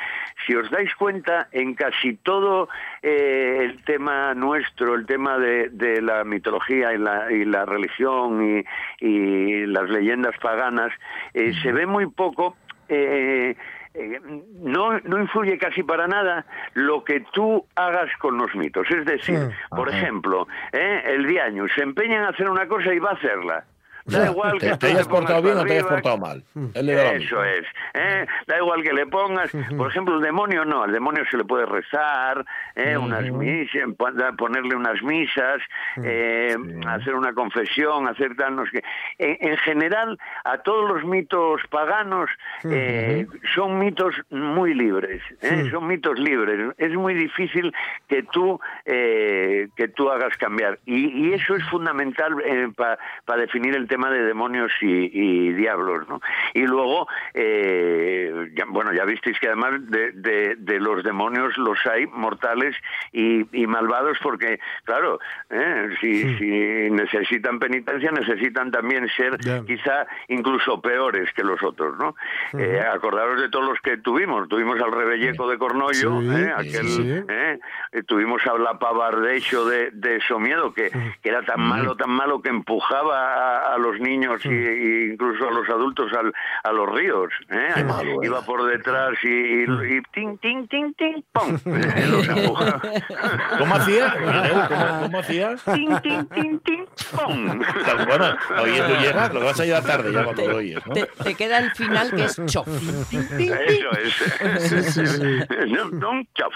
si 0.45 0.55
os 0.55 0.69
dais 0.71 0.93
cuenta, 0.95 1.47
en 1.51 1.73
casi 1.75 2.13
todo 2.15 2.69
eh, 3.01 3.59
el 3.61 3.83
tema 3.83 4.33
nuestro, 4.33 4.95
el 4.95 5.05
tema 5.05 5.37
de, 5.37 5.69
de 5.69 6.01
la 6.01 6.23
mitología 6.23 6.93
y 6.93 6.97
la, 6.97 7.31
y 7.31 7.45
la 7.45 7.65
religión 7.65 8.43
y, 8.43 9.05
y 9.05 9.65
las 9.67 9.89
leyendas 9.89 10.35
paganas, 10.39 10.91
eh, 11.33 11.53
se 11.61 11.71
ve 11.71 11.85
muy 11.85 12.07
poco 12.07 12.55
eh, 12.89 13.55
eh, 13.93 14.19
no, 14.59 14.99
no 14.99 15.19
influye 15.19 15.57
casi 15.57 15.83
para 15.83 16.07
nada 16.07 16.45
lo 16.73 17.03
que 17.03 17.21
tú 17.31 17.65
hagas 17.75 18.09
con 18.19 18.37
los 18.37 18.53
mitos. 18.55 18.89
Es 18.89 19.05
decir, 19.05 19.49
por 19.69 19.89
ejemplo, 19.89 20.47
¿eh? 20.71 21.03
el 21.05 21.27
diaño 21.27 21.65
se 21.75 21.83
empeña 21.83 22.17
en 22.17 22.23
hacer 22.23 22.49
una 22.49 22.67
cosa 22.67 22.93
y 22.93 22.99
va 22.99 23.11
a 23.11 23.13
hacerla. 23.13 23.65
Da 24.05 24.29
igual 24.29 24.59
que 24.59 24.69
Te, 24.71 24.77
te 24.77 24.87
hayas 24.87 25.07
portado 25.07 25.41
bien 25.41 25.57
o 25.57 25.63
te 25.65 25.73
hayas 25.73 25.85
portado 25.85 26.17
mal. 26.17 26.43
Eso 26.75 27.43
es. 27.43 27.65
¿eh? 27.93 28.25
Da 28.47 28.57
igual 28.57 28.83
que 28.83 28.93
le 28.93 29.05
pongas. 29.07 29.51
Por 29.77 29.89
ejemplo, 29.89 30.15
el 30.15 30.21
demonio 30.21 30.65
no. 30.65 30.83
Al 30.83 30.91
demonio 30.91 31.23
se 31.31 31.37
le 31.37 31.45
puede 31.45 31.65
rezar, 31.65 32.45
¿eh? 32.75 32.97
unas 32.97 33.29
misas, 33.31 33.83
ponerle 34.37 34.75
unas 34.75 35.01
misas, 35.01 35.61
eh, 36.03 36.55
hacer 36.87 37.15
una 37.15 37.33
confesión, 37.33 38.07
hacer 38.07 38.35
tal, 38.35 38.55
no 38.57 38.65
sé 38.65 38.71
qué. 38.71 38.83
En, 39.19 39.51
en 39.51 39.57
general, 39.57 40.17
a 40.43 40.57
todos 40.59 40.89
los 40.89 41.03
mitos 41.05 41.61
paganos 41.69 42.29
eh, 42.63 43.25
son 43.55 43.79
mitos 43.79 44.15
muy 44.29 44.73
libres. 44.73 45.21
¿eh? 45.41 45.69
Son 45.71 45.87
mitos 45.87 46.19
libres. 46.19 46.73
Es 46.77 46.93
muy 46.93 47.13
difícil 47.13 47.73
que 48.07 48.23
tú, 48.23 48.59
eh, 48.85 49.67
que 49.75 49.87
tú 49.87 50.09
hagas 50.09 50.35
cambiar. 50.37 50.79
Y, 50.85 51.29
y 51.29 51.33
eso 51.33 51.55
es 51.55 51.63
fundamental 51.69 52.35
para 52.75 53.41
definir 53.41 53.75
el 53.75 53.87
tema 53.93 54.09
de 54.09 54.23
demonios 54.23 54.71
y, 54.81 55.09
y 55.13 55.53
diablos, 55.53 56.07
¿no? 56.09 56.19
Y 56.53 56.65
luego, 56.65 57.07
eh, 57.33 58.49
ya- 58.55 58.65
bueno, 58.67 58.91
ya 58.93 59.05
visteis 59.05 59.39
que 59.39 59.47
además 59.47 59.73
de, 59.89 60.11
de- 60.13 60.55
de 60.57 60.79
los 60.79 61.03
demonios 61.03 61.57
los 61.57 61.77
hay 61.85 62.07
mortales 62.07 62.75
y, 63.11 63.45
y 63.61 63.67
malvados 63.67 64.17
porque, 64.23 64.59
claro, 64.83 65.19
¿eh? 65.49 65.89
si, 66.01 66.37
si 66.37 66.89
necesitan 66.91 67.59
penitencia, 67.59 68.11
necesitan 68.11 68.71
también 68.71 69.07
ser 69.15 69.37
quizá 69.65 70.05
incluso 70.27 70.81
peores 70.81 71.31
que 71.33 71.43
los 71.43 71.61
otros, 71.63 71.97
¿no? 71.97 72.15
Eh, 72.57 72.79
acordaros 72.93 73.39
de 73.41 73.49
todos 73.49 73.65
los 73.65 73.79
que 73.81 73.97
tuvimos. 73.97 74.47
Tuvimos 74.49 74.79
al 74.81 74.91
Rebelleco 74.91 75.47
de 75.49 75.57
Cornollo, 75.57 76.21
Sí, 76.21 76.29
¿eh? 76.29 76.53
sí, 76.59 76.69
aquel, 76.69 76.87
sí. 76.87 77.23
¿eh? 77.29 77.59
Eh, 77.91 78.03
tuvimos 78.03 78.45
a 78.47 78.57
la 78.57 78.79
Pavardecho 78.79 79.65
de, 79.65 79.91
de 79.91 80.19
Somiedo, 80.27 80.73
que, 80.73 80.89
que 81.21 81.29
era 81.29 81.43
tan 81.43 81.61
malo, 81.61 81.95
tan 81.95 82.09
malo 82.09 82.41
que 82.41 82.49
empujaba 82.49 83.33
a, 83.33 83.73
a 83.75 83.77
los 83.83 83.99
niños 83.99 84.43
y, 84.45 84.49
y 84.49 85.11
incluso 85.11 85.47
a 85.47 85.51
los 85.51 85.69
adultos 85.69 86.11
al- 86.13 86.33
a 86.63 86.71
los 86.71 86.89
ríos. 86.91 87.29
¿eh? 87.49 87.83
malo 87.83 88.23
Iba 88.23 88.41
por 88.45 88.63
detrás 88.65 89.11
y, 89.23 89.27
y, 89.27 89.63
y 89.63 90.01
ting, 90.13 90.37
ting, 90.39 90.67
ting, 90.67 90.93
ting, 90.95 91.21
¡pum! 91.31 91.57
Los 92.11 92.27
empujaba. 92.29 92.81
¿Cómo 93.59 93.75
hacía? 93.75 94.15
Miguel, 94.19 94.61
¿Cómo, 94.69 94.99
cómo 95.03 95.19
hacías? 95.19 95.63
ting, 95.65 96.01
ting, 96.01 96.25
ting, 96.33 96.59
ting, 96.59 96.85
¡pum! 97.11 97.59
Bueno, 98.07 98.35
oye, 98.61 98.81
tú 98.81 98.93
llegas, 99.01 99.33
lo 99.33 99.41
vas 99.43 99.59
a 99.59 99.65
llegar 99.65 99.83
tarde 99.83 100.11
ya 100.13 100.23
cuando 100.23 100.47
lo 100.47 100.55
oyes, 100.57 100.85
¿no? 100.87 100.93
Te, 100.93 101.05
te 101.23 101.35
queda 101.35 101.57
el 101.59 101.71
final 101.71 102.11
que 102.11 102.23
es 102.25 102.41
chof. 102.45 102.67
Eso 102.67 103.91
es. 105.01 105.07
No, 105.67 105.89
no 105.89 106.23
chof. 106.33 106.53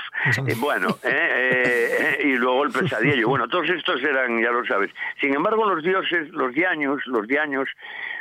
Eh, 0.47 0.55
bueno, 0.57 0.97
eh, 1.03 1.09
eh, 1.11 2.17
eh, 2.19 2.27
y 2.27 2.35
luego 2.37 2.63
el 2.63 2.71
pesadillo. 2.71 3.27
Bueno, 3.27 3.47
todos 3.47 3.69
estos 3.69 4.01
eran, 4.03 4.41
ya 4.41 4.51
lo 4.51 4.65
sabes. 4.65 4.91
Sin 5.19 5.33
embargo, 5.33 5.65
los 5.69 5.83
dioses, 5.83 6.29
los 6.31 6.53
diaños, 6.53 7.01
los 7.17 7.27
diaños, 7.27 7.69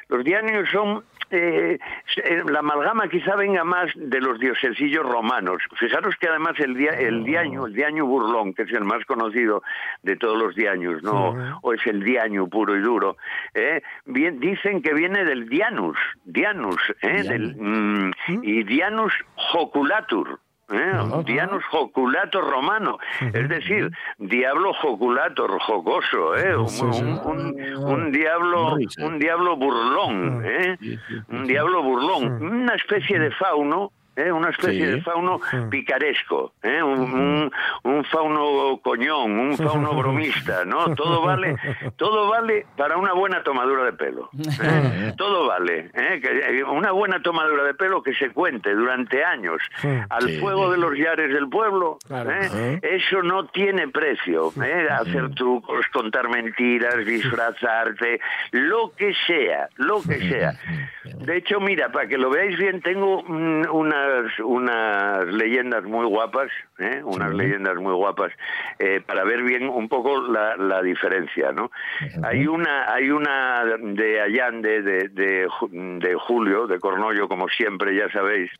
los 0.09 0.25
diaños 0.25 0.69
son 0.71 1.05
eh, 1.31 1.79
eh, 2.17 2.43
la 2.49 2.61
amalgama 2.61 3.09
quizá 3.09 3.35
venga 3.35 3.65
más 3.65 3.91
de 3.97 4.21
los 4.21 4.39
diosesillos 4.39 5.05
romanos. 5.05 5.61
Fijaros 5.79 6.15
que 6.21 6.29
además 6.29 6.55
el, 6.59 6.75
dia, 6.75 6.91
el 6.93 7.25
diaño, 7.25 7.67
el 7.67 7.75
diaño 7.75 8.07
burlón, 8.07 8.55
que 8.55 8.63
es 8.63 8.73
el 8.73 8.85
más 8.85 9.05
conocido 9.07 9.63
de 10.03 10.17
todos 10.17 10.39
los 10.39 10.55
diaños, 10.55 11.03
¿no? 11.03 11.59
O 11.63 11.73
es 11.73 11.85
el 11.87 12.05
diaño 12.05 12.47
puro 12.47 12.77
y 12.77 12.81
duro, 12.81 13.17
¿eh? 13.55 13.83
bien, 14.05 14.39
dicen 14.39 14.83
que 14.83 14.95
viene 14.95 15.25
del 15.25 15.49
dianus, 15.49 15.99
dianus, 16.25 16.81
¿eh? 17.03 17.23
Del, 17.25 17.57
mm, 17.57 18.13
y 18.43 18.63
dianus 18.63 19.13
joculatur. 19.35 20.39
¿Eh? 20.71 20.93
Dianus 21.25 21.65
joculator 21.67 22.49
romano, 22.51 22.99
es 23.33 23.49
decir, 23.49 23.91
diablo 24.19 24.73
joculator, 24.75 25.59
jocoso, 25.61 26.37
¿eh? 26.37 26.57
un, 26.57 26.67
un- 27.01 27.21
un- 27.25 27.85
un 27.85 28.13
diablo, 28.13 28.77
un 28.99 29.19
diablo 29.19 29.57
burlón, 29.57 30.43
¿eh? 30.45 30.77
un 31.31 31.45
diablo 31.47 31.83
burlón, 31.83 32.43
una 32.43 32.75
especie 32.75 33.19
de 33.19 33.31
fauno. 33.33 33.93
¿Eh? 34.17 34.33
Una 34.33 34.51
especie 34.51 34.87
Sí. 34.87 34.93
de 34.93 35.03
fauno 35.03 35.41
picaresco, 35.71 36.53
¿eh? 36.63 36.83
un, 36.83 37.01
un- 37.01 37.53
un 37.85 38.05
fauno 38.05 38.79
coñón, 38.83 39.39
un 39.39 39.57
fauno 39.57 39.95
bromista, 39.95 40.65
¿no? 40.65 40.95
Todo 40.95 41.23
vale, 41.23 41.57
todo 41.97 42.29
vale 42.29 42.67
para 42.77 42.97
una 42.97 43.13
buena 43.13 43.43
tomadura 43.43 43.85
de 43.85 43.93
pelo. 43.93 44.31
¿eh? 44.63 45.13
Todo 45.17 45.47
vale, 45.47 45.91
¿eh? 45.95 46.21
Que, 46.21 46.65
una 46.65 46.91
buena 46.93 47.21
tomadura 47.23 47.63
de 47.65 47.75
pelo 47.75 48.03
que 48.03 48.15
se 48.15 48.31
cuente 48.31 48.75
durante 48.75 49.25
años 49.25 49.59
al 50.11 50.23
Sí, 50.23 50.39
fuego 50.39 50.71
de 50.71 50.79
los 50.79 50.97
yares 50.97 51.33
del 51.33 51.49
pueblo. 51.49 51.99
Claro. 52.07 52.31
¿eh? 52.33 52.79
Eso 52.83 53.23
no 53.23 53.47
tiene 53.47 53.89
precio. 53.89 54.53
¿eh? 54.63 54.89
Hacer 54.91 55.31
trucos, 55.35 55.87
contar 55.93 56.29
mentiras, 56.29 57.05
disfrazarte, 57.05 58.21
lo 58.53 58.93
que 58.97 59.13
sea, 59.27 59.69
lo 59.77 60.03
que 60.03 60.19
sea. 60.29 60.53
De 61.05 61.37
hecho, 61.37 61.61
mira, 61.61 61.91
para 61.91 62.09
que 62.09 62.19
lo 62.19 62.31
veáis 62.31 62.57
bien, 62.59 62.81
tengo 62.81 63.23
mm, 63.23 63.63
unas, 64.07 64.39
unas 64.41 65.27
leyendas 65.29 65.85
muy 65.85 66.07
guapas, 66.07 66.51
¿eh? 66.79 67.01
unas 67.05 67.33
leyendas 67.35 67.77
muy 67.77 67.93
guapas, 67.95 68.33
eh, 68.79 69.01
para 69.05 69.25
ver 69.25 69.43
bien 69.43 69.69
un 69.69 69.89
poco 69.89 70.21
la, 70.29 70.57
la 70.57 70.83
diferencia, 70.83 71.53
¿no? 71.53 71.71
Hay 72.25 72.47
una, 72.47 72.93
hay 72.93 73.11
una 73.11 73.65
de 73.81 74.21
Allande, 74.21 74.83
de, 74.83 75.09
de, 75.09 75.49
Ju- 75.49 75.99
de 76.01 76.15
Julio, 76.15 76.67
de 76.67 76.79
Cornollo, 76.79 77.29
como 77.29 77.49
siempre, 77.49 77.95
ya 77.95 78.11
sabéis, 78.11 78.51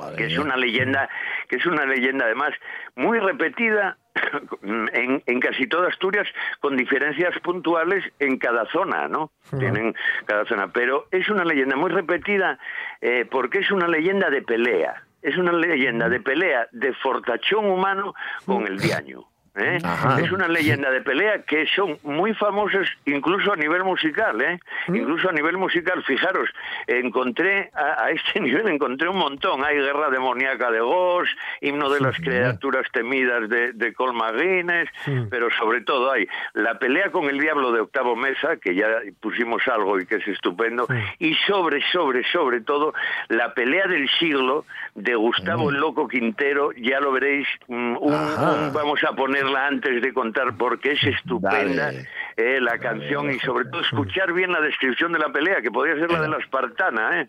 Madre 0.00 0.16
que 0.16 0.24
es 0.26 0.38
una 0.38 0.56
leyenda, 0.56 1.08
que 1.48 1.56
es 1.56 1.66
una 1.66 1.84
leyenda 1.84 2.24
además 2.24 2.52
muy 2.96 3.18
repetida 3.18 3.98
en, 4.62 5.22
en 5.24 5.40
casi 5.40 5.66
toda 5.66 5.88
Asturias 5.88 6.26
con 6.60 6.76
diferencias 6.76 7.38
puntuales 7.40 8.04
en 8.18 8.38
cada 8.38 8.66
zona, 8.66 9.08
¿no? 9.08 9.30
Tienen 9.58 9.94
cada 10.26 10.44
zona, 10.44 10.72
pero 10.72 11.06
es 11.10 11.28
una 11.28 11.44
leyenda 11.44 11.76
muy 11.76 11.90
repetida 11.90 12.58
eh, 13.00 13.26
porque 13.30 13.58
es 13.58 13.70
una 13.70 13.88
leyenda 13.88 14.30
de 14.30 14.42
pelea. 14.42 15.04
Es 15.22 15.36
una 15.36 15.52
leyenda 15.52 16.08
de 16.08 16.20
pelea 16.20 16.68
de 16.70 16.92
fortachón 16.94 17.66
humano 17.66 18.14
con 18.46 18.66
el 18.66 18.78
diaño. 18.78 19.24
¿Eh? 19.58 19.78
Es 20.22 20.30
una 20.32 20.48
leyenda 20.48 20.90
de 20.90 21.00
pelea 21.00 21.42
que 21.42 21.66
son 21.74 21.98
muy 22.02 22.34
famosas 22.34 22.88
incluso 23.04 23.52
a 23.52 23.56
nivel 23.56 23.84
musical, 23.84 24.40
¿eh? 24.40 24.58
Incluso 24.88 25.28
a 25.28 25.32
nivel 25.32 25.56
musical, 25.56 26.02
fijaros, 26.04 26.48
encontré 26.86 27.70
a, 27.74 28.04
a 28.04 28.10
este 28.10 28.40
nivel 28.40 28.68
encontré 28.68 29.08
un 29.08 29.18
montón. 29.18 29.64
Hay 29.64 29.76
Guerra 29.76 30.10
demoníaca 30.10 30.70
de 30.70 30.80
Ghost, 30.80 31.30
Himno 31.60 31.90
de 31.90 32.00
las 32.00 32.16
criaturas 32.16 32.86
temidas 32.92 33.48
de, 33.48 33.72
de 33.72 33.92
Colma 33.94 34.32
Guinness, 34.32 34.88
pero 35.30 35.48
sobre 35.58 35.80
todo 35.82 36.10
hay 36.12 36.26
la 36.54 36.78
pelea 36.78 37.10
con 37.10 37.28
el 37.28 37.38
diablo 37.38 37.72
de 37.72 37.80
Octavo 37.80 38.16
Mesa, 38.16 38.56
que 38.56 38.74
ya 38.74 38.86
pusimos 39.20 39.66
algo 39.68 39.98
y 39.98 40.06
que 40.06 40.16
es 40.16 40.28
estupendo, 40.28 40.86
y 41.18 41.34
sobre, 41.46 41.80
sobre, 41.92 42.24
sobre 42.30 42.60
todo 42.60 42.92
la 43.28 43.54
pelea 43.54 43.86
del 43.86 44.08
siglo 44.18 44.64
de 44.94 45.14
Gustavo 45.14 45.70
el 45.70 45.76
Loco 45.76 46.08
Quintero, 46.08 46.72
ya 46.72 47.00
lo 47.00 47.12
veréis, 47.12 47.46
mm, 47.68 47.96
un- 47.98 48.12
un- 48.12 48.72
vamos 48.72 49.02
a 49.04 49.12
ponerla 49.48 49.66
antes 49.66 50.02
de 50.02 50.12
contar 50.12 50.56
porque 50.56 50.92
es 50.92 51.02
estupenda 51.04 51.92
eh, 52.36 52.60
la 52.60 52.78
canción 52.78 53.30
y 53.30 53.38
sobre 53.40 53.64
todo 53.66 53.80
escuchar 53.82 54.32
bien 54.32 54.52
la 54.52 54.60
descripción 54.60 55.12
de 55.12 55.18
la 55.18 55.30
pelea, 55.32 55.60
que 55.62 55.70
podría 55.70 55.96
ser 55.96 56.10
la 56.10 56.20
de 56.20 56.28
la 56.28 56.38
espartana, 56.38 57.20
¿eh? 57.20 57.28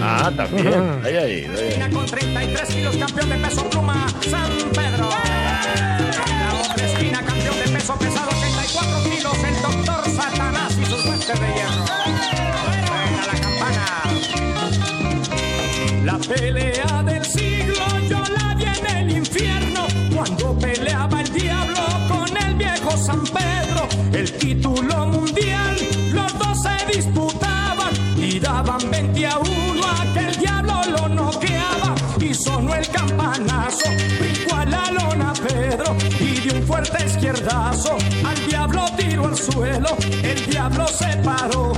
Ah, 0.00 0.30
también. 0.36 1.00
Ahí, 1.02 1.16
ahí, 1.16 1.44
ahí. 1.44 1.90
Con 1.92 2.06
33 2.06 2.74
kilos, 2.74 2.96
campeón 2.96 3.28
de 3.30 3.36
peso 3.36 3.68
pluma, 3.70 4.08
San 4.20 4.50
Pedro. 4.72 5.08
La 5.10 6.54
otra 6.54 6.86
esquina, 6.86 7.18
campeón 7.24 7.56
de 7.56 7.72
peso 7.72 7.98
pesado, 7.98 8.30
84 8.30 9.10
kilos, 9.10 9.44
el 9.44 9.62
doctor 9.62 10.04
Satanás 10.10 10.78
y 10.78 10.84
sus 10.84 11.04
guantes 11.04 11.40
de 11.40 11.46
hierro. 11.46 11.86
Suena 12.86 13.26
la 13.26 13.40
campana. 13.40 13.84
La 16.04 16.18
pelea 16.18 17.02
del 17.02 17.23
El 24.24 24.32
título 24.38 25.06
mundial. 25.08 25.76
Los 26.10 26.38
dos 26.38 26.62
se 26.62 26.96
disputaban 26.96 27.92
y 28.16 28.40
daban 28.40 28.78
20 28.90 29.26
a 29.26 29.36
1 29.36 29.86
a 29.86 30.14
que 30.14 30.20
el 30.20 30.36
diablo 30.38 30.80
lo 30.96 31.08
noqueaba 31.10 31.94
y 32.18 32.32
sonó 32.32 32.74
el 32.74 32.88
campanazo, 32.88 33.90
brincó 34.18 34.56
a 34.56 34.64
la 34.64 34.90
lona 34.92 35.34
Pedro 35.46 35.94
y 36.18 36.40
de 36.40 36.56
un 36.56 36.62
fuerte 36.66 37.04
izquierdazo. 37.04 37.98
Al 38.26 38.48
diablo 38.48 38.86
tiró 38.96 39.26
al 39.26 39.36
suelo, 39.36 39.94
el 40.22 40.46
diablo 40.46 40.88
se 40.88 41.18
paró, 41.18 41.73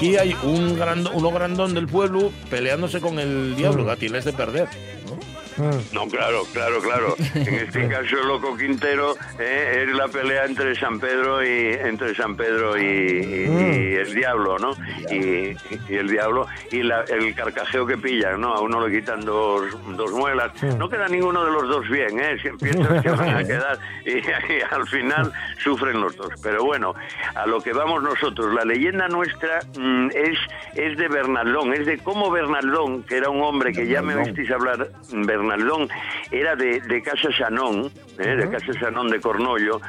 aquí, 0.00 0.16
hay 0.16 0.34
un 0.42 0.78
grandón, 0.78 1.12
uno 1.14 1.30
grandón 1.30 1.74
del 1.74 1.86
pueblo 1.86 2.32
peleándose 2.48 3.02
con 3.02 3.18
el 3.18 3.54
diablo, 3.54 3.86
que 3.86 3.96
tienes 3.96 4.24
de 4.24 4.32
perder. 4.32 4.66
¿no? 5.92 6.06
Claro, 6.08 6.42
claro, 6.52 6.80
claro. 6.80 7.14
En 7.34 7.54
este 7.54 7.88
caso, 7.88 8.16
el 8.20 8.28
Loco 8.28 8.56
Quintero 8.56 9.14
eh, 9.38 9.84
es 9.88 9.94
la 9.94 10.08
pelea 10.08 10.44
entre 10.46 10.74
San 10.74 10.98
Pedro 11.00 11.42
y 11.44 11.72
entre 11.74 12.14
San 12.14 12.36
Pedro 12.36 12.76
y, 12.78 12.84
y- 12.84 13.90
y 13.90 13.94
el 13.94 14.14
diablo, 14.14 14.58
¿no? 14.58 14.72
Y, 15.10 15.56
y 15.88 15.94
el 15.96 16.08
diablo 16.08 16.46
y 16.70 16.82
la- 16.82 17.04
el 17.08 17.34
carcajeo 17.34 17.86
que 17.86 17.96
pillan, 17.98 18.40
¿no? 18.40 18.54
A 18.54 18.60
uno 18.60 18.86
le 18.86 18.98
quitan 19.00 19.20
dos, 19.20 19.64
dos 19.96 20.12
muelas. 20.12 20.52
No 20.78 20.88
queda 20.88 21.08
ninguno 21.08 21.44
de 21.44 21.52
los 21.52 21.68
dos 21.68 21.88
bien, 21.88 22.18
¿eh? 22.20 22.36
Que 22.42 22.72
van 23.10 23.36
a 23.36 23.44
quedar 23.44 23.78
y, 24.04 24.18
y 24.18 24.60
al 24.70 24.86
final 24.88 25.32
sufren 25.62 26.00
los 26.00 26.16
dos. 26.16 26.30
Pero 26.42 26.64
bueno, 26.64 26.94
a 27.34 27.46
lo 27.46 27.60
que 27.60 27.72
vamos 27.72 28.02
nosotros, 28.02 28.54
la 28.54 28.64
leyenda 28.64 29.08
nuestra 29.08 29.60
mm, 29.78 30.08
es 30.14 30.38
es 30.74 30.96
de 30.96 31.08
Bernaldón, 31.08 31.72
es 31.74 31.84
de 31.84 31.98
cómo 31.98 32.30
Bernaldón, 32.30 33.02
que 33.02 33.16
era 33.16 33.28
un 33.28 33.42
hombre 33.42 33.72
que 33.72 33.86
ya 33.86 34.00
me 34.02 34.14
oísteis 34.14 34.50
hablar, 34.50 34.88
Bernaldón 35.12 35.49
era 36.30 36.54
de, 36.56 36.80
de 36.80 37.02
Casa 37.02 37.28
Sanón, 37.36 37.90
¿eh? 38.18 38.36
de 38.36 38.50
Casa 38.50 38.72
Sanón 38.80 39.08
de 39.10 39.20
Cornollo, 39.20 39.80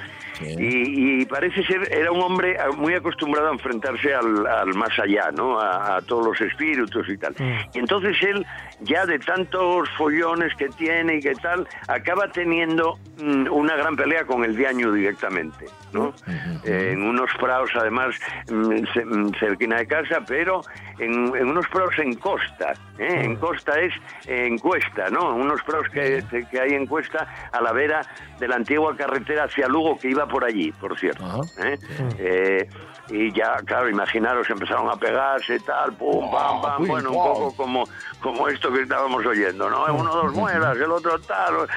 y, 0.43 1.21
y 1.21 1.25
parece 1.27 1.63
ser, 1.65 1.93
era 1.93 2.11
un 2.11 2.19
hombre 2.21 2.57
ah, 2.59 2.69
muy 2.75 2.95
acostumbrado 2.95 3.49
a 3.49 3.51
enfrentarse 3.51 4.11
al, 4.15 4.47
al 4.47 4.73
más 4.73 4.97
allá, 4.97 5.29
¿no? 5.31 5.59
A, 5.59 5.97
a 5.97 6.01
todos 6.01 6.25
los 6.27 6.41
espíritus 6.41 7.07
y 7.09 7.17
tal. 7.17 7.35
Y 7.73 7.77
entonces 7.79 8.17
él, 8.23 8.43
ya 8.79 9.05
de 9.05 9.19
tantos 9.19 9.87
follones 9.97 10.51
que 10.55 10.67
tiene 10.69 11.17
y 11.17 11.19
que 11.19 11.35
tal, 11.35 11.67
acaba 11.87 12.27
teniendo 12.31 12.97
mm, 13.21 13.51
una 13.51 13.75
gran 13.75 13.95
pelea 13.95 14.25
con 14.25 14.43
el 14.43 14.55
diaño 14.55 14.91
directamente, 14.91 15.65
¿no? 15.93 16.11
Eh, 16.65 16.89
en 16.93 17.03
unos 17.03 17.29
prados, 17.39 17.69
además, 17.75 18.15
mm, 18.49 18.83
ce- 18.95 19.05
mm, 19.05 19.31
cerquina 19.39 19.77
de 19.77 19.85
casa, 19.85 20.21
pero 20.27 20.61
en, 20.97 21.35
en 21.35 21.49
unos 21.49 21.67
prados 21.67 21.93
en 21.99 22.15
costa, 22.15 22.73
¿eh? 22.97 23.21
En 23.25 23.35
costa 23.35 23.79
es 23.79 23.93
en 24.25 24.57
cuesta, 24.57 25.09
¿no? 25.11 25.35
Unos 25.51 25.63
prados 25.63 25.89
que, 25.89 26.23
que 26.49 26.61
hay 26.61 26.71
en 26.73 26.85
cuesta 26.85 27.27
a 27.51 27.61
la 27.61 27.73
vera 27.73 28.01
de 28.39 28.47
la 28.47 28.55
antigua 28.55 28.95
carretera 28.95 29.43
hacia 29.43 29.67
Lugo 29.67 29.97
que 29.99 30.09
iba 30.09 30.25
por 30.25 30.45
allí, 30.45 30.71
por 30.71 30.97
cierto. 30.97 31.23
¿eh? 31.61 31.77
Eh, 32.17 32.69
y 33.09 33.33
ya, 33.33 33.57
claro, 33.65 33.89
imaginaros, 33.89 34.49
empezaron 34.49 34.87
a 34.89 34.95
pegarse, 34.95 35.59
tal, 35.59 35.91
pum, 35.93 36.31
pam, 36.31 36.61
pam, 36.61 36.81
uy, 36.83 36.87
bueno, 36.87 37.09
un 37.11 37.15
poco 37.15 37.55
como, 37.57 37.83
como 38.21 38.47
esto 38.47 38.71
que 38.71 38.83
estábamos 38.83 39.25
oyendo, 39.25 39.69
¿no? 39.69 39.83
Uno 39.93 40.15
dos 40.15 40.33
muelas, 40.33 40.77
el 40.77 40.89
otro 40.91 41.19
tal, 41.19 41.67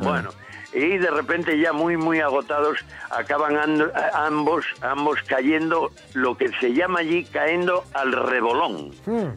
bueno. 0.00 0.30
Y 0.74 0.96
de 0.96 1.10
repente 1.10 1.58
ya 1.60 1.74
muy, 1.74 1.98
muy 1.98 2.20
agotados, 2.20 2.78
acaban 3.10 3.58
ambos, 4.14 4.64
ambos 4.80 5.22
cayendo, 5.26 5.90
lo 6.14 6.34
que 6.34 6.48
se 6.60 6.72
llama 6.72 7.00
allí, 7.00 7.24
cayendo 7.26 7.84
al 7.92 8.10
rebolón. 8.12 8.90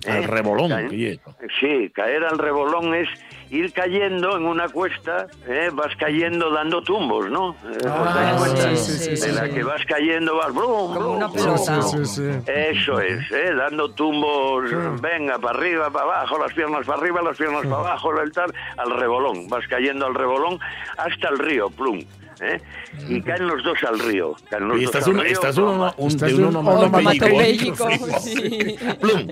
Al 0.08 0.24
¿eh? 0.24 0.28
rebolón, 0.28 0.72
Caen- 0.72 0.90
oye. 0.90 1.20
Sí, 1.60 1.92
caer 1.94 2.24
al 2.24 2.38
rebolón 2.40 2.96
es 2.96 3.10
ir 3.50 3.72
cayendo 3.74 4.38
en 4.38 4.46
una 4.46 4.68
cuesta, 4.70 5.28
¿eh? 5.48 5.70
vas 5.74 5.96
cayendo 5.98 6.50
dando 6.52 6.82
tumbos, 6.82 7.30
¿no? 7.30 7.56
Eh, 7.66 7.78
¿os 7.86 7.92
Ah, 7.92 8.14
dais 8.16 8.38
cuenta? 8.42 8.76
sí, 8.76 8.92
sí, 8.98 9.16
sí, 9.18 9.28
de 9.28 9.34
la 9.34 9.46
sí. 9.46 9.52
que 9.54 9.64
vas 9.64 9.82
cayendo, 9.88 10.36
vas 10.36 10.54
brum, 10.54 10.68
Como 10.70 11.00
brum, 11.00 11.16
una 11.18 11.30
pelota. 11.32 11.78
brum. 11.78 11.90
Sí, 11.92 12.06
sí, 12.06 12.32
sí. 12.34 12.52
Eso 12.52 13.00
es, 13.00 13.32
¿eh? 13.32 13.54
dando 13.56 13.90
tumbos, 13.92 14.64
venga, 15.02 15.38
para 15.40 15.58
arriba, 15.58 15.90
para 15.90 16.06
abajo, 16.06 16.38
las 16.40 16.54
piernas 16.54 16.86
para 16.86 17.00
arriba, 17.00 17.22
las 17.22 17.38
piernas 17.38 17.62
para 17.64 17.78
abajo, 17.78 18.20
el 18.22 18.32
tal, 18.32 18.54
al 18.78 18.92
rebolón. 18.92 19.48
Vas 19.48 19.66
cayendo 19.70 20.06
al 20.06 20.16
rebolón 20.16 20.60
hasta 20.98 21.30
el 21.30 21.40
río, 21.40 21.70
plum. 21.70 22.00
¿eh? 22.42 22.60
Y 23.08 23.22
caen 23.22 23.48
los 23.48 23.64
dos 23.64 23.78
al 23.88 23.98
río. 23.98 24.36
Caen 24.50 24.68
los 24.68 24.78
Y 24.78 24.86
dos 24.86 24.96
estás 24.96 25.08
al 25.08 25.14
un, 25.14 25.20
río, 25.22 25.32
estás 25.32 25.56
plum. 25.56 25.80
un, 25.82 25.92
un, 25.98 26.08
Estás 26.08 26.36
de 26.36 26.44
un 26.44 26.56
onomatopéyico, 26.56 27.88
sí. 28.20 28.76
Plum. 29.00 29.28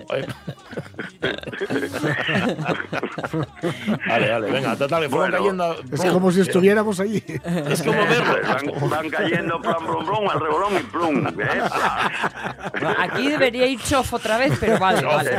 Vale, 4.07 4.31
vale, 4.31 4.51
venga, 4.51 4.75
total, 4.75 5.03
que 5.03 5.09
fueron 5.09 5.31
Bueno, 5.31 5.37
cayendo. 5.37 5.73
Es 5.91 6.01
plum. 6.01 6.13
como 6.13 6.31
si 6.31 6.41
estuviéramos 6.41 6.99
allí. 6.99 7.23
Es 7.69 7.83
como 7.83 7.99
verlo. 7.99 8.35
Van, 8.47 8.89
van 8.89 9.09
cayendo 9.09 9.61
plum, 9.61 9.85
plum, 9.85 10.05
plum, 10.05 10.29
al 10.29 10.39
rebolón 10.39 10.73
y 10.77 10.83
plum. 10.83 11.27
¿eh? 11.27 11.61
Aquí 12.99 13.29
debería 13.29 13.67
ir 13.67 13.79
chof 13.79 14.13
otra 14.13 14.37
vez, 14.37 14.57
pero 14.59 14.79
vale, 14.79 15.05
vale. 15.05 15.31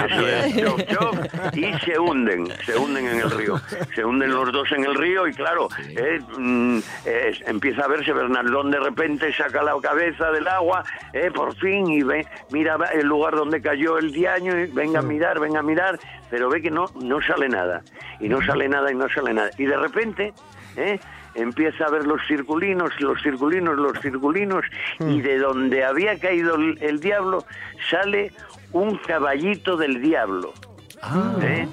Es, 0.47 0.57
chof, 0.57 0.81
chof, 0.87 1.55
y 1.55 1.72
se 1.81 1.99
hunden, 1.99 2.49
se 2.64 2.77
hunden 2.77 3.07
en 3.07 3.20
el 3.20 3.31
río. 3.31 3.61
Se 3.95 4.05
hunden 4.05 4.31
los 4.33 4.53
dos 4.53 4.70
en 4.72 4.85
el 4.85 4.95
río 4.95 5.27
y 5.27 5.33
claro, 5.33 5.68
eh, 5.89 6.20
mm, 6.37 6.79
eh, 7.07 7.33
empieza 7.47 7.85
a 7.85 7.89
verse 7.89 8.12
Bernaldón 8.12 8.70
de 8.70 8.81
repente, 8.81 9.33
saca 9.33 9.62
la 9.62 9.75
cabeza 9.81 10.31
del 10.31 10.47
agua, 10.49 10.85
eh, 11.12 11.31
por 11.35 11.55
fin, 11.57 11.89
y 11.89 12.03
ve, 12.03 12.27
mira 12.51 12.77
el 12.93 13.07
lugar 13.07 13.35
donde 13.35 13.61
cayó 13.61 13.99
el 13.99 14.12
diaño, 14.12 14.59
y 14.59 14.66
venga 14.66 15.01
a 15.01 15.03
mirar, 15.03 15.41
venga 15.41 15.61
a 15.61 15.62
mirar, 15.62 15.99
pero 16.31 16.49
ve 16.49 16.61
que 16.61 16.70
no, 16.70 16.87
no 17.01 17.20
sale 17.22 17.49
nada, 17.49 17.64
y 18.21 18.29
no 18.29 18.41
sale 18.45 18.69
nada, 18.69 18.91
y 18.93 18.95
no 18.95 19.09
sale 19.09 19.33
nada. 19.35 19.51
Y 19.59 19.65
de 19.65 19.77
repente, 19.77 20.33
eh, 20.77 20.99
empieza 21.35 21.87
a 21.87 21.91
ver 21.91 22.07
los 22.07 22.21
circulinos, 22.27 22.93
los 23.01 23.21
circulinos, 23.23 23.77
los 23.77 23.99
circulinos, 24.01 24.65
y 25.01 25.21
de 25.21 25.39
donde 25.39 25.85
había 25.85 26.19
caído 26.19 26.55
el, 26.57 26.79
el 26.81 27.01
diablo 27.01 27.45
sale 27.91 28.33
un 28.73 28.97
caballito 28.99 29.77
del 29.77 30.01
diablo. 30.01 30.53
¿eh? 31.43 31.69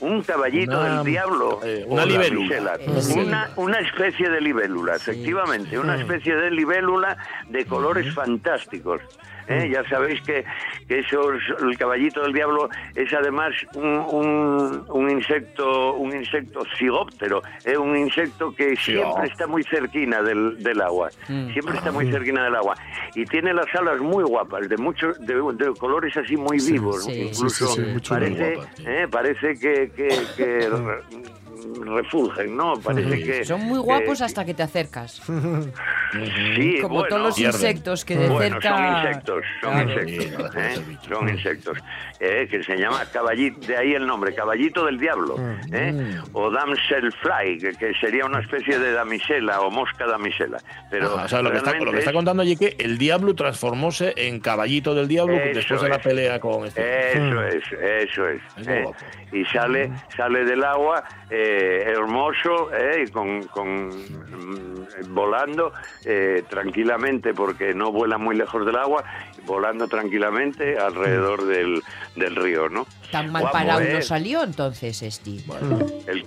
un 0.00 0.20
caballito 0.22 0.80
Una- 0.80 0.96
del 0.96 1.04
diablo. 1.04 1.60
eh, 1.62 1.84
una 1.86 2.04
libélula. 2.04 2.74
Eh, 2.80 3.46
una 3.56 3.78
especie 3.78 4.28
de 4.28 4.40
libélula, 4.40 4.96
efectivamente, 4.96 5.78
una 5.78 5.94
especie 5.96 6.34
de 6.34 6.50
libélula 6.50 7.16
de 7.48 7.64
colores 7.66 8.12
fantásticos. 8.12 9.00
¿Eh? 9.48 9.70
Ya 9.72 9.82
sabéis 9.88 10.20
que, 10.22 10.44
que 10.88 10.98
esos, 11.00 11.34
el 11.62 11.76
caballito 11.78 12.22
del 12.22 12.32
diablo 12.32 12.68
es 12.94 13.12
además 13.12 13.52
un, 13.74 13.84
un, 14.10 14.84
un 14.88 15.10
insecto 15.10 15.94
un 15.94 16.14
insecto 16.16 16.62
cigóptero, 16.78 17.42
es 17.64 17.76
un 17.76 17.96
insecto 17.96 18.54
que 18.54 18.74
siempre 18.76 19.26
está 19.28 19.46
muy 19.46 19.62
cerquina 19.64 20.22
del, 20.22 20.62
del 20.62 20.80
agua, 20.80 21.10
siempre 21.26 21.76
está 21.76 21.90
muy 21.92 22.10
cerquina 22.10 22.44
del 22.44 22.54
agua. 22.56 22.74
Y 23.14 23.24
tiene 23.26 23.52
las 23.52 23.66
alas 23.74 24.00
muy 24.00 24.24
guapas, 24.24 24.68
de 24.68 24.76
muchos 24.76 25.18
de, 25.20 25.34
de 25.34 25.72
colores 25.78 26.16
así 26.16 26.36
muy 26.36 26.58
vivos, 26.58 27.04
sí. 27.04 27.30
incluso 27.32 27.66
Sí, 27.68 27.82
sí, 28.02 28.08
parece, 28.08 28.54
guapa, 28.54 28.70
eh, 28.86 29.08
parece 29.10 29.54
que, 29.58 29.90
que, 29.94 30.08
que 30.36 30.68
re- 30.70 31.02
refulgen, 31.84 32.56
¿no? 32.56 32.74
Parece 32.80 33.22
que 33.22 33.44
Son 33.44 33.60
muy 33.64 33.78
guapos 33.78 34.20
hasta 34.20 34.44
que 34.44 34.54
te 34.54 34.62
acercas. 34.62 35.22
sí, 36.56 36.78
Como 36.80 36.94
bueno, 36.96 37.08
todos 37.08 37.22
los 37.22 37.38
insectos 37.38 38.04
que 38.04 38.16
de 38.16 38.28
bueno, 38.28 38.60
cerca. 38.60 38.76
son 38.76 38.96
insectos, 38.96 39.44
son 39.60 39.72
Claro. 39.72 40.02
insectos, 40.08 40.56
¿eh? 40.56 40.74
son 41.08 41.28
insectos, 41.28 41.78
eh, 42.20 42.48
que 42.50 42.62
se 42.62 42.76
llama 42.76 43.04
caballito, 43.12 43.66
de 43.66 43.76
ahí 43.76 43.92
el 43.94 44.06
nombre, 44.06 44.34
caballito 44.34 44.84
del 44.84 44.98
diablo, 44.98 45.36
Mm. 45.38 45.74
¿eh? 45.74 46.20
o 46.32 46.50
damselfly, 46.50 47.58
que, 47.58 47.72
que 47.72 47.94
sería 48.00 48.24
una 48.26 48.40
especie 48.40 48.78
de 48.78 48.92
damisela 48.92 49.60
o 49.60 49.70
mosca 49.70 50.06
damisela, 50.06 50.58
pero 50.90 51.14
Ajá, 51.14 51.24
o 51.24 51.28
sea, 51.28 51.42
lo 51.42 51.50
que, 51.50 51.56
está, 51.58 51.72
lo 51.74 51.90
que 51.92 51.98
está 51.98 52.10
es- 52.10 52.16
contando 52.16 52.42
allí 52.42 52.56
que 52.56 52.76
el 52.78 52.98
diablo 52.98 53.34
transformóse 53.34 54.12
en 54.16 54.40
caballito 54.40 54.94
del 54.94 55.08
diablo 55.08 55.34
después 55.34 55.80
de 55.82 55.88
la 55.88 55.96
es. 55.96 56.02
pelea 56.02 56.40
con 56.40 56.66
este. 56.66 57.12
Eso 57.12 57.42
es, 57.44 57.64
eso 57.72 58.28
es. 58.28 58.40
¿eh? 58.66 58.84
Y 59.32 59.44
sale, 59.46 59.90
sale 60.16 60.44
del 60.44 60.62
agua 60.62 61.02
eh, 61.30 61.84
hermoso 61.86 62.70
¿eh? 62.74 63.04
y 63.06 63.10
con, 63.10 63.42
con, 63.44 63.88
mm, 63.88 65.14
volando 65.14 65.72
eh, 66.04 66.44
tranquilamente 66.48 67.34
porque 67.34 67.74
no 67.74 67.92
vuela 67.92 68.18
muy 68.18 68.36
lejos 68.36 68.64
del 68.66 68.76
agua, 68.76 69.04
volando 69.46 69.88
tranquilamente 69.88 70.78
alrededor 70.78 71.46
del, 71.46 71.82
del 72.16 72.36
río, 72.36 72.68
¿no? 72.68 72.86
Tan 73.10 73.30
mal 73.30 73.42
Guapo, 73.42 73.58
parado 73.58 73.80
¿eh? 73.80 73.94
no 73.94 74.02
salió 74.02 74.42
entonces, 74.42 75.02
Esti. 75.02 75.44
El, 76.06 76.26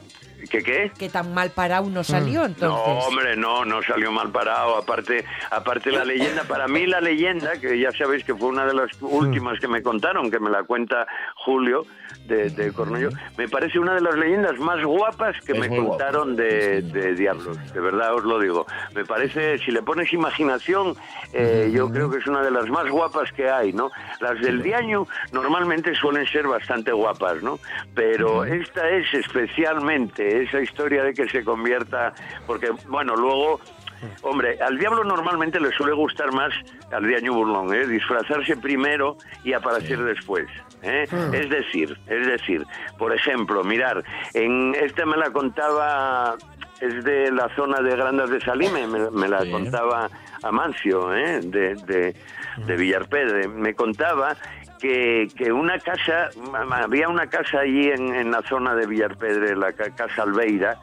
¿Qué 0.50 0.64
qué? 0.64 0.92
Que 0.98 1.10
tan 1.10 1.34
mal 1.34 1.52
parado 1.52 1.90
no 1.90 2.04
salió 2.04 2.46
entonces. 2.46 2.88
No, 2.88 3.00
hombre, 3.08 3.36
no, 3.36 3.66
no 3.66 3.82
salió 3.82 4.12
mal 4.12 4.32
parado. 4.32 4.78
Aparte, 4.78 5.26
aparte 5.52 5.92
la 5.92 6.06
leyenda, 6.06 6.44
para 6.44 6.68
mí 6.68 6.86
la 6.86 7.02
leyenda, 7.02 7.60
que 7.60 7.80
ya 7.80 7.92
sabéis 7.92 8.24
que 8.24 8.36
fue 8.36 8.50
una 8.50 8.66
de 8.66 8.74
las 8.74 8.90
últimas 9.02 9.60
que 9.60 9.68
me 9.68 9.82
contaron, 9.82 10.30
que 10.30 10.40
me 10.40 10.50
la 10.50 10.64
cuenta 10.64 11.08
Julio 11.36 11.86
de, 12.26 12.50
de 12.50 12.74
Cornello, 12.74 13.10
me 13.38 13.48
parece 13.48 13.80
una 13.80 13.94
de 13.94 14.02
las 14.02 14.16
leyendas 14.16 14.58
más 14.60 14.84
guapas 14.84 15.36
que 15.46 15.54
Es 15.54 15.60
me 15.60 15.70
contaron 15.70 16.36
de, 16.36 16.82
de 16.82 17.14
Diablos. 17.14 17.58
De 17.74 17.80
verdad 17.80 18.16
os 18.16 18.24
lo 18.24 18.40
digo. 18.40 18.66
Me 18.94 19.06
parece, 19.06 19.58
si 19.60 19.72
le 19.72 19.82
pones 19.84 20.12
imaginación, 20.14 20.96
eh, 21.34 21.70
yo 21.74 21.90
creo 21.90 22.10
que 22.10 22.18
es 22.18 22.28
una 22.28 22.42
de 22.42 22.52
las 22.52 22.68
más 22.70 22.90
guapas 22.90 23.32
que 23.34 23.50
hay, 23.50 23.74
¿no? 23.74 23.92
Las 24.20 24.40
del 24.42 24.62
Diaño 24.64 25.08
normalmente 25.32 25.94
suelen 25.96 26.26
ser 26.28 26.48
bastante 26.48 26.92
guapas, 26.92 27.44
¿no? 27.44 27.60
Pero 27.94 28.44
esta 28.44 28.90
es 28.90 29.14
especialmente 29.14 30.35
esa 30.44 30.62
historia 30.62 31.04
de 31.04 31.14
que 31.14 31.28
se 31.30 31.44
convierta, 31.44 32.14
porque, 32.48 32.70
bueno, 32.88 33.16
luego... 33.16 33.60
Hombre, 34.22 34.58
al 34.62 34.78
diablo 34.78 35.04
normalmente 35.04 35.60
le 35.60 35.72
suele 35.72 35.94
gustar 35.94 36.32
más 36.34 36.54
al 36.92 37.08
diaño 37.08 37.34
burlón, 37.34 37.74
¿eh? 37.74 37.88
disfrazarse 37.88 38.56
primero 38.58 39.18
y 39.44 39.54
aparecer 39.54 39.98
después. 40.04 40.46
¿eh? 40.84 41.08
Es 41.34 41.50
decir, 41.50 41.98
es 42.06 42.28
decir, 42.28 42.64
por 43.00 43.16
ejemplo, 43.16 43.64
mirar, 43.64 44.04
en 44.34 44.76
esta 44.76 45.06
me 45.08 45.18
la 45.18 45.32
contaba, 45.32 46.36
es 46.82 47.04
de 47.04 47.32
la 47.32 47.48
zona 47.56 47.80
de 47.82 47.96
Grandas 47.96 48.30
de 48.30 48.42
Salime, 48.42 48.86
me, 48.86 49.10
me 49.10 49.28
la 49.28 49.42
Sí. 49.42 49.50
contaba 49.52 50.10
Amancio, 50.44 51.16
¿eh? 51.16 51.40
de, 51.42 51.74
de, 51.76 52.16
de 52.58 52.76
Villarpedre, 52.76 53.48
me 53.48 53.74
contaba 53.74 54.36
que, 54.80 55.28
que 55.38 55.52
una 55.52 55.80
casa, 55.80 56.30
había 56.72 57.08
una 57.10 57.28
casa 57.28 57.60
allí 57.60 57.90
en, 57.90 58.14
en 58.14 58.32
la 58.32 58.42
zona 58.44 58.76
de 58.76 58.86
Villarpedre, 58.88 59.56
la 59.56 59.72
ca- 59.74 59.90
casa 59.96 60.24
Albeira, 60.24 60.78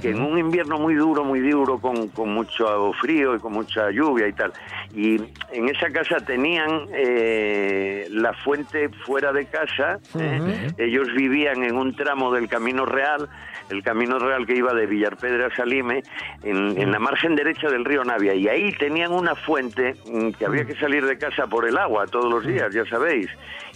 que 0.00 0.08
en 0.10 0.22
un 0.22 0.38
invierno 0.38 0.78
muy 0.78 0.94
duro, 0.94 1.22
muy 1.22 1.40
duro, 1.40 1.78
con, 1.78 2.08
con 2.08 2.32
mucho 2.32 2.92
frío 2.94 3.34
y 3.34 3.38
con 3.40 3.52
mucha 3.52 3.90
lluvia 3.90 4.26
y 4.26 4.32
tal, 4.32 4.50
y 4.94 5.16
en 5.52 5.68
esa 5.68 5.90
casa 5.90 6.16
tenían 6.16 6.86
eh, 6.94 8.06
la 8.10 8.32
fuente 8.32 8.88
fuera 9.04 9.32
de 9.34 9.44
casa, 9.46 9.98
¿eh? 10.18 10.72
ellos 10.78 11.08
vivían 11.14 11.62
en 11.62 11.76
un 11.76 11.94
tramo 11.94 12.32
del 12.32 12.48
Camino 12.48 12.86
Real, 12.86 13.28
el 13.68 13.82
Camino 13.82 14.18
Real 14.18 14.46
que 14.46 14.56
iba 14.56 14.72
de 14.72 14.86
Villarpedre 14.86 15.44
a 15.44 15.54
Salime, 15.54 16.02
en, 16.42 16.80
en 16.80 16.90
la 16.90 16.98
margen 16.98 17.34
derecha 17.36 17.68
del 17.68 17.84
río 17.84 18.02
Navia, 18.02 18.32
y 18.34 18.48
ahí 18.48 18.72
tenían 18.72 19.12
una 19.12 19.34
fuente 19.34 19.94
mm, 20.10 20.30
que 20.32 20.46
había 20.46 20.64
que 20.64 20.74
salir 20.76 21.04
de 21.04 21.18
casa 21.18 21.46
por 21.46 21.68
el 21.68 21.76
agua 21.76 22.06
todos 22.06 22.30
los 22.32 22.46
días, 22.46 22.72
ya 22.72 22.84
sabéis, 22.86 23.28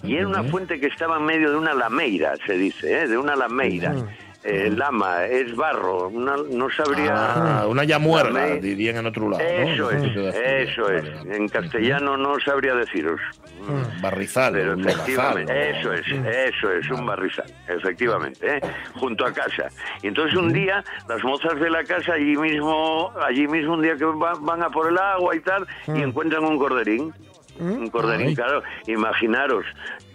y 0.02 0.16
era 0.16 0.26
una 0.28 0.42
fuente 0.44 0.78
que 0.80 0.86
estaba 0.86 1.16
en 1.16 1.24
medio 1.24 1.50
de 1.50 1.56
una 1.56 1.74
lameira, 1.74 2.34
se 2.46 2.54
dice, 2.54 3.02
¿eh? 3.02 3.08
de 3.08 3.18
una 3.18 3.34
lameira. 3.36 3.94
Eh, 4.48 4.70
lama, 4.70 5.24
es 5.24 5.56
barro, 5.56 6.06
una- 6.06 6.36
no 6.36 6.70
sabría... 6.70 7.62
Ah, 7.62 7.66
una 7.66 7.82
llamuerga, 7.82 8.30
Lame- 8.46 8.60
dirían 8.60 8.96
en 8.98 9.06
otro 9.06 9.28
lado. 9.28 9.42
¿no? 9.42 9.48
Eso 9.48 9.90
es, 9.90 10.36
eso 10.36 10.88
es. 10.92 11.04
En 11.34 11.48
castellano 11.48 12.16
no 12.16 12.38
sabría 12.38 12.76
deciros. 12.76 13.20
Barrizal, 14.00 14.52
Pero 14.52 14.74
efectivamente, 14.74 15.70
eso 15.80 15.92
es, 15.92 16.06
eso 16.06 16.70
es, 16.72 16.88
un 16.90 17.04
barrizal, 17.04 17.46
efectivamente, 17.66 18.58
¿eh? 18.58 18.60
junto 18.94 19.26
a 19.26 19.32
casa. 19.32 19.66
Y 20.02 20.06
entonces 20.08 20.36
un 20.38 20.52
día 20.52 20.84
las 21.08 21.24
mozas 21.24 21.58
de 21.58 21.68
la 21.68 21.82
casa 21.82 22.12
allí 22.12 22.36
mismo, 22.36 23.12
allí 23.26 23.48
mismo 23.48 23.74
un 23.74 23.82
día 23.82 23.96
que 23.96 24.04
va- 24.04 24.34
van 24.38 24.62
a 24.62 24.70
por 24.70 24.88
el 24.88 24.98
agua 24.98 25.34
y 25.34 25.40
tal, 25.40 25.66
y 25.88 26.02
encuentran 26.02 26.44
un 26.44 26.56
corderín. 26.58 27.12
Un 27.58 27.88
corderín, 27.88 28.34
claro, 28.34 28.62
imaginaros, 28.86 29.64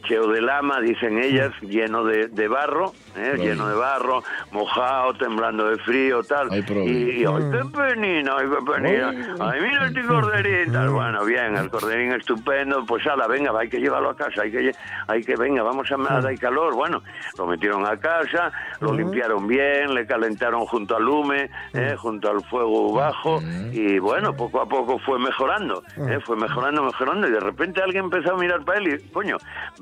cheo 0.02 0.28
de 0.28 0.41
lama, 0.41 0.80
dicen 0.82 1.18
ellas, 1.18 1.52
lleno 1.62 2.04
de, 2.04 2.28
de 2.28 2.47
barro, 2.47 2.93
¿eh? 3.16 3.36
Lleno 3.38 3.68
de 3.68 3.76
barro, 3.76 4.24
mojado, 4.52 5.14
temblando 5.16 5.68
de 5.68 5.78
frío, 5.78 6.24
tal. 6.24 6.49
Ay, 6.52 6.64
y, 6.70 7.22
y, 7.22 7.26
ay, 7.26 7.43
qué 7.52 7.78
penina, 7.78 8.36
ay, 8.38 8.47
qué 8.49 8.72
penina. 8.72 9.36
Ay, 9.39 9.62
mira 9.62 9.88
este 9.88 10.04
corderín, 10.04 10.72
tal. 10.72 10.89
Bueno, 10.89 11.26
bien, 11.26 11.56
el 11.56 11.70
corderín 11.70 12.14
estupendo, 12.14 12.86
pues 12.86 13.06
ala, 13.08 13.28
venga, 13.28 13.52
hay 13.58 13.70
que 13.70 13.80
llevarlo 13.80 14.10
a 14.10 14.16
casa, 14.16 14.41
hay 14.43 14.52
que, 14.52 14.72
hay 15.08 15.24
que 15.24 15.36
venga, 15.36 15.64
vamos 15.64 15.91
a 15.91 15.97
nada, 15.97 16.30
hay 16.30 16.38
calor. 16.38 16.74
Bueno, 16.76 17.02
lo 17.38 17.47
metieron 17.47 17.86
a 17.86 17.97
casa, 17.97 18.52
lo 18.80 18.93
limpiaron 18.93 19.47
bien, 19.47 19.93
le 19.93 20.06
calentaron 20.06 20.66
junto 20.66 20.95
al 20.95 21.04
lume, 21.04 21.49
¿eh? 21.74 21.95
junto 21.97 22.30
al 22.30 22.43
fuego 22.45 22.93
bajo, 22.93 23.41
y 23.72 23.99
bueno, 23.99 24.36
poco 24.36 24.62
a 24.62 24.66
poco 24.68 24.99
fue 24.99 25.20
mejorando, 25.20 25.84
¿eh? 25.97 26.20
fue 26.26 26.36
mejorando, 26.36 26.84
mejorando, 26.84 27.28
y 27.28 27.32
de 27.32 27.39
repente 27.39 27.82
alguien 27.82 28.06
empezó 28.06 28.34
a 28.34 28.38
mirar 28.38 28.64
para 28.64 28.80
él 28.80 28.93
y, 28.93 29.10
coño, 29.12 29.38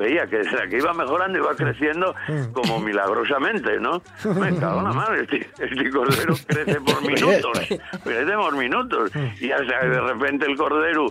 veía 0.10 0.28
que 0.28 0.78
iba 0.78 0.94
mejorando 0.94 1.38
iba 1.38 1.56
creciendo 1.56 2.16
como 2.54 2.80
milagrosamente, 2.90 3.80
¿no? 3.80 4.02
Me 4.26 4.56
cago 4.58 4.80
en 4.80 4.86
la 4.86 4.94
madre, 4.94 5.22
este, 5.24 5.50
este 5.60 5.90
cordero 5.90 6.34
crece 6.48 6.82
por 6.82 7.02
minutos, 7.08 7.60
crece 8.04 8.34
por 8.34 8.56
minutos, 8.56 9.12
y 9.40 9.52
hasta 9.52 9.86
de 9.86 10.02
repente 10.02 10.46
el 10.46 10.58
cordero 10.58 11.08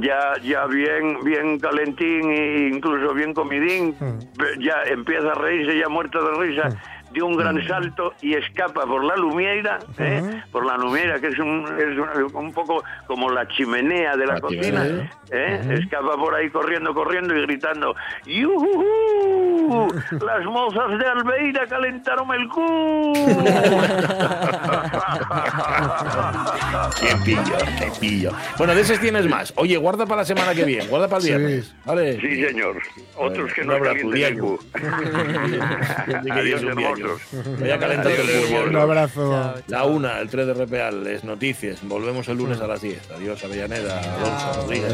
ya 0.00 0.34
ya 0.42 0.66
bien 0.66 1.22
bien 1.22 1.58
calentín 1.58 2.30
e 2.30 2.68
incluso 2.72 3.14
bien 3.14 3.34
comidín, 3.34 3.94
ya 4.58 4.82
empieza 4.86 5.32
a 5.32 5.34
reírse 5.34 5.78
ya 5.78 5.88
muerto 5.88 6.22
de 6.22 6.46
risa 6.46 6.68
dio 7.16 7.26
un 7.26 7.36
gran 7.36 7.66
salto 7.66 8.12
y 8.20 8.34
escapa 8.34 8.84
por 8.84 9.02
la 9.02 9.16
lumiera, 9.16 9.78
¿eh? 9.98 10.42
por 10.52 10.66
la 10.66 10.76
lumiera, 10.76 11.18
que 11.18 11.28
es 11.28 11.38
un, 11.38 11.64
es 11.78 11.98
un- 11.98 12.36
un 12.36 12.52
poco 12.52 12.84
como 13.06 13.30
la 13.30 13.48
chimenea 13.48 14.16
de 14.16 14.26
la, 14.26 14.34
La 14.34 14.40
cocina. 14.40 14.84
¿eh? 15.30 15.78
escapa 15.80 16.14
por 16.18 16.34
ahí 16.34 16.50
corriendo, 16.50 16.92
corriendo 16.92 17.34
y 17.34 17.40
gritando, 17.42 17.94
¡Yujú! 18.26 19.88
Las 20.26 20.44
mozas 20.44 20.98
de 20.98 21.06
Albeira 21.06 21.66
calentaron 21.66 22.30
el 22.34 22.48
cu. 22.48 23.12
Qué 27.00 27.16
pillo, 27.24 27.56
qué 27.78 27.88
pillo. 28.00 28.30
Bueno, 28.58 28.74
de 28.74 28.80
esos 28.82 28.98
tienes 29.00 29.26
más. 29.28 29.52
Oye, 29.56 29.76
guarda 29.76 30.06
para 30.06 30.22
la 30.22 30.26
semana 30.26 30.54
que 30.54 30.64
viene, 30.64 30.86
guarda 30.86 31.08
para 31.08 31.18
el 31.18 31.22
Sí. 31.22 31.28
viernes. 31.30 31.74
¿Vale? 31.84 32.20
sí, 32.20 32.44
señor. 32.44 32.76
Otros 33.16 33.52
que 33.54 33.64
no 33.64 33.78
calienten 33.80 34.22
el 34.22 34.38
cu. 34.38 34.58
Adiós, 36.30 36.62
hermosos. 36.62 37.05
Voy 37.58 37.70
a 37.70 37.78
calentar 37.78 38.12
Adiós, 38.12 38.50
el. 38.50 38.68
Un 38.68 38.76
abrazo. 38.76 39.54
La 39.68 39.84
una, 39.84 40.20
el 40.20 40.28
3 40.28 40.46
de 40.46 40.54
Repeal, 40.54 41.06
es 41.06 41.24
noticias. 41.24 41.78
Volvemos 41.82 42.28
el 42.28 42.38
lunes 42.38 42.60
a 42.60 42.66
las 42.66 42.80
10. 42.80 43.10
Adiós, 43.10 43.42
Avellaneda, 43.44 44.00
Alonso, 44.16 44.62
Rodríguez. 44.62 44.92